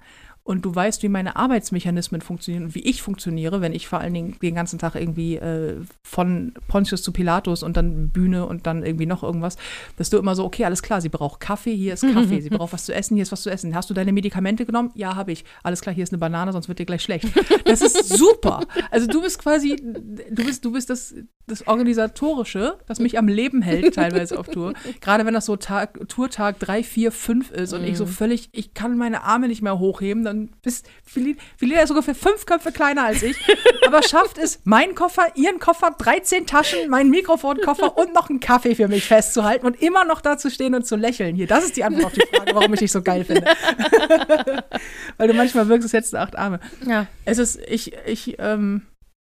[0.45, 4.12] und du weißt, wie meine Arbeitsmechanismen funktionieren und wie ich funktioniere, wenn ich vor allen
[4.12, 8.84] Dingen den ganzen Tag irgendwie äh, von Pontius zu Pilatus und dann Bühne und dann
[8.84, 9.57] irgendwie noch irgendwas,
[9.97, 12.72] dass du immer so, okay, alles klar, sie braucht Kaffee, hier ist Kaffee, sie braucht
[12.72, 13.74] was zu essen, hier ist was zu essen.
[13.76, 14.90] Hast du deine Medikamente genommen?
[14.95, 15.45] Ja, habe ich.
[15.62, 17.28] Alles klar, hier ist eine Banane, sonst wird dir gleich schlecht.
[17.64, 18.62] Das ist super.
[18.90, 21.14] Also du bist quasi, du bist, du bist das,
[21.47, 24.74] das Organisatorische, das mich am Leben hält, teilweise auf Tour.
[25.01, 28.74] Gerade wenn das so Tag, Tourtag 3, 4, 5 ist und ich so völlig, ich
[28.74, 33.22] kann meine Arme nicht mehr hochheben, dann bist Felina ist ungefähr fünf Köpfe kleiner als
[33.22, 33.37] ich,
[33.87, 38.74] aber schafft es, meinen Koffer, ihren Koffer, 13 Taschen, meinen Mikrofonkoffer und noch einen Kaffee
[38.74, 41.37] für mich festzuhalten und immer noch da zu stehen und zu lächeln.
[41.37, 43.45] Hier, das ist die Antwort auf die Frage, warum ich dich so geil finde.
[45.16, 46.61] Weil du manchmal wirkst, als hättest du acht Arme.
[46.87, 47.07] Ja.
[47.24, 48.83] Es ist, ich, ich, ähm,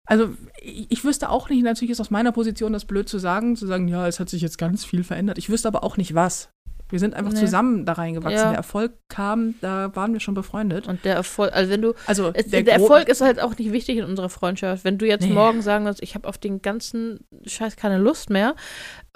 [0.06, 3.56] also ich, ich wüsste auch nicht, natürlich ist aus meiner Position das blöd zu sagen,
[3.56, 5.38] zu sagen, ja, es hat sich jetzt ganz viel verändert.
[5.38, 6.53] Ich wüsste aber auch nicht was.
[6.94, 7.40] Wir sind einfach Nee.
[7.40, 8.38] zusammen da reingewachsen.
[8.38, 8.50] Ja.
[8.50, 10.88] Der Erfolg kam, da waren wir schon befreundet.
[10.88, 13.72] Und der Erfolg, also wenn du, Also Es, der, der, Erfolg ist halt auch nicht
[13.72, 14.84] wichtig in unserer Freundschaft.
[14.84, 15.34] Wenn du jetzt Nee.
[15.34, 18.54] morgen sagen würdest, ich habe auf den ganzen Scheiß keine Lust mehr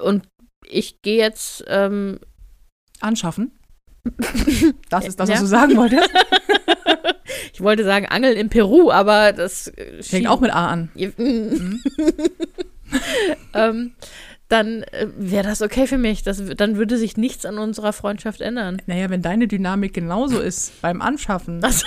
[0.01, 0.27] und
[0.65, 2.17] ich gehe jetzt, ähm,
[2.99, 3.51] anschaffen.
[4.89, 5.35] Das ist das, Ja.
[5.35, 6.09] was du sagen wolltest.
[7.53, 10.89] ich wollte sagen Angeln in Peru, aber das äh, Fängt auch mit A an.
[13.53, 13.93] ähm,
[14.49, 16.23] dann äh, wäre das okay für mich.
[16.23, 18.81] Das, dann würde sich nichts an unserer Freundschaft ändern.
[18.85, 21.83] Naja, wenn deine Dynamik genauso ist beim Anschaffen, Das,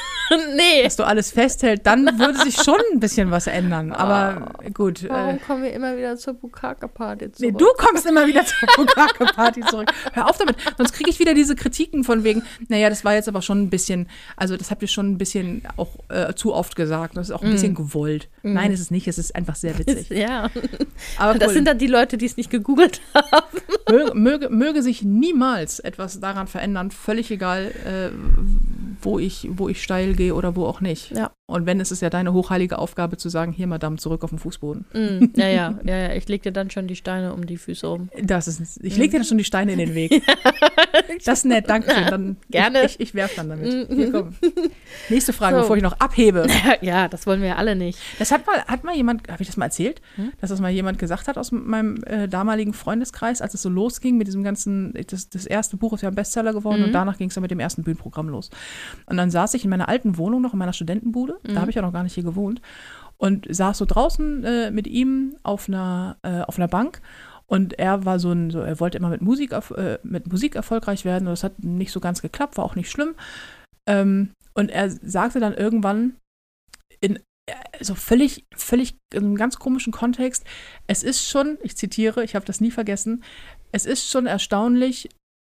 [0.54, 0.82] nee.
[0.82, 3.92] dass du alles festhältst, dann würde sich schon ein bisschen was ändern.
[3.92, 5.04] Aber gut.
[5.04, 7.58] Äh, Warum kommen wir immer wieder zur Bukake-Party nee, zurück?
[7.58, 9.90] du kommst immer wieder zur Bukake-Party zurück.
[10.12, 13.28] Hör auf damit, sonst kriege ich wieder diese Kritiken von wegen, naja, das war jetzt
[13.28, 14.06] aber schon ein bisschen,
[14.36, 17.16] also das habt ihr schon ein bisschen auch äh, zu oft gesagt.
[17.16, 18.28] Das ist auch ein bisschen gewollt.
[18.42, 20.10] Nein, ist es nicht, es ist einfach sehr witzig.
[20.10, 20.50] Ja.
[21.18, 21.54] Aber Das cool.
[21.54, 23.58] sind dann die Leute, die es nicht gegoogelt haben.
[23.88, 28.10] möge, möge, möge sich niemals etwas daran verändern, völlig egal, äh,
[29.02, 31.10] wo, ich, wo ich steil gehe oder wo auch nicht.
[31.12, 31.30] Ja.
[31.46, 34.38] Und wenn, es ist ja deine hochheilige Aufgabe zu sagen, hier, Madame, zurück auf den
[34.38, 34.84] Fußboden.
[34.92, 36.12] Mm, ja, ja, ja, ja.
[36.12, 38.08] Ich leg dir dann schon die Steine um die Füße rum.
[38.22, 40.22] Das ist, ich lege dir dann schon die Steine in den Weg.
[41.24, 42.06] Das ist nett, danke schön.
[42.06, 42.84] Dann, Gerne.
[42.84, 43.88] Ich, ich, ich werf dann damit.
[43.90, 44.34] Hier, komm.
[45.08, 45.62] Nächste Frage, So.
[45.62, 46.46] bevor ich noch abhebe.
[46.80, 47.98] Ja, das wollen wir ja alle nicht.
[48.18, 50.00] Das hat mal, hat mal jemand, habe ich das mal erzählt,
[50.40, 54.16] dass das mal jemand gesagt hat aus meinem äh, damaligen Freundeskreis, als es so losging
[54.16, 57.28] mit diesem ganzen, das, das erste Buch ist ja ein Bestseller geworden und danach ging
[57.28, 58.50] es dann mit dem ersten Bühnenprogramm los.
[59.06, 61.76] Und dann saß ich in meiner alten Wohnung noch, in meiner Studentenbude, da habe ich
[61.76, 62.60] ja noch gar nicht hier gewohnt,
[63.18, 67.02] und saß so draußen äh, mit ihm auf einer, äh, auf einer Bank.
[67.46, 71.04] Und er war so ein, so, er wollte immer mit Musik, äh, mit Musik erfolgreich
[71.04, 71.26] werden.
[71.26, 73.14] Und das hat nicht so ganz geklappt, war auch nicht schlimm.
[73.86, 76.14] Ähm, und er sagte dann irgendwann
[77.00, 77.18] in
[77.80, 80.44] so völlig, völlig in einem ganz komischen Kontext,
[80.86, 83.24] es ist schon, ich zitiere, ich habe das nie vergessen,
[83.72, 85.08] es ist schon erstaunlich,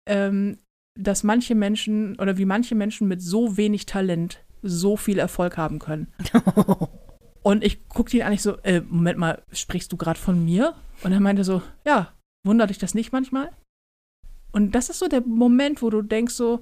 [0.08, 0.58] ähm,
[0.98, 5.78] dass manche Menschen oder wie manche Menschen mit so wenig Talent so viel Erfolg haben
[5.78, 6.12] können.
[7.42, 10.74] Und ich guckte ihn eigentlich so, äh, Moment mal, sprichst du gerade von mir?
[11.02, 12.12] Und er meinte so, ja,
[12.46, 13.50] wundert dich das nicht manchmal?
[14.52, 16.60] Und das ist so der Moment, wo du denkst so,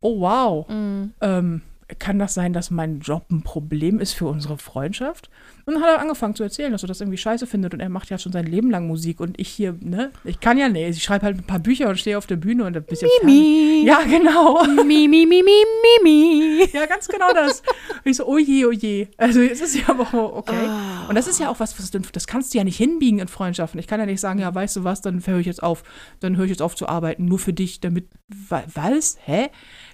[0.00, 1.14] oh wow, Mm.
[1.20, 1.62] ähm,
[1.98, 5.30] kann das sein, dass mein Job ein Problem ist für unsere Freundschaft?
[5.66, 7.88] Und dann hat er angefangen zu erzählen, dass er das irgendwie scheiße findet und er
[7.88, 10.10] macht ja schon sein Leben lang Musik und ich hier, ne?
[10.24, 10.96] Ich kann ja nicht.
[10.96, 13.84] Ich schreibe halt ein paar Bücher und stehe auf der Bühne und ein bisschen Mimi.
[13.86, 14.64] Ja, genau.
[14.84, 16.68] Mi, mi, mi, mi, mi, mi.
[16.72, 17.60] Ja, ganz genau das.
[18.04, 19.08] Und ich so, oh je, oh je.
[19.16, 20.66] Also es ist ja aber auch okay.
[20.68, 21.06] Ah.
[21.08, 23.28] Und das ist ja auch was, was du, das kannst du ja nicht hinbiegen in
[23.28, 23.78] Freundschaften.
[23.80, 25.82] Ich kann ja nicht sagen, ja, weißt du was, dann höre ich jetzt auf,
[26.20, 29.18] dann höre ich jetzt auf zu arbeiten, nur für dich, damit, wa- was?
[29.24, 29.48] Hä?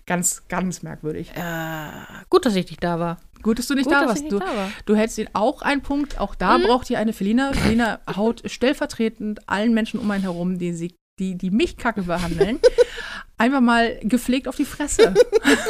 [0.06, 1.30] Ganz, ganz merkwürdig.
[1.34, 1.90] Äh,
[2.28, 3.18] gut, dass ich nicht da war.
[3.42, 4.22] Gut, dass du nicht Gut, da dass warst.
[4.22, 4.70] ich Du, nicht da war.
[4.86, 7.52] du hättest ihn auch einen Punkt, auch da braucht ihr eine Felina.
[7.52, 12.60] Felina haut stellvertretend allen Menschen um einen herum, die, sie, die, die mich kacke behandeln,
[13.38, 15.14] einfach mal gepflegt auf die Fresse.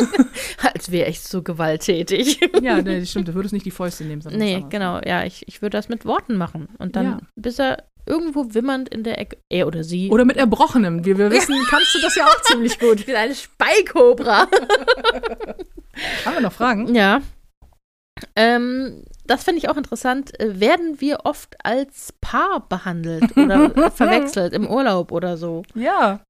[0.74, 2.41] Als wäre ich so gewalttätig.
[2.62, 4.22] ja, nee, stimmt, du würdest nicht die Fäuste nehmen.
[4.22, 5.01] sondern nee, genau.
[5.05, 6.68] Ja, ich, ich würde das mit Worten machen.
[6.78, 7.18] Und dann, Ja.
[7.37, 10.11] bis er irgendwo wimmernd in der Ecke, er oder sie.
[10.11, 11.05] Oder mit Erbrochenem.
[11.05, 13.00] Wir, wir wissen, kannst du das ja auch ziemlich gut.
[13.00, 14.48] ich bin eine Speikobra.
[16.24, 16.94] Haben wir noch Fragen?
[16.94, 17.20] ja.
[18.36, 20.32] Ähm, das finde ich auch interessant.
[20.38, 25.62] Werden wir oft als Paar behandelt oder verwechselt im Urlaub oder so?
[25.74, 26.20] Ja.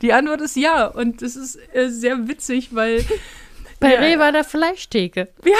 [0.00, 0.86] Die Antwort ist ja.
[0.86, 3.04] Und es ist äh, sehr witzig, weil.
[3.78, 4.00] Bei Ja.
[4.00, 5.28] Rewe an der Fleischtheke.
[5.44, 5.52] Haben,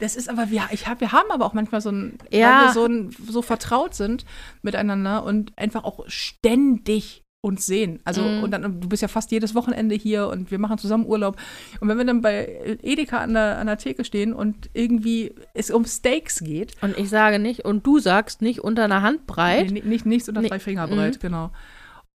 [0.00, 2.60] das ist aber, ja, ich hab, wir haben aber auch manchmal so ein, Ja.
[2.60, 4.24] weil wir so, ein, so vertraut sind
[4.62, 8.00] miteinander und einfach auch ständig uns sehen.
[8.04, 8.42] Also, Mhm.
[8.42, 11.36] und dann, du bist ja fast jedes Wochenende hier und wir machen zusammen Urlaub.
[11.80, 15.70] Und wenn wir dann bei Edeka an der, an der Theke stehen und irgendwie es
[15.70, 19.70] um Steaks geht, Und ich sage nicht, und du sagst nicht unter einer Handbreit.
[19.70, 20.48] Nee, nicht, nichts unter Nee.
[20.48, 21.50] drei Finger breit, genau.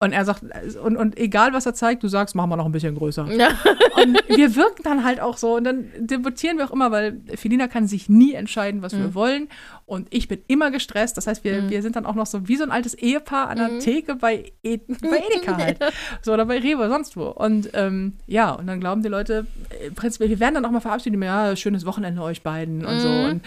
[0.02, 0.42] Und er sagt,
[0.82, 3.30] und, und egal was er zeigt, du sagst, machen wir noch ein bisschen größer.
[3.32, 3.50] Ja.
[4.02, 5.54] Und wir wirken dann halt auch so.
[5.56, 8.98] Und dann debattieren wir auch immer, weil Felina kann sich nie entscheiden, was Mhm.
[8.98, 9.48] wir wollen.
[9.86, 11.16] Und ich bin immer gestresst.
[11.18, 13.58] Das heißt, wir, wir sind dann auch noch so wie so ein altes Ehepaar an
[13.58, 13.78] der Mhm.
[13.80, 15.78] Theke bei, e bei Edeka halt.
[16.22, 17.26] So, oder bei Rewe, sonst wo.
[17.28, 20.80] Und ähm, ja, und dann glauben die Leute, äh, prinzipiell, wir werden dann auch mal
[20.80, 23.08] verabschiedet, mit, ja, schönes Wochenende euch beiden und so.
[23.08, 23.24] Mhm.
[23.26, 23.42] Und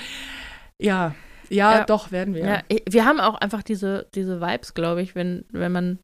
[0.80, 1.16] ja,
[1.50, 1.84] ja, Ja.
[1.84, 2.46] doch, werden wir.
[2.46, 6.00] Ja, wir haben auch einfach diese, diese Vibes, glaube ich, wenn, wenn man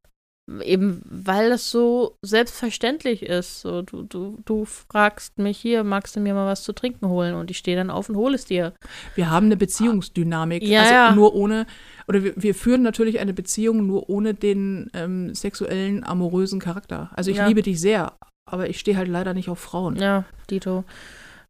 [0.63, 3.61] eben, weil das so selbstverständlich ist.
[3.61, 7.35] So, du, du, du fragst mich hier, magst du mir mal was zu trinken holen?
[7.35, 8.73] Und ich stehe dann auf und hole es dir.
[9.15, 10.63] Wir haben eine Beziehungsdynamik.
[10.63, 11.11] Ja, also ja.
[11.15, 11.65] nur ohne,
[12.07, 17.09] oder wir, wir führen natürlich eine Beziehung nur ohne den ähm, sexuellen, amorösen Charakter.
[17.15, 17.47] Also ich Ja.
[17.47, 18.13] liebe dich sehr,
[18.49, 19.95] aber ich stehe halt leider nicht auf Frauen.
[19.97, 20.83] Ja, Dito.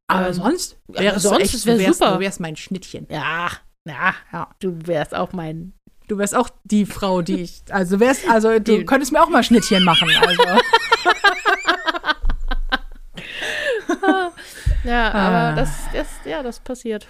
[0.08, 2.14] Aber Ähm, sonst wärst sonst, echt, es wär du wärst, super.
[2.16, 3.08] Du wärst mein Schnittchen.
[3.10, 3.49] Ja,
[3.88, 4.49] ja, Ja.
[4.60, 5.74] du wärst auch mein.
[6.12, 9.30] Du wärst auch die Frau, die ich, also wärst, also du Die- könntest mir auch
[9.30, 10.09] mal Schnittchen machen.
[10.28, 10.43] Also.
[14.84, 15.28] Ja, Ah.
[15.51, 17.07] aber das, das, ja, das passiert.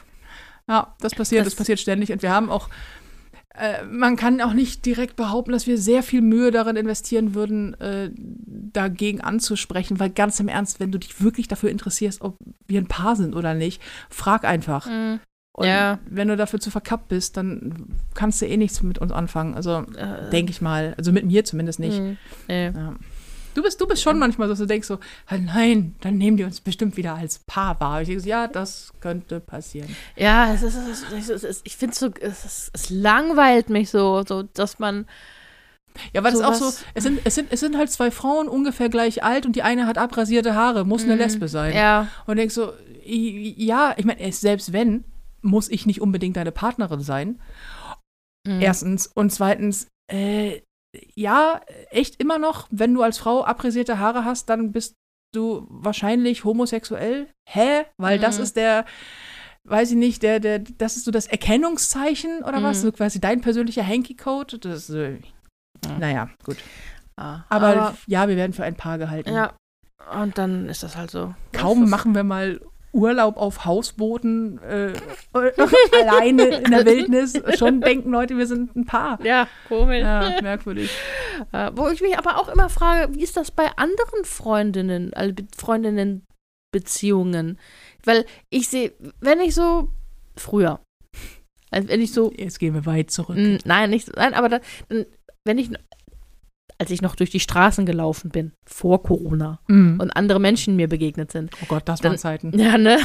[0.68, 2.12] Ja, das passiert, das, Das- passiert ständig.
[2.12, 2.70] Und wir haben auch,
[3.56, 7.74] äh, man kann auch nicht direkt behaupten, dass wir sehr viel Mühe darin investieren würden,
[7.80, 12.38] äh, dagegen anzusprechen, weil ganz im Ernst, wenn du dich wirklich dafür interessierst, ob
[12.68, 13.82] wir ein Paar sind oder nicht,
[14.12, 14.86] frag einfach.
[14.86, 15.20] Mhm.
[15.54, 16.00] Und Ja.
[16.06, 19.54] wenn du dafür zu verkappt bist, dann kannst du eh nichts mit uns anfangen.
[19.56, 20.94] Also Äh, denke ich mal.
[20.98, 21.98] Also mit mir zumindest nicht.
[21.98, 22.68] hm, nee.
[22.68, 22.96] Ja.
[23.54, 24.98] Du bist, du bist schon manchmal so, dass du denkst so,
[25.28, 28.02] ah, nein, dann nehmen die uns bestimmt wieder als Paar wahr.
[28.02, 29.94] Ich denke so, ja, das könnte passieren.
[30.16, 30.78] Ja, es ist,
[31.14, 35.06] es ist, es ich finde so, es, ist, es langweilt mich so, so, dass man,
[36.14, 38.88] Ja, weil es auch so, es sind, es, sind, es sind halt zwei Frauen ungefähr
[38.88, 41.72] gleich alt und die eine hat abrasierte Haare, muss eine Lesbe sein.
[41.72, 41.78] Mhm.
[41.78, 42.72] ja, Und denkst so,
[43.04, 45.04] ja, ich meine, selbst wenn,
[45.42, 47.42] muss ich nicht unbedingt deine Partnerin sein.
[48.48, 48.60] hm.
[48.62, 49.08] Erstens.
[49.08, 50.62] Und zweitens, äh,
[51.16, 51.62] ja,
[51.92, 54.96] echt immer noch, wenn du als Frau abrasierte Haare hast, dann bist
[55.34, 57.28] du wahrscheinlich homosexuell.
[57.48, 57.86] Hä?
[57.98, 58.44] Weil das Mhm.
[58.44, 58.86] ist der,
[59.68, 62.80] weiß ich nicht, der, der, das ist so das Erkennungszeichen oder was?
[62.80, 62.82] Mhm.
[62.88, 64.58] So quasi dein persönlicher Hanky-Code.
[64.60, 65.20] Das, äh,
[65.86, 65.98] Ja.
[66.00, 66.58] naja, gut.
[67.20, 69.32] Ja, Aber, ja, wir werden für ein Paar gehalten.
[69.34, 69.54] ja,
[70.20, 71.34] und dann ist das halt so.
[71.54, 72.60] Kaum Das- machen wir mal
[72.94, 74.94] Urlaub auf Hausbooten äh,
[75.94, 77.40] alleine in der Wildnis.
[77.58, 79.24] Schon denken Leute, wir sind ein Paar.
[79.24, 80.02] Ja, komisch.
[80.02, 80.92] Ja, merkwürdig.
[81.52, 85.34] Äh, wo ich mich aber auch immer frage, wie ist das bei anderen Freundinnen, also
[85.34, 87.58] Be Freundinnen-Beziehungen?
[88.04, 89.90] Weil ich sehe, wenn ich so
[90.36, 90.80] früher,
[91.70, 93.38] also wenn ich so, Jetzt gehen wir weit zurück.
[93.64, 95.06] nein, nicht, nein, aber dann, dann,
[95.46, 95.70] wenn ich,
[96.82, 100.00] als ich noch durch die Straßen gelaufen bin, vor Corona, Mhm.
[100.02, 102.52] und andere Menschen mir begegnet sind, Oh Gott, das waren Zeiten.
[102.60, 102.98] ja, ne,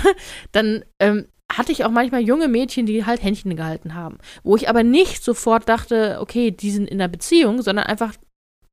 [0.53, 4.19] dann ähm, hatte ich auch manchmal junge Mädchen, die halt Händchen gehalten haben.
[4.43, 8.15] Wo ich aber nicht sofort dachte, okay, die sind in einer Beziehung, sondern einfach,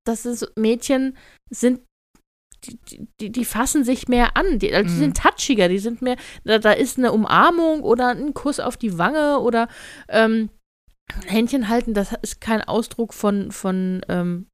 [0.05, 1.15] dass es Mädchen
[1.51, 1.81] sind,
[2.65, 2.79] die,
[3.19, 4.57] die- die, fassen sich mehr an.
[4.59, 4.99] Die, also die Mhm.
[4.99, 8.97] sind touchiger, die sind mehr, da, da ist eine Umarmung oder ein Kuss auf die
[8.97, 9.67] Wange oder
[10.07, 10.49] ähm,
[11.27, 14.47] Händchen halten, das ist kein Ausdruck von, von, ähm,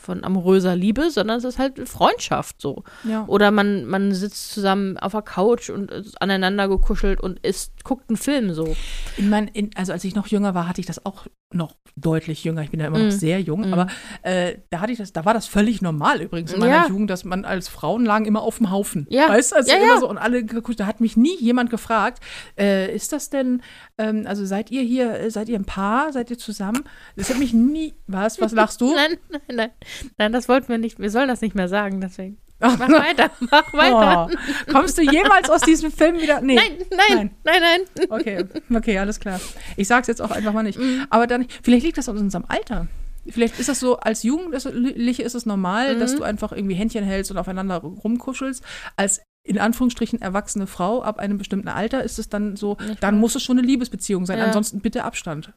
[0.00, 2.84] von amoröser Liebe, sondern es ist halt Freundschaft so.
[3.04, 3.24] Ja.
[3.26, 8.08] Oder man, man sitzt zusammen auf der Couch und ist aneinander gekuschelt und isst, guckt
[8.08, 8.76] einen Film so.
[9.16, 12.44] In mein, in, also als ich noch jünger war, hatte ich das auch noch deutlich
[12.44, 12.62] jünger.
[12.62, 13.10] Ich bin ja immer noch Mhm.
[13.10, 13.72] sehr jung, Mhm.
[13.74, 13.86] aber
[14.22, 16.86] äh, da hatte ich das, da war das völlig normal übrigens in meiner Ja.
[16.88, 19.06] Jugend, dass man als Frauen lagen immer auf dem Haufen.
[19.10, 19.28] Ja.
[19.28, 20.00] Weißt du, also Ja, immer ja.
[20.00, 22.22] so und alle geguckt, da hat mich nie jemand gefragt,
[22.58, 23.62] äh, ist das denn,
[23.98, 26.84] ähm, also seid ihr hier, äh, seid ihr ein Paar, seid ihr zusammen?
[27.16, 28.94] Das hat mich nie, was, was lachst du?
[28.94, 29.70] Nein, nein, nein.
[30.18, 30.98] Nein, das wollten wir nicht.
[31.00, 32.38] Wir sollen das nicht mehr sagen, deswegen.
[32.78, 34.28] Mach weiter, mach weiter.
[34.30, 34.72] Oh.
[34.72, 36.40] Kommst du jemals aus diesem Film wieder?
[36.42, 36.56] Nee.
[36.56, 37.60] Nein, nein, nein,
[37.96, 38.06] nein.
[38.10, 38.44] Okay,
[38.74, 39.40] okay, alles klar.
[39.76, 40.78] Ich sag's jetzt auch einfach mal nicht.
[40.78, 41.06] Mhm.
[41.10, 42.86] Aber dann, vielleicht liegt das an unserem Alter.
[43.28, 46.16] Vielleicht ist das so, als Jugendliche ist es normal, dass Mhm.
[46.18, 48.62] du einfach irgendwie Händchen hältst und aufeinander rumkuschelst.
[48.96, 53.14] Als in Anführungsstrichen erwachsene Frau ab einem bestimmten Alter ist es dann so, Nicht dann
[53.14, 53.20] wahr?
[53.20, 54.38] muss es schon eine Liebesbeziehung sein.
[54.38, 54.44] Ja.
[54.46, 55.52] Ansonsten bitte Abstand.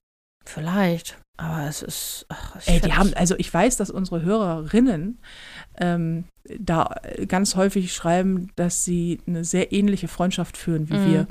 [0.45, 1.17] Vielleicht.
[1.37, 2.25] Aber es ist.
[2.29, 5.19] Ach, Ey, die haben, also ich weiß, dass unsere Hörerinnen
[5.77, 6.25] ähm,
[6.59, 6.95] da
[7.27, 11.05] ganz häufig schreiben, dass sie eine sehr ähnliche Freundschaft führen wie Mhm.
[11.05, 11.27] wir.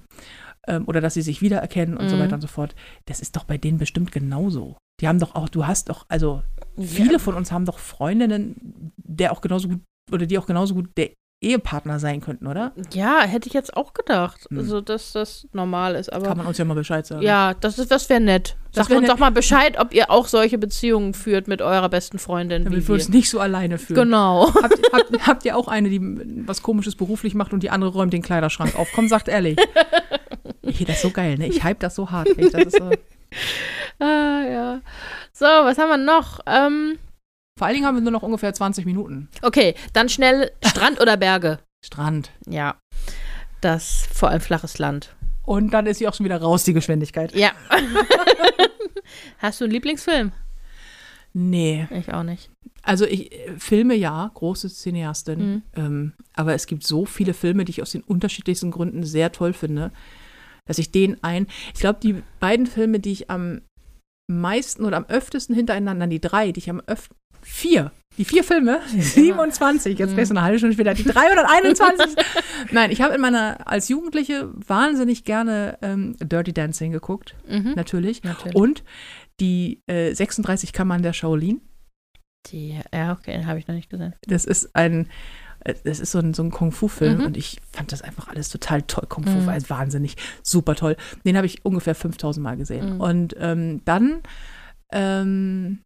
[0.68, 2.20] Ähm, oder dass sie sich wiedererkennen und so Mhm.
[2.20, 2.74] weiter und so fort.
[3.06, 4.76] Das ist doch bei denen bestimmt genauso.
[5.00, 6.42] Die haben doch auch, du hast doch, also
[6.78, 7.18] viele Ja.
[7.18, 9.80] von uns haben doch Freundinnen, der auch genauso gut,
[10.12, 11.10] oder die auch genauso gut der
[11.42, 12.72] Ehepartner sein könnten, oder?
[12.92, 14.46] Ja, hätte ich jetzt auch gedacht.
[14.48, 14.58] Hm.
[14.58, 16.12] Also, dass das normal ist.
[16.12, 17.22] Aber Kann man uns ja mal Bescheid sagen.
[17.22, 18.56] ja, das, ist- das wäre nett.
[18.74, 19.10] Sagt wär uns nett.
[19.14, 22.64] doch mal Bescheid, ob ihr auch solche Beziehungen führt mit eurer besten Freundin.
[22.64, 24.00] Damit wir uns nicht so alleine fühlen.
[24.04, 24.52] Genau.
[24.54, 26.00] Habt, habt, habt ihr auch eine, die
[26.46, 28.88] was Komisches beruflich macht und die andere räumt den Kleiderschrank auf?
[28.94, 29.58] Komm, sagt ehrlich.
[30.62, 31.48] Ich das so geil, ne?
[31.48, 32.28] Ich hype das so hart.
[32.38, 32.54] Echt.
[32.54, 32.90] Das ist so.
[33.98, 34.80] Ah, ja.
[35.32, 36.40] So, was haben wir noch?
[36.46, 36.98] Ähm,
[37.58, 39.28] Vor allen Dingen haben wir nur noch ungefähr 20 Minuten.
[39.42, 41.58] okay, dann schnell Strand oder Berge.
[41.84, 42.30] Strand.
[42.46, 42.76] Ja.
[43.60, 45.14] Das vor allem flaches Land.
[45.44, 47.34] Und dann ist sie auch schon wieder raus, die Geschwindigkeit.
[47.34, 47.52] Ja.
[49.38, 50.32] Hast du einen Lieblingsfilm?
[51.34, 51.88] Nee.
[51.90, 52.50] Ich auch nicht.
[52.82, 55.38] Also ich äh, Filme ja, große Cineastin.
[55.38, 55.62] Mhm.
[55.74, 59.52] Ähm, aber es gibt so viele Filme, die ich aus den unterschiedlichsten Gründen sehr toll
[59.52, 59.92] finde,
[60.66, 61.46] dass ich den ein.
[61.74, 63.62] Ich glaube, die beiden Filme, die ich am
[64.30, 67.16] meisten oder am öftesten hintereinander, die drei, die ich am öftesten.
[67.42, 67.92] Vier.
[68.18, 70.14] Die vier Filme, 27, jetzt Mhm.
[70.16, 72.14] gleich so eine halbe Stunde später, die 321.
[72.70, 77.72] Nein, ich habe in meiner, als Jugendliche wahnsinnig gerne ähm, Dirty Dancing geguckt, Mhm.
[77.74, 78.22] natürlich.
[78.22, 78.54] Natürlich.
[78.54, 78.84] Und
[79.40, 81.62] die äh, 36 Kammern der Shaolin.
[82.48, 84.14] Die, ja, okay, habe ich noch nicht gesehen.
[84.26, 85.08] Das ist ein,
[85.60, 87.24] äh, das ist so ein, so ein Kung-Fu-Film Mhm.
[87.24, 89.06] und ich fand das einfach alles total toll.
[89.08, 89.46] Kung-Fu Mhm.
[89.46, 90.96] war wahnsinnig, super toll.
[91.24, 92.96] Den habe ich ungefähr 5000 Mal gesehen.
[92.96, 93.00] Mhm.
[93.00, 94.20] Und ähm, dann
[94.92, 95.78] ähm,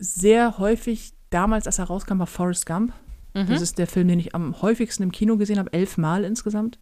[0.00, 2.92] sehr häufig, damals, als er rauskam, war Forrest Gump.
[3.34, 3.46] Mhm.
[3.46, 6.78] Das ist der Film, den ich am häufigsten im Kino gesehen habe, elf Mal insgesamt.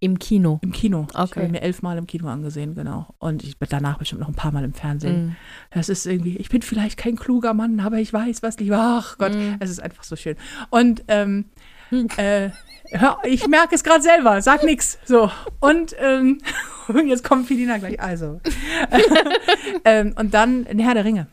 [0.00, 0.60] Im Kino.
[0.62, 1.08] Im Kino.
[1.10, 1.34] Ich Okay.
[1.40, 3.08] habe ihn mir elf Mal im Kino angesehen, genau.
[3.18, 5.26] Und ich danach bestimmt noch ein paar Mal im Fernsehen.
[5.26, 5.36] Mhm.
[5.72, 8.78] Das ist irgendwie, ich bin vielleicht kein kluger Mann, aber ich weiß, was lieber.
[8.78, 9.56] Ach Gott, Mhm.
[9.58, 10.36] es ist einfach so schön.
[10.70, 11.46] Und ähm,
[12.16, 12.50] äh,
[12.92, 14.98] hör, ich merke es gerade selber, sag nix.
[15.04, 15.32] So.
[15.58, 16.38] Und ähm,
[17.06, 18.00] jetzt kommt Felina gleich.
[18.00, 18.40] Also.
[19.84, 21.26] ähm, und dann ein Herr der Ringe.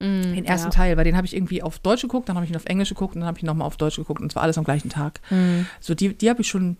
[0.00, 0.74] Mm, Den ersten ja.
[0.74, 2.88] Teil, weil den habe ich irgendwie auf Deutsch geguckt, dann habe ich ihn auf Englisch
[2.88, 4.90] geguckt und dann habe ich ihn nochmal auf Deutsch geguckt und zwar alles am gleichen
[4.90, 5.20] Tag.
[5.30, 5.62] Mm.
[5.80, 6.76] So, die, die habe ich schon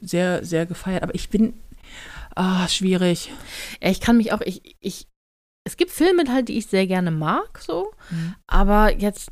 [0.00, 1.02] sehr, sehr gefeiert.
[1.02, 1.54] Aber ich bin.
[2.34, 3.30] Ah, schwierig.
[3.82, 5.06] Ja, ich kann mich auch, ich, ich,
[5.64, 8.34] es gibt Filme halt, die ich sehr gerne mag, so, Mhm.
[8.46, 9.30] aber jetzt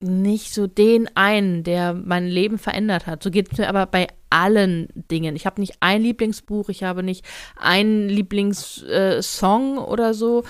[0.00, 3.22] nicht so den einen, der mein Leben verändert hat.
[3.22, 5.36] So geht es mir aber bei allen Dingen.
[5.36, 7.24] Ich habe nicht ein Lieblingsbuch, ich habe nicht
[7.56, 10.44] einen Lieblingssong äh, oder so.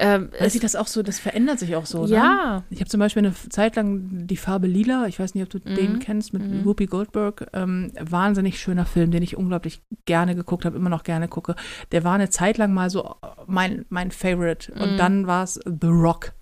[0.00, 2.04] Ähm, Weil sich das auch so, das verändert sich auch so.
[2.06, 2.14] Ne?
[2.14, 5.50] ja, Ich habe zum Beispiel eine Zeit lang die Farbe Lila, ich weiß nicht, ob
[5.50, 6.64] du den kennst, mit Mhm.
[6.64, 7.48] Whoopi Goldberg.
[7.52, 11.56] Ähm, wahnsinnig schöner Film, den ich unglaublich gerne geguckt habe, immer noch gerne gucke.
[11.92, 13.16] Der war eine Zeit lang mal so
[13.46, 14.72] mein, mein Favorite.
[14.72, 14.96] Und Mhm.
[14.96, 16.32] dann war es The Rock.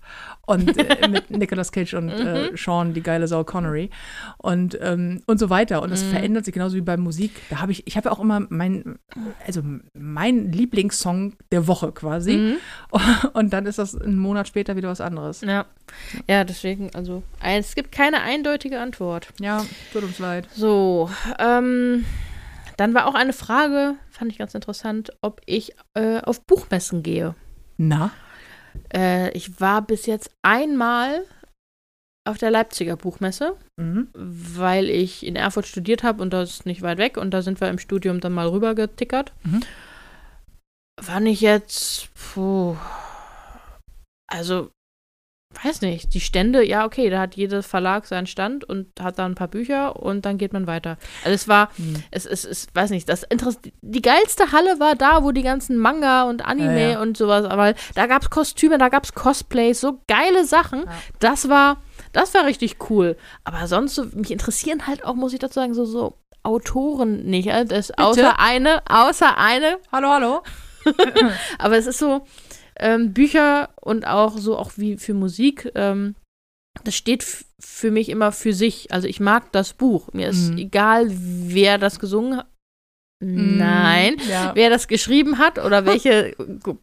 [0.47, 2.57] Und äh, mit Nicolas Cage und äh, Mhm.
[2.57, 3.89] Sean, die geile Sau Connery.
[4.37, 5.81] Und, ähm, und so weiter.
[5.83, 6.09] Und das Mhm.
[6.09, 7.31] verändert sich genauso wie bei Musik.
[7.49, 8.97] Da habe ich, ich habe ja auch immer mein,
[9.45, 9.61] also
[9.93, 12.37] mein Lieblingssong der Woche quasi.
[12.37, 12.57] Mhm.
[13.33, 15.41] Und dann ist das einen Monat später wieder was anderes.
[15.41, 15.65] ja.
[16.27, 19.29] Ja, deswegen, also, es gibt keine eindeutige Antwort.
[19.39, 20.47] Ja, tut uns leid.
[20.53, 21.09] So,
[21.39, 22.03] ähm,
[22.75, 27.35] dann war auch eine Frage, fand ich ganz interessant, ob ich äh, auf Buchmessen gehe.
[27.77, 28.11] Na?
[28.93, 31.23] Äh, ich war bis jetzt einmal
[32.27, 34.09] auf der Leipziger Buchmesse, Mhm.
[34.13, 37.61] weil ich in Erfurt studiert habe und das ist nicht weit weg und da sind
[37.61, 39.31] wir im Studium dann mal rüber getickert.
[39.43, 39.61] Mhm.
[40.99, 42.75] Fand ich jetzt, puh,
[44.29, 44.71] also,
[45.63, 49.25] weiß nicht, die Stände, ja, okay, da hat jeder Verlag seinen Stand und hat da
[49.25, 50.97] ein paar Bücher und dann geht man weiter.
[51.23, 52.03] Also es war, Hm.
[52.11, 55.77] es ist, es, weiß nicht, das Interess die geilste Halle war da, wo die ganzen
[55.77, 57.01] Manga und Anime Ja, ja.
[57.01, 60.81] und sowas, aber da gab es Kostüme, da gab es Cosplays, so geile Sachen.
[60.81, 60.91] Ja.
[61.19, 61.77] Das war,
[62.13, 63.17] das war richtig cool.
[63.43, 67.51] Aber sonst, so, mich interessieren halt auch, muss ich dazu sagen, so, so Autoren nicht.
[67.51, 70.43] Also das, außer eine, außer eine, Hallo, hallo.
[71.57, 72.25] aber es ist so,
[72.79, 76.15] ähm, Bücher und auch so, auch wie für Musik, ähm,
[76.83, 77.23] das steht
[77.59, 78.91] für mich immer für sich.
[78.91, 80.13] Also ich mag das Buch.
[80.13, 80.57] Mir ist Mhm.
[80.57, 82.47] egal, wer das gesungen hat.
[83.19, 84.17] Nein.
[84.29, 84.51] Ja.
[84.53, 86.35] Wer das geschrieben hat oder welche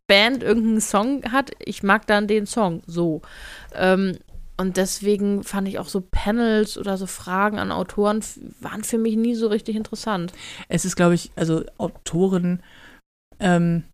[0.09, 3.23] Band irgendeinen Song hat, ich mag dann den Song so.
[3.73, 4.19] Ähm,
[4.57, 8.21] und deswegen fand ich auch so Panels oder so Fragen an Autoren
[8.61, 10.33] waren für mich nie so richtig interessant.
[10.69, 12.63] Es ist, glaube ich, also Autoren
[13.41, 13.85] ähm,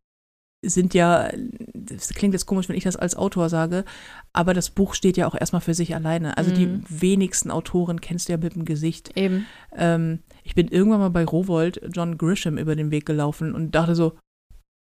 [0.62, 1.31] sind ja,
[1.74, 3.85] das klingt jetzt komisch, wenn ich das als Autor sage,
[4.35, 6.37] aber das Buch steht ja auch erstmal für sich alleine.
[6.37, 6.55] Also Mhm.
[6.55, 9.16] die wenigsten Autoren kennst du ja mit dem Gesicht.
[9.16, 9.47] Eben.
[9.74, 13.95] Ähm, ich bin irgendwann mal bei Rowold John Grisham über den Weg gelaufen und dachte
[13.95, 14.19] so,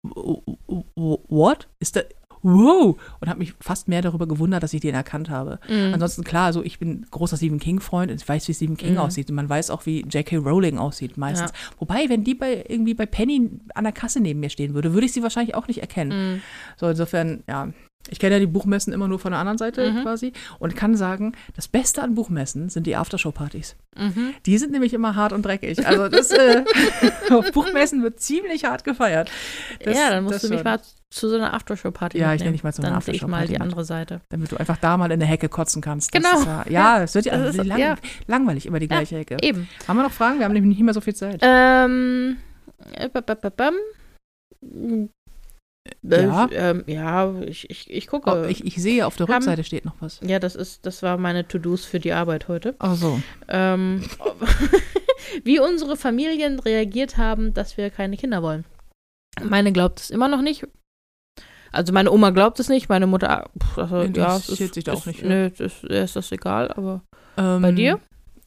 [0.04, 1.68] what?
[1.80, 2.02] Ist da,
[2.46, 2.96] wow!
[3.20, 5.60] Und habe mich fast mehr darüber gewundert, dass ich den erkannt habe.
[5.68, 5.94] Mhm.
[5.94, 9.00] Ansonsten klar, also ich bin großer Stephen King-Freund und ich weiß, wie Stephen King Mhm.
[9.00, 9.30] aussieht.
[9.30, 10.38] Und man weiß auch, wie J.K.
[10.38, 11.52] Rowling aussieht meistens.
[11.52, 11.58] Ja.
[11.80, 15.06] Wobei, wenn die bei irgendwie bei Penny an der Kasse neben mir stehen würde, würde
[15.06, 16.36] ich sie wahrscheinlich auch nicht erkennen.
[16.36, 16.42] Mhm.
[16.78, 17.70] So, insofern, ja.
[18.10, 20.02] Ich kenne ja die Buchmessen immer nur von der anderen Seite Mhm.
[20.04, 23.76] quasi und kann sagen, das Beste an Buchmessen sind die Aftershow-Partys.
[23.98, 24.34] Mhm.
[24.46, 25.86] Die sind nämlich immer hart und dreckig.
[25.88, 26.64] Also das äh,
[27.32, 29.32] auf Buchmessen wird ziemlich hart gefeiert.
[29.84, 30.64] Das- ja, dann musst du mich schon.
[30.64, 30.80] mal
[31.10, 33.28] zu so einer Aftershow-Party Ja, ich nehme dich mal zu einer Dann sehe ich mal
[33.38, 34.22] Aftershow-Party die andere Seite.
[34.30, 36.14] Damit du einfach da mal in der Hecke kotzen kannst.
[36.14, 36.44] Das Genau.
[36.46, 37.96] Ja, ja, es wird ja, also lang, ja.
[38.28, 38.98] langweilig immer die Ja.
[38.98, 39.38] gleiche Hecke.
[39.42, 39.68] Eben.
[39.88, 40.40] Haben wir noch Fragen?
[40.40, 41.40] Wir haben nämlich nicht mehr so viel Zeit.
[41.42, 42.38] Ähm,
[42.94, 43.74] äh, bam.
[46.10, 46.46] Ja.
[46.46, 48.30] Äh, ähm, ja, ich, ich, ich gucke.
[48.32, 50.20] Oh, ich, ich sehe, auf der haben- Rückseite steht noch was.
[50.22, 52.76] ja, das ist, das war meine To-Dos für die Arbeit heute.
[52.80, 53.20] Ach so.
[53.48, 54.04] Ähm,
[55.44, 58.66] wie unsere Familien reagiert haben, dass wir keine Kinder wollen.
[59.44, 60.68] Meine glaubt es immer noch nicht.
[61.72, 64.94] Also meine Oma glaubt es nicht, meine Mutter, pff, also, ja, es ist, sich da
[64.94, 65.24] auch ist, nicht.
[65.24, 67.02] Nö, der ist das egal, aber
[67.38, 68.00] Ähm, bei dir?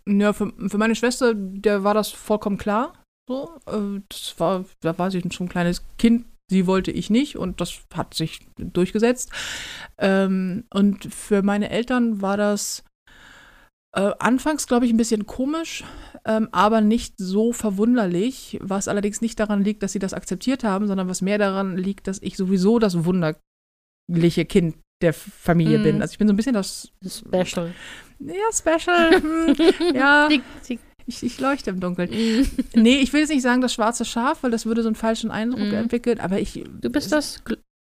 [0.07, 2.95] Ja, für, für meine Schwester, der war das vollkommen klar.
[3.29, 6.25] So, äh, das war, da war sie schon ein kleines Kind.
[6.51, 9.31] Sie wollte ich nicht und das hat sich durchgesetzt.
[9.99, 12.85] Ähm, und für meine Eltern war das
[13.95, 15.85] äh, anfangs, glaube ich, ein bisschen komisch,
[16.25, 20.87] ähm, aber nicht so verwunderlich, was allerdings nicht daran liegt, dass sie das akzeptiert haben,
[20.87, 25.83] sondern was mehr daran liegt, dass ich sowieso das wunderliche Kind der Familie Mhm.
[25.83, 26.03] bin.
[26.03, 27.73] Also ich bin so ein bisschen das Special.
[28.21, 29.21] ja, Special.
[29.23, 29.55] hm,
[29.95, 32.11] ja, Die, die, ich, ich leuchte im Dunkeln.
[32.75, 35.31] Nee, ich will jetzt nicht sagen das schwarze Schaf, weil das würde so einen falschen
[35.31, 35.75] Eindruck Mhm.
[35.75, 36.53] entwickeln, aber ich.
[36.81, 37.43] du bist das,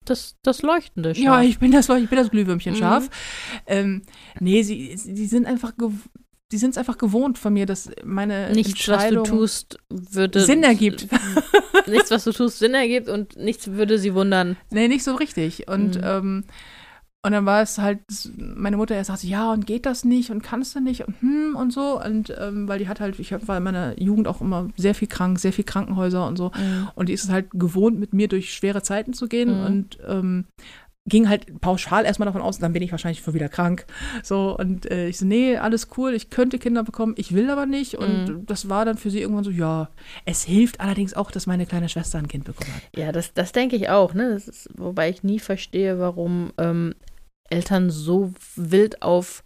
[0.05, 1.23] das, das leuchtende Schaf.
[1.23, 2.77] Ja, ich bin das, ich bin das Glühwürmchen Mhm.
[2.77, 3.09] Schaf.
[3.67, 4.01] Ähm,
[4.39, 5.73] nee, sie, sie sind einfach,
[6.51, 10.63] die sind es einfach gewohnt von mir, dass meine Nichts, was du tust, würde Sinn
[10.63, 11.07] ergibt.
[11.87, 14.57] nichts, was du tust, Sinn ergibt und nichts würde sie wundern.
[14.71, 15.67] Nee, nicht so richtig.
[15.67, 16.01] Und Mhm.
[16.03, 16.43] ähm,
[17.21, 17.99] Und dann war es halt,
[18.37, 21.55] meine Mutter erst sagte, ja, und geht das nicht und kannst du nicht und hm
[21.55, 22.01] und so.
[22.01, 25.09] Und ähm, weil die hat halt, ich war in meiner Jugend auch immer sehr viel
[25.09, 26.51] krank, sehr viel Krankenhäuser und so.
[26.55, 26.87] Mhm.
[26.95, 29.59] Und die ist es halt gewohnt, mit mir durch schwere Zeiten zu gehen.
[29.59, 29.65] Mhm.
[29.65, 30.45] Und ähm,
[31.09, 33.85] ging halt pauschal erstmal davon aus, dann bin ich wahrscheinlich schon wieder krank.
[34.23, 37.65] So, und äh, ich so, nee, alles cool, ich könnte Kinder bekommen, ich will aber
[37.65, 37.95] nicht.
[37.95, 38.45] Und Mhm.
[38.45, 39.89] das war dann für sie irgendwann so, ja.
[40.25, 42.81] Es hilft allerdings auch, dass meine kleine Schwester ein Kind bekommen hat.
[42.95, 44.29] Ja, das, das denke ich auch, ne?
[44.33, 46.93] Das ist, wobei ich nie verstehe, warum ähm,
[47.49, 49.43] Eltern so wild auf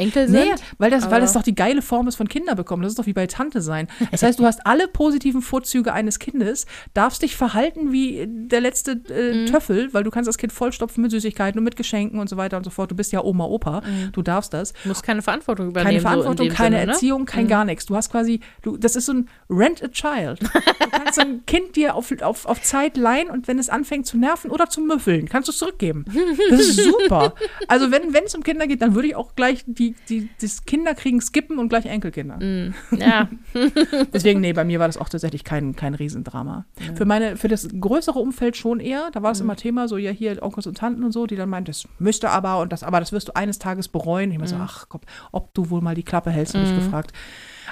[0.00, 0.44] Enkel sind.
[0.44, 2.82] Nee, weil das, weil das doch die geile Form ist von Kinder bekommen.
[2.82, 3.88] Das ist doch wie bei Tante sein.
[4.10, 8.92] Das heißt, du hast alle positiven Vorzüge eines Kindes, darfst dich verhalten wie der letzte
[9.10, 9.46] äh, Mhm.
[9.46, 12.56] Töffel, weil du kannst das Kind vollstopfen mit Süßigkeiten und mit Geschenken und so weiter
[12.56, 12.90] und so fort.
[12.90, 13.80] Du bist ja Oma, Opa.
[13.82, 14.12] Mhm.
[14.12, 14.72] Du darfst das.
[14.82, 15.90] Du musst keine Verantwortung übernehmen.
[15.90, 16.92] Keine so in Verantwortung, dem keine Sinne, ne?
[16.92, 17.48] Erziehung, kein Mhm.
[17.48, 17.86] gar nichts.
[17.86, 20.40] Du hast quasi, du, das ist so ein Rent a Child.
[20.42, 24.06] Du kannst so ein Kind dir auf, auf, auf Zeit leihen und wenn es anfängt
[24.06, 26.04] zu nerven oder zu müffeln, kannst du es zurückgeben.
[26.50, 27.34] Das ist super.
[27.68, 31.20] Also wenn es um Kinder geht, dann würde ich auch gleich die, die, das Kinderkriegen
[31.20, 32.38] skippen und gleich Enkelkinder.
[32.42, 32.74] Mhm.
[32.96, 33.28] Ja,
[34.12, 36.64] Deswegen, nee, bei mir war das auch tatsächlich kein, kein Riesendrama.
[36.94, 39.10] Für meine, für das größere Umfeld schon eher.
[39.12, 41.48] Da war es immer Thema, so ja hier Onkels und Tanten und so, die dann
[41.48, 44.30] meinten, das müsste aber und das, aber das wirst du eines Tages bereuen.
[44.32, 45.00] Ich mir so, ach komm,
[45.32, 47.12] ob du wohl mal die Klappe hältst, habe ich gefragt.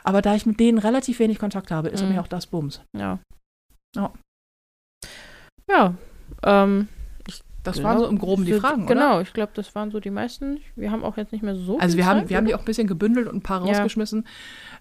[0.04, 2.10] Aber da ich mit denen relativ wenig Kontakt habe, ist Mhm.
[2.14, 2.80] mir auch das Bums.
[2.96, 3.18] ja.
[3.96, 4.12] Ja.
[5.70, 5.94] Ja,
[6.44, 6.88] ähm,
[7.76, 8.94] Das waren so im Groben die Fragen, oder?
[8.94, 10.60] Genau, ich glaube, das waren so die meisten.
[10.76, 12.52] Wir haben auch jetzt nicht mehr so Also viel wir haben, Zeit, wir haben die
[12.52, 12.58] oder?
[12.58, 13.72] auch ein bisschen gebündelt und ein paar Ja.
[13.72, 14.26] rausgeschmissen.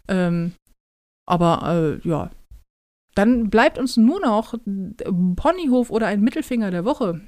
[0.08, 0.54] Ähm,
[1.26, 2.30] aber äh, ja.
[3.16, 4.54] Dann bleibt uns nur noch
[5.36, 7.22] Ponyhof oder ein Mittelfinger der Woche.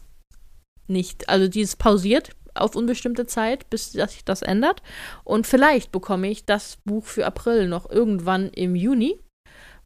[0.88, 4.82] nicht, also die ist pausiert auf unbestimmte Zeit, bis das sich das ändert.
[5.24, 9.20] Und vielleicht bekomme ich das Buch für April noch irgendwann im Juni,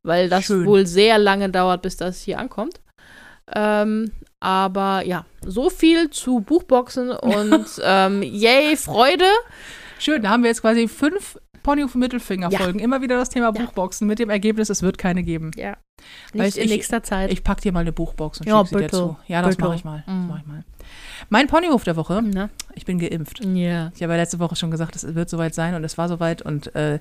[0.03, 0.65] weil das Schön.
[0.65, 2.80] wohl sehr lange dauert, bis das hier ankommt.
[3.53, 9.27] Ähm, aber ja, so viel zu Buchboxen und ähm, yay, Freude.
[9.99, 12.60] Schön, da haben wir jetzt quasi fünf Ponyhof Mittelfinger Ja.
[12.60, 12.80] Folgen.
[12.80, 15.52] Immer wieder das Thema Buchboxen mit dem Ergebnis, es wird keine geben.
[15.56, 15.77] Ja.
[16.34, 17.31] Nicht ich- in nächster Zeit.
[17.31, 18.98] Ich pack dir mal eine Buchbox und Ja, schick sie dir bitte.
[18.98, 19.18] zu.
[19.27, 19.68] Ja, das Bitte.
[19.68, 20.03] mache ich mal.
[20.06, 20.27] Mm.
[20.27, 20.64] mach ich mal.
[21.30, 22.49] Mein Ponyhof der Woche, ne?
[22.76, 23.44] ich bin geimpft.
[23.45, 23.91] Ja.
[23.95, 26.41] Ich habe ja letzte Woche schon gesagt, es wird soweit sein und es war soweit
[26.41, 26.99] und äh,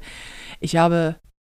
[0.61, 1.17] ich habe,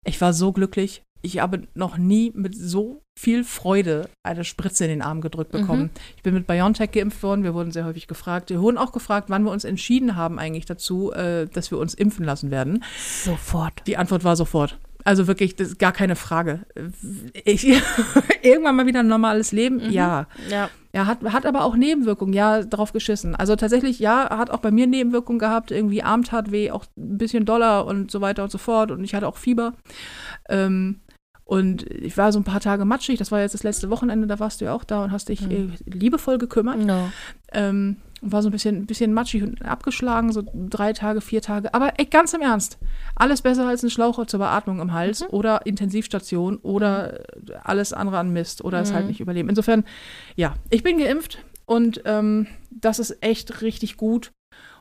[0.07, 1.03] ich war so glücklich.
[1.23, 5.91] Ich habe noch nie mit so viel Freude eine Spritze in den Arm gedrückt bekommen.
[6.17, 7.45] Ich bin mit BioNTech geimpft worden.
[7.45, 8.51] Wir wurden sehr häufig gefragt.
[8.51, 11.95] Wir wurden auch gefragt, wann wir uns entschieden haben eigentlich dazu, äh, dass wir uns
[11.95, 12.83] impfen lassen werden.
[13.25, 13.87] Sofort.
[13.87, 14.79] Die Antwort war sofort.
[15.05, 16.61] Also wirklich, das ist gar keine Frage.
[17.45, 17.67] Ich,
[18.43, 19.91] irgendwann mal wieder ein normales Leben?
[19.91, 20.27] Ja.
[20.49, 20.71] Ja.
[20.95, 23.35] Ja, hat, hat aber auch Nebenwirkungen, ja, drauf geschissen.
[23.35, 27.17] Also tatsächlich, ja, hat auch bei mir Nebenwirkungen gehabt, irgendwie Arm tat weh, auch ein
[27.17, 28.91] bisschen doller und so weiter und so fort.
[28.91, 29.73] Und ich hatte auch Fieber.
[30.51, 31.01] Ähm,
[31.45, 34.39] und ich war so ein paar Tage matschig, das war jetzt das letzte Wochenende, da
[34.39, 36.79] warst du ja auch da und hast dich äh, liebevoll gekümmert.
[36.79, 37.11] No.
[37.53, 41.43] Ähm, und war so ein bisschen, ein bisschen matschig und abgeschlagen, so drei Tage, vier
[41.43, 41.75] Tage.
[41.75, 42.79] Aber ey, ganz im Ernst,
[43.17, 47.25] alles besser als ein Schlauch zur Beatmung im Hals oder Intensivstation oder
[47.65, 49.49] alles andere an Mist oder es halt nicht überleben.
[49.49, 49.85] Insofern,
[50.37, 54.31] ja, ich bin geimpft und ähm, das ist echt richtig gut.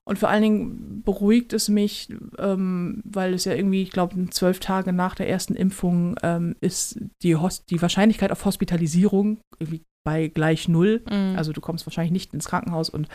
[0.04, 2.10] Und vor allen Dingen beruhigt es mich,
[2.40, 7.00] ähm, weil es ja irgendwie, ich glaube, zwölf Tage nach der ersten Impfung ähm, ist
[7.22, 7.38] die,
[7.70, 11.04] die Wahrscheinlichkeit auf Hospitalisierung irgendwie bei gleich null.
[11.10, 11.36] Mhm.
[11.38, 13.08] Also du kommst wahrscheinlich nicht ins Krankenhaus und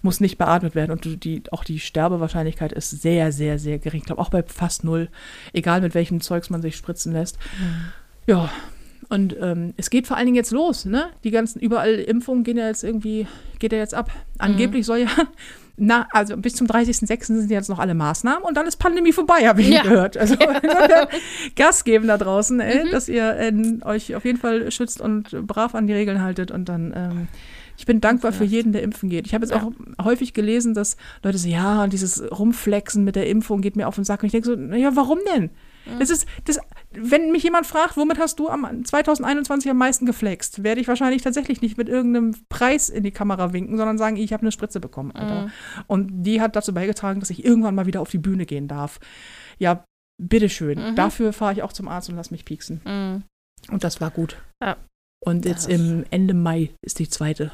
[0.00, 0.90] musst nicht beatmet werden.
[0.90, 4.00] Und du, die, auch die Sterbewahrscheinlichkeit ist sehr, sehr, sehr gering.
[4.00, 5.10] Ich glaube auch bei fast null,
[5.52, 7.38] egal mit welchem Zeugs man sich spritzen lässt.
[8.26, 8.50] Ja,
[9.10, 11.10] und ähm, es geht vor allen Dingen jetzt los, ne?
[11.22, 13.26] Die ganzen überall Impfungen gehen ja jetzt irgendwie,
[13.58, 14.10] geht ja jetzt ab.
[14.38, 15.08] Angeblich soll ja,
[15.76, 17.24] na, also bis zum 30.06.
[17.24, 19.82] sind jetzt noch alle Maßnahmen und dann ist Pandemie vorbei, habe ich Ja.
[19.82, 20.16] gehört.
[20.16, 21.08] Also insofern
[21.56, 23.52] Gas geben da draußen, ey, dass ihr äh,
[23.84, 27.28] euch auf jeden Fall schützt und brav an die Regeln haltet und dann ähm,
[27.78, 29.26] ich bin dankbar für jeden, der impfen geht.
[29.26, 29.62] Ich habe jetzt Ja.
[29.62, 33.88] auch häufig gelesen, dass Leute so, ja, und dieses Rumflexen mit der Impfung geht mir
[33.88, 34.22] auf den Sack.
[34.22, 35.50] Und ich denke so, naja, warum denn?
[35.98, 36.58] Das ist, das,
[36.92, 41.22] wenn mich jemand fragt, womit hast du am 2021 am meisten geflext, werde ich wahrscheinlich
[41.22, 44.78] tatsächlich nicht mit irgendeinem Preis in die Kamera winken, sondern sagen, ich habe eine Spritze
[44.80, 45.50] bekommen, Alter.
[45.88, 49.00] Und die hat dazu beigetragen, dass ich irgendwann mal wieder auf die Bühne gehen darf.
[49.58, 49.84] Ja,
[50.22, 50.78] bitteschön.
[50.92, 50.96] Mhm.
[50.96, 52.80] Dafür fahre ich auch zum Arzt und lass mich pieksen.
[52.84, 53.22] Mhm.
[53.72, 54.36] Und das war gut.
[54.62, 54.76] Ja.
[55.24, 57.50] Und Das jetzt ist- im Ende Mai ist die zweite.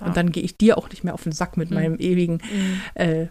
[0.00, 0.06] Ja.
[0.06, 1.74] Und dann gehe ich dir auch nicht mehr auf den Sack mit Mhm.
[1.76, 2.80] meinem ewigen Mhm.
[2.94, 3.26] äh,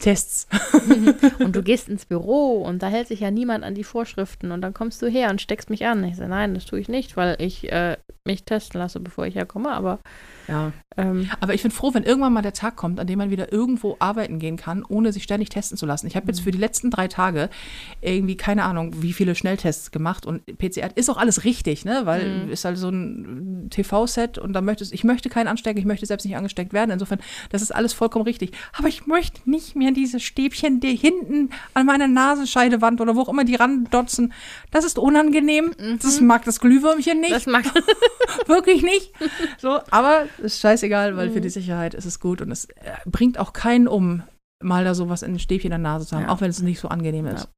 [0.00, 0.46] Tests.
[1.38, 4.60] und du gehst ins Büro und da hält sich ja niemand an die Vorschriften und
[4.60, 6.02] dann kommst du her und steckst mich an.
[6.04, 7.96] Ich sage, nein, das tue ich nicht, weil ich äh,
[8.26, 9.98] mich testen lasse, bevor ich herkomme, aber
[10.48, 10.72] Ja.
[10.96, 13.52] ähm, Aber ich bin froh, wenn irgendwann mal der Tag kommt, an dem man wieder
[13.52, 16.06] irgendwo arbeiten gehen kann, ohne sich ständig testen zu lassen.
[16.06, 17.50] Ich habe jetzt für die letzten drei Tage
[18.00, 22.02] irgendwie keine Ahnung, wie viele Schnelltests gemacht und PCR ist auch alles richtig, ne?
[22.04, 26.06] Weil ist halt so ein TV-Set und da möchtest ich möchte keinen anstecken, ich möchte
[26.06, 26.90] selbst nicht angesteckt werden.
[26.90, 28.52] Insofern, das ist alles vollkommen richtig.
[28.78, 33.28] Aber ich möchte nicht mehr diese Stäbchen, die hinten an meiner Nasenscheidewand oder wo auch
[33.28, 34.32] immer die randotzen.
[34.70, 35.72] Das ist unangenehm.
[36.02, 37.64] Das mag das Glühwürmchen nicht das mag
[38.46, 39.12] wirklich nicht.
[39.58, 43.38] So, aber ist scheißegal, weil für die Sicherheit ist es gut und es äh, bringt
[43.38, 44.22] auch keinen um,
[44.62, 46.28] mal da sowas in ein Stäbchen in der Nase zu haben, Ja.
[46.30, 47.48] auch wenn es nicht so angenehm ist.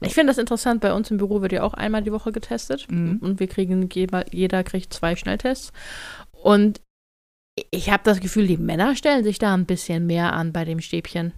[0.00, 2.86] Ich finde das interessant, bei uns im Büro wird ja auch einmal die Woche getestet
[2.90, 3.18] Mhm.
[3.20, 3.88] und wir kriegen,
[4.32, 5.72] jeder kriegt zwei Schnelltests.
[6.32, 6.80] Und
[7.70, 10.80] ich habe das Gefühl, die Männer stellen sich da ein bisschen mehr an bei dem
[10.80, 11.32] Stäbchen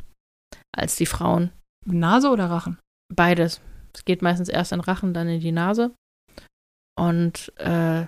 [0.76, 1.51] als die Frauen.
[1.86, 2.78] Nase oder Rachen?
[3.14, 3.60] Beides.
[3.94, 5.92] Es geht meistens erst in den Rachen, dann in die Nase.
[6.97, 8.06] Und äh,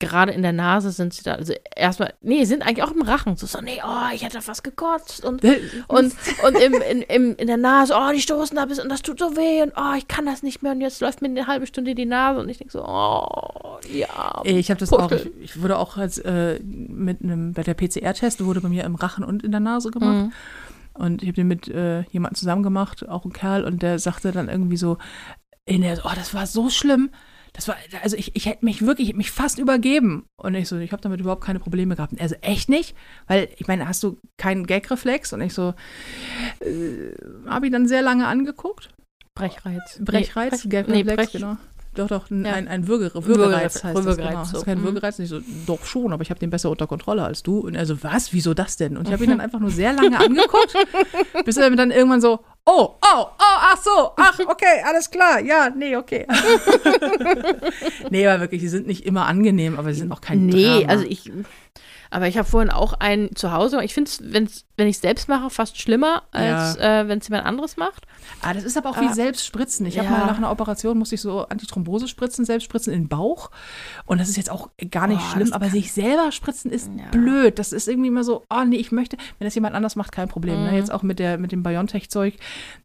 [0.00, 3.36] gerade in der Nase sind sie da, also erstmal, nee, sind eigentlich auch im Rachen.
[3.36, 5.24] So, so nee, oh, ich hätte fast gekotzt.
[5.24, 5.42] Und,
[5.88, 6.14] und,
[6.44, 9.18] und im, in, im, in der Nase, oh, die stoßen da bis und das tut
[9.18, 11.66] so weh und oh, ich kann das nicht mehr und jetzt läuft mir eine halbe
[11.66, 14.40] Stunde die Nase und ich denke so, oh, ja.
[14.44, 15.32] ich habe das auch, Puschel.
[15.40, 18.94] ich, ich wurde auch als, äh, mit einem, bei der PCR-Test wurde bei mir im
[18.94, 20.26] Rachen und in der Nase gemacht.
[20.26, 20.32] Mhm.
[20.98, 24.32] Und ich habe den mit äh, jemandem zusammen gemacht, auch ein Kerl, und der sagte
[24.32, 24.98] dann irgendwie so,
[25.64, 27.10] in der, oh, das war so schlimm.
[27.52, 30.26] Das war, also ich, ich hätte mich wirklich, ich hätte mich fast übergeben.
[30.36, 32.12] Und ich so, ich habe damit überhaupt keine Probleme gehabt.
[32.12, 32.94] Und er so, echt nicht?
[33.26, 35.32] Weil, ich meine, hast du keinen Gagreflex?
[35.32, 35.74] Und ich so,
[36.60, 37.14] äh,
[37.46, 38.90] habe ich dann sehr lange angeguckt.
[39.34, 40.00] Brechreiz.
[40.00, 41.56] Brechreiz, nee, Gagreflex, nee, Brech, genau.
[41.94, 42.52] Doch, doch, ein, Ja.
[42.52, 44.40] ein, ein Würge, Würgereiz Würgereiz, heißt das, Würgereiz, genau.
[44.40, 44.58] Das so.
[44.58, 44.84] ist kein Mhm.
[44.84, 45.18] Würgereiz.
[45.18, 47.58] Ich so, doch schon, aber ich habe den besser unter Kontrolle als du.
[47.60, 48.32] Und er so, was?
[48.32, 48.96] Wieso das denn?
[48.96, 50.74] Und ich habe ihn dann einfach nur sehr lange angeguckt,
[51.44, 55.70] bis er dann irgendwann so, oh, oh, oh, ach so, ach, okay, alles klar, ja,
[55.70, 56.26] nee, okay.
[58.10, 60.86] nee, aber wirklich, die sind nicht immer angenehm, aber sie sind auch kein Nee, Drama.
[60.92, 61.30] also ich.
[62.10, 63.82] Aber ich habe vorhin auch einen zu Hause.
[63.84, 64.22] Ich finde es,
[64.76, 68.06] wenn ich es selbst mache, fast schlimmer, als äh, wenn es jemand anderes macht.
[68.42, 69.12] Ah, das ist aber auch wie Ah.
[69.14, 69.84] Selbstspritzen.
[69.86, 70.16] Ich habe Ja.
[70.18, 73.50] mal nach einer Operation musste ich so Antithrombose spritzen, selbst spritzen in den Bauch.
[74.06, 77.06] Und das ist jetzt auch gar nicht Oh, schlimm, aber sich selber spritzen ist Ja.
[77.10, 77.58] blöd.
[77.58, 80.28] Das ist irgendwie immer so, oh nee, ich möchte, wenn das jemand anders macht, kein
[80.28, 80.58] Problem.
[80.60, 80.64] Mhm.
[80.70, 80.76] Ne?
[80.76, 82.34] Jetzt auch mit der mit dem BioNTech-Zeug,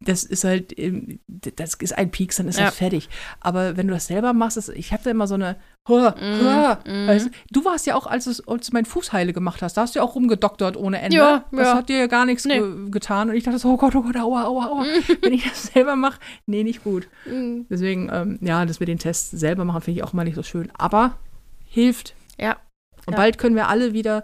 [0.02, 2.66] das ist halt, ähm, das ist ein Pieks, dann ist Ja.
[2.66, 3.10] das fertig.
[3.40, 5.56] Aber wenn du das selber machst, das, ich habe da immer so eine,
[5.88, 7.08] hua, hua, mhm.
[7.08, 9.76] weißt du, du warst ja auch, als, es, als du meinen Fuß heile gemacht hast,
[9.76, 11.18] da hast du ja auch rumgedoktert ohne Ende.
[11.18, 11.76] Ja, das ja.
[11.76, 12.60] hat dir ja gar nichts Nee.
[12.60, 13.30] ge getan.
[13.30, 14.86] Und ich dachte so, oh Gott, oh Gott, aua, aua, aua.
[15.22, 17.10] wenn ich das selber mache, nee, nicht gut.
[17.26, 17.66] Mhm.
[17.70, 20.44] Deswegen, ähm, ja, das mit den Tests selber machen, finde ich auch mal nicht so
[20.44, 20.72] schön.
[20.78, 21.18] Aber
[21.66, 22.16] hilft.
[22.40, 22.58] Ja.
[23.06, 23.18] Und Ja.
[23.18, 24.24] bald können wir alle wieder,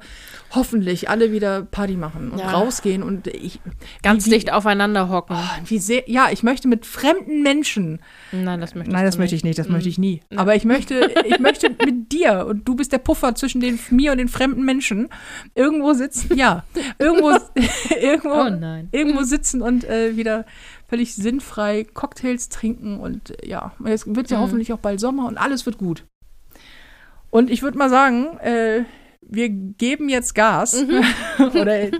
[0.55, 2.51] hoffentlich alle wieder Party machen und Ja.
[2.51, 3.03] rausgehen.
[3.03, 3.59] Und ich,
[4.03, 5.35] Ganz wie, dicht aufeinander hocken.
[5.37, 7.99] Oh, wie sehr, ja, ich möchte mit fremden Menschen.
[8.31, 9.73] Nein, das möchte Nein, das möchte ich nicht, das Mhm.
[9.73, 10.21] möchte ich nie.
[10.35, 14.11] Aber ich möchte, ich möchte mit dir und du bist der Puffer zwischen den, mir
[14.13, 15.09] und den fremden Menschen
[15.55, 16.63] irgendwo sitzen, ja,
[16.99, 17.31] irgendwo,
[18.01, 18.87] irgendwo, Oh nein.
[18.91, 20.45] irgendwo sitzen und äh, wieder
[20.87, 24.41] völlig sinnfrei Cocktails trinken und ja, es wird ja Mhm.
[24.43, 26.05] hoffentlich auch bald Sommer und alles wird gut.
[27.31, 28.83] Und ich würde mal sagen, äh,
[29.21, 30.85] wir geben jetzt Gas
[31.39, 31.91] oder äh,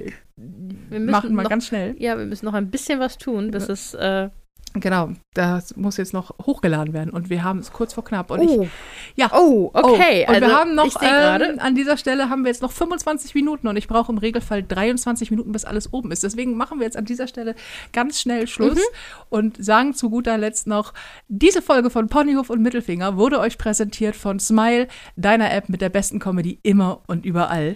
[0.90, 1.96] Wir machen mal noch, ganz schnell.
[2.00, 3.94] Ja, wir müssen noch ein bisschen was tun, bis es.
[3.94, 4.30] Äh,
[4.74, 8.30] Genau, das muss jetzt noch hochgeladen werden und wir haben es kurz vor knapp.
[8.30, 8.68] Und ich, oh.
[9.16, 9.32] ja.
[9.34, 10.26] Oh, okay.
[10.28, 12.72] Oh, und also, wir haben noch, ich ähm, an dieser Stelle haben wir jetzt noch
[12.72, 16.24] 25 Minuten und ich brauche im Regelfall 23 Minuten, bis alles oben ist.
[16.24, 17.56] Deswegen machen wir jetzt an dieser Stelle
[17.94, 19.26] ganz schnell Schluss Mhm.
[19.30, 20.94] und sagen zu guter Letzt noch,
[21.28, 25.90] diese Folge von Ponyhof und Mittelfinger wurde euch präsentiert von Smile, deiner App mit der
[25.90, 27.76] besten Comedy immer und überall.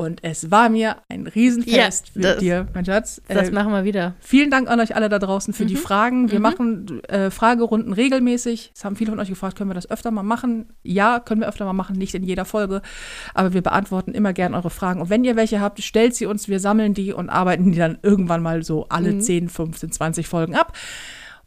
[0.00, 3.20] Und es war mir ein Riesenfest Ja, mit das- dir, mein Schatz.
[3.28, 4.14] Das Äh, machen wir wieder.
[4.20, 5.78] Vielen Dank an euch alle da draußen für die Mhm.
[5.78, 6.30] Fragen.
[6.30, 8.72] Wir machen äh, Fragerunden regelmäßig.
[8.74, 10.72] Es haben viele von euch gefragt, können wir das öfter mal machen?
[10.82, 12.80] Ja, können wir öfter mal machen, nicht in jeder Folge.
[13.34, 15.02] Aber wir beantworten immer gern eure Fragen.
[15.02, 16.48] Und wenn ihr welche habt, stellt sie uns.
[16.48, 19.20] Wir sammeln die und arbeiten die dann irgendwann mal so alle Mhm.
[19.20, 20.72] 10, 15, 20 Folgen ab.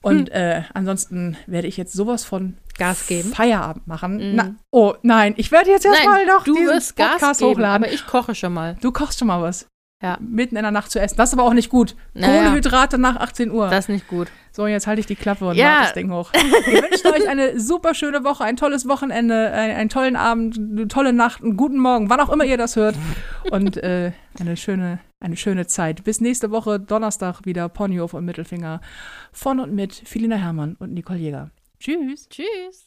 [0.02, 3.32] Und äh, ansonsten werde ich jetzt sowas von Gas geben.
[3.34, 4.16] Feierabend machen.
[4.32, 4.36] Mhm.
[4.36, 7.84] Na, oh nein, ich werde jetzt erstmal noch du diesen wirst Gas Podcast geben, hochladen.
[7.84, 8.76] aber ich koche schon mal.
[8.82, 9.68] Du kochst schon mal was.
[10.02, 10.18] Ja.
[10.20, 11.16] Mitten in der Nacht zu essen.
[11.16, 11.96] Das ist aber auch nicht gut.
[12.14, 12.40] Naja.
[12.42, 13.70] Kohlenhydrate nach 18 Uhr.
[13.70, 14.28] Das ist nicht gut.
[14.52, 15.80] So, jetzt halte ich die Klappe und Ja.
[15.84, 16.30] das Ding hoch.
[16.66, 20.90] Wir wünschen euch eine super schöne Woche, ein tolles Wochenende, ein, einen tollen Abend, eine
[20.90, 22.96] tolle Nacht, einen guten Morgen, wann auch immer ihr das hört.
[23.50, 26.04] Und äh, eine, schöne, eine schöne Zeit.
[26.04, 28.82] Bis nächste Woche, Donnerstag, wieder Ponyhof und Mittelfinger
[29.32, 31.50] von und mit Filina Hermann und Nicole Jäger.
[31.84, 32.30] Tschüss.
[32.30, 32.83] Tschüss.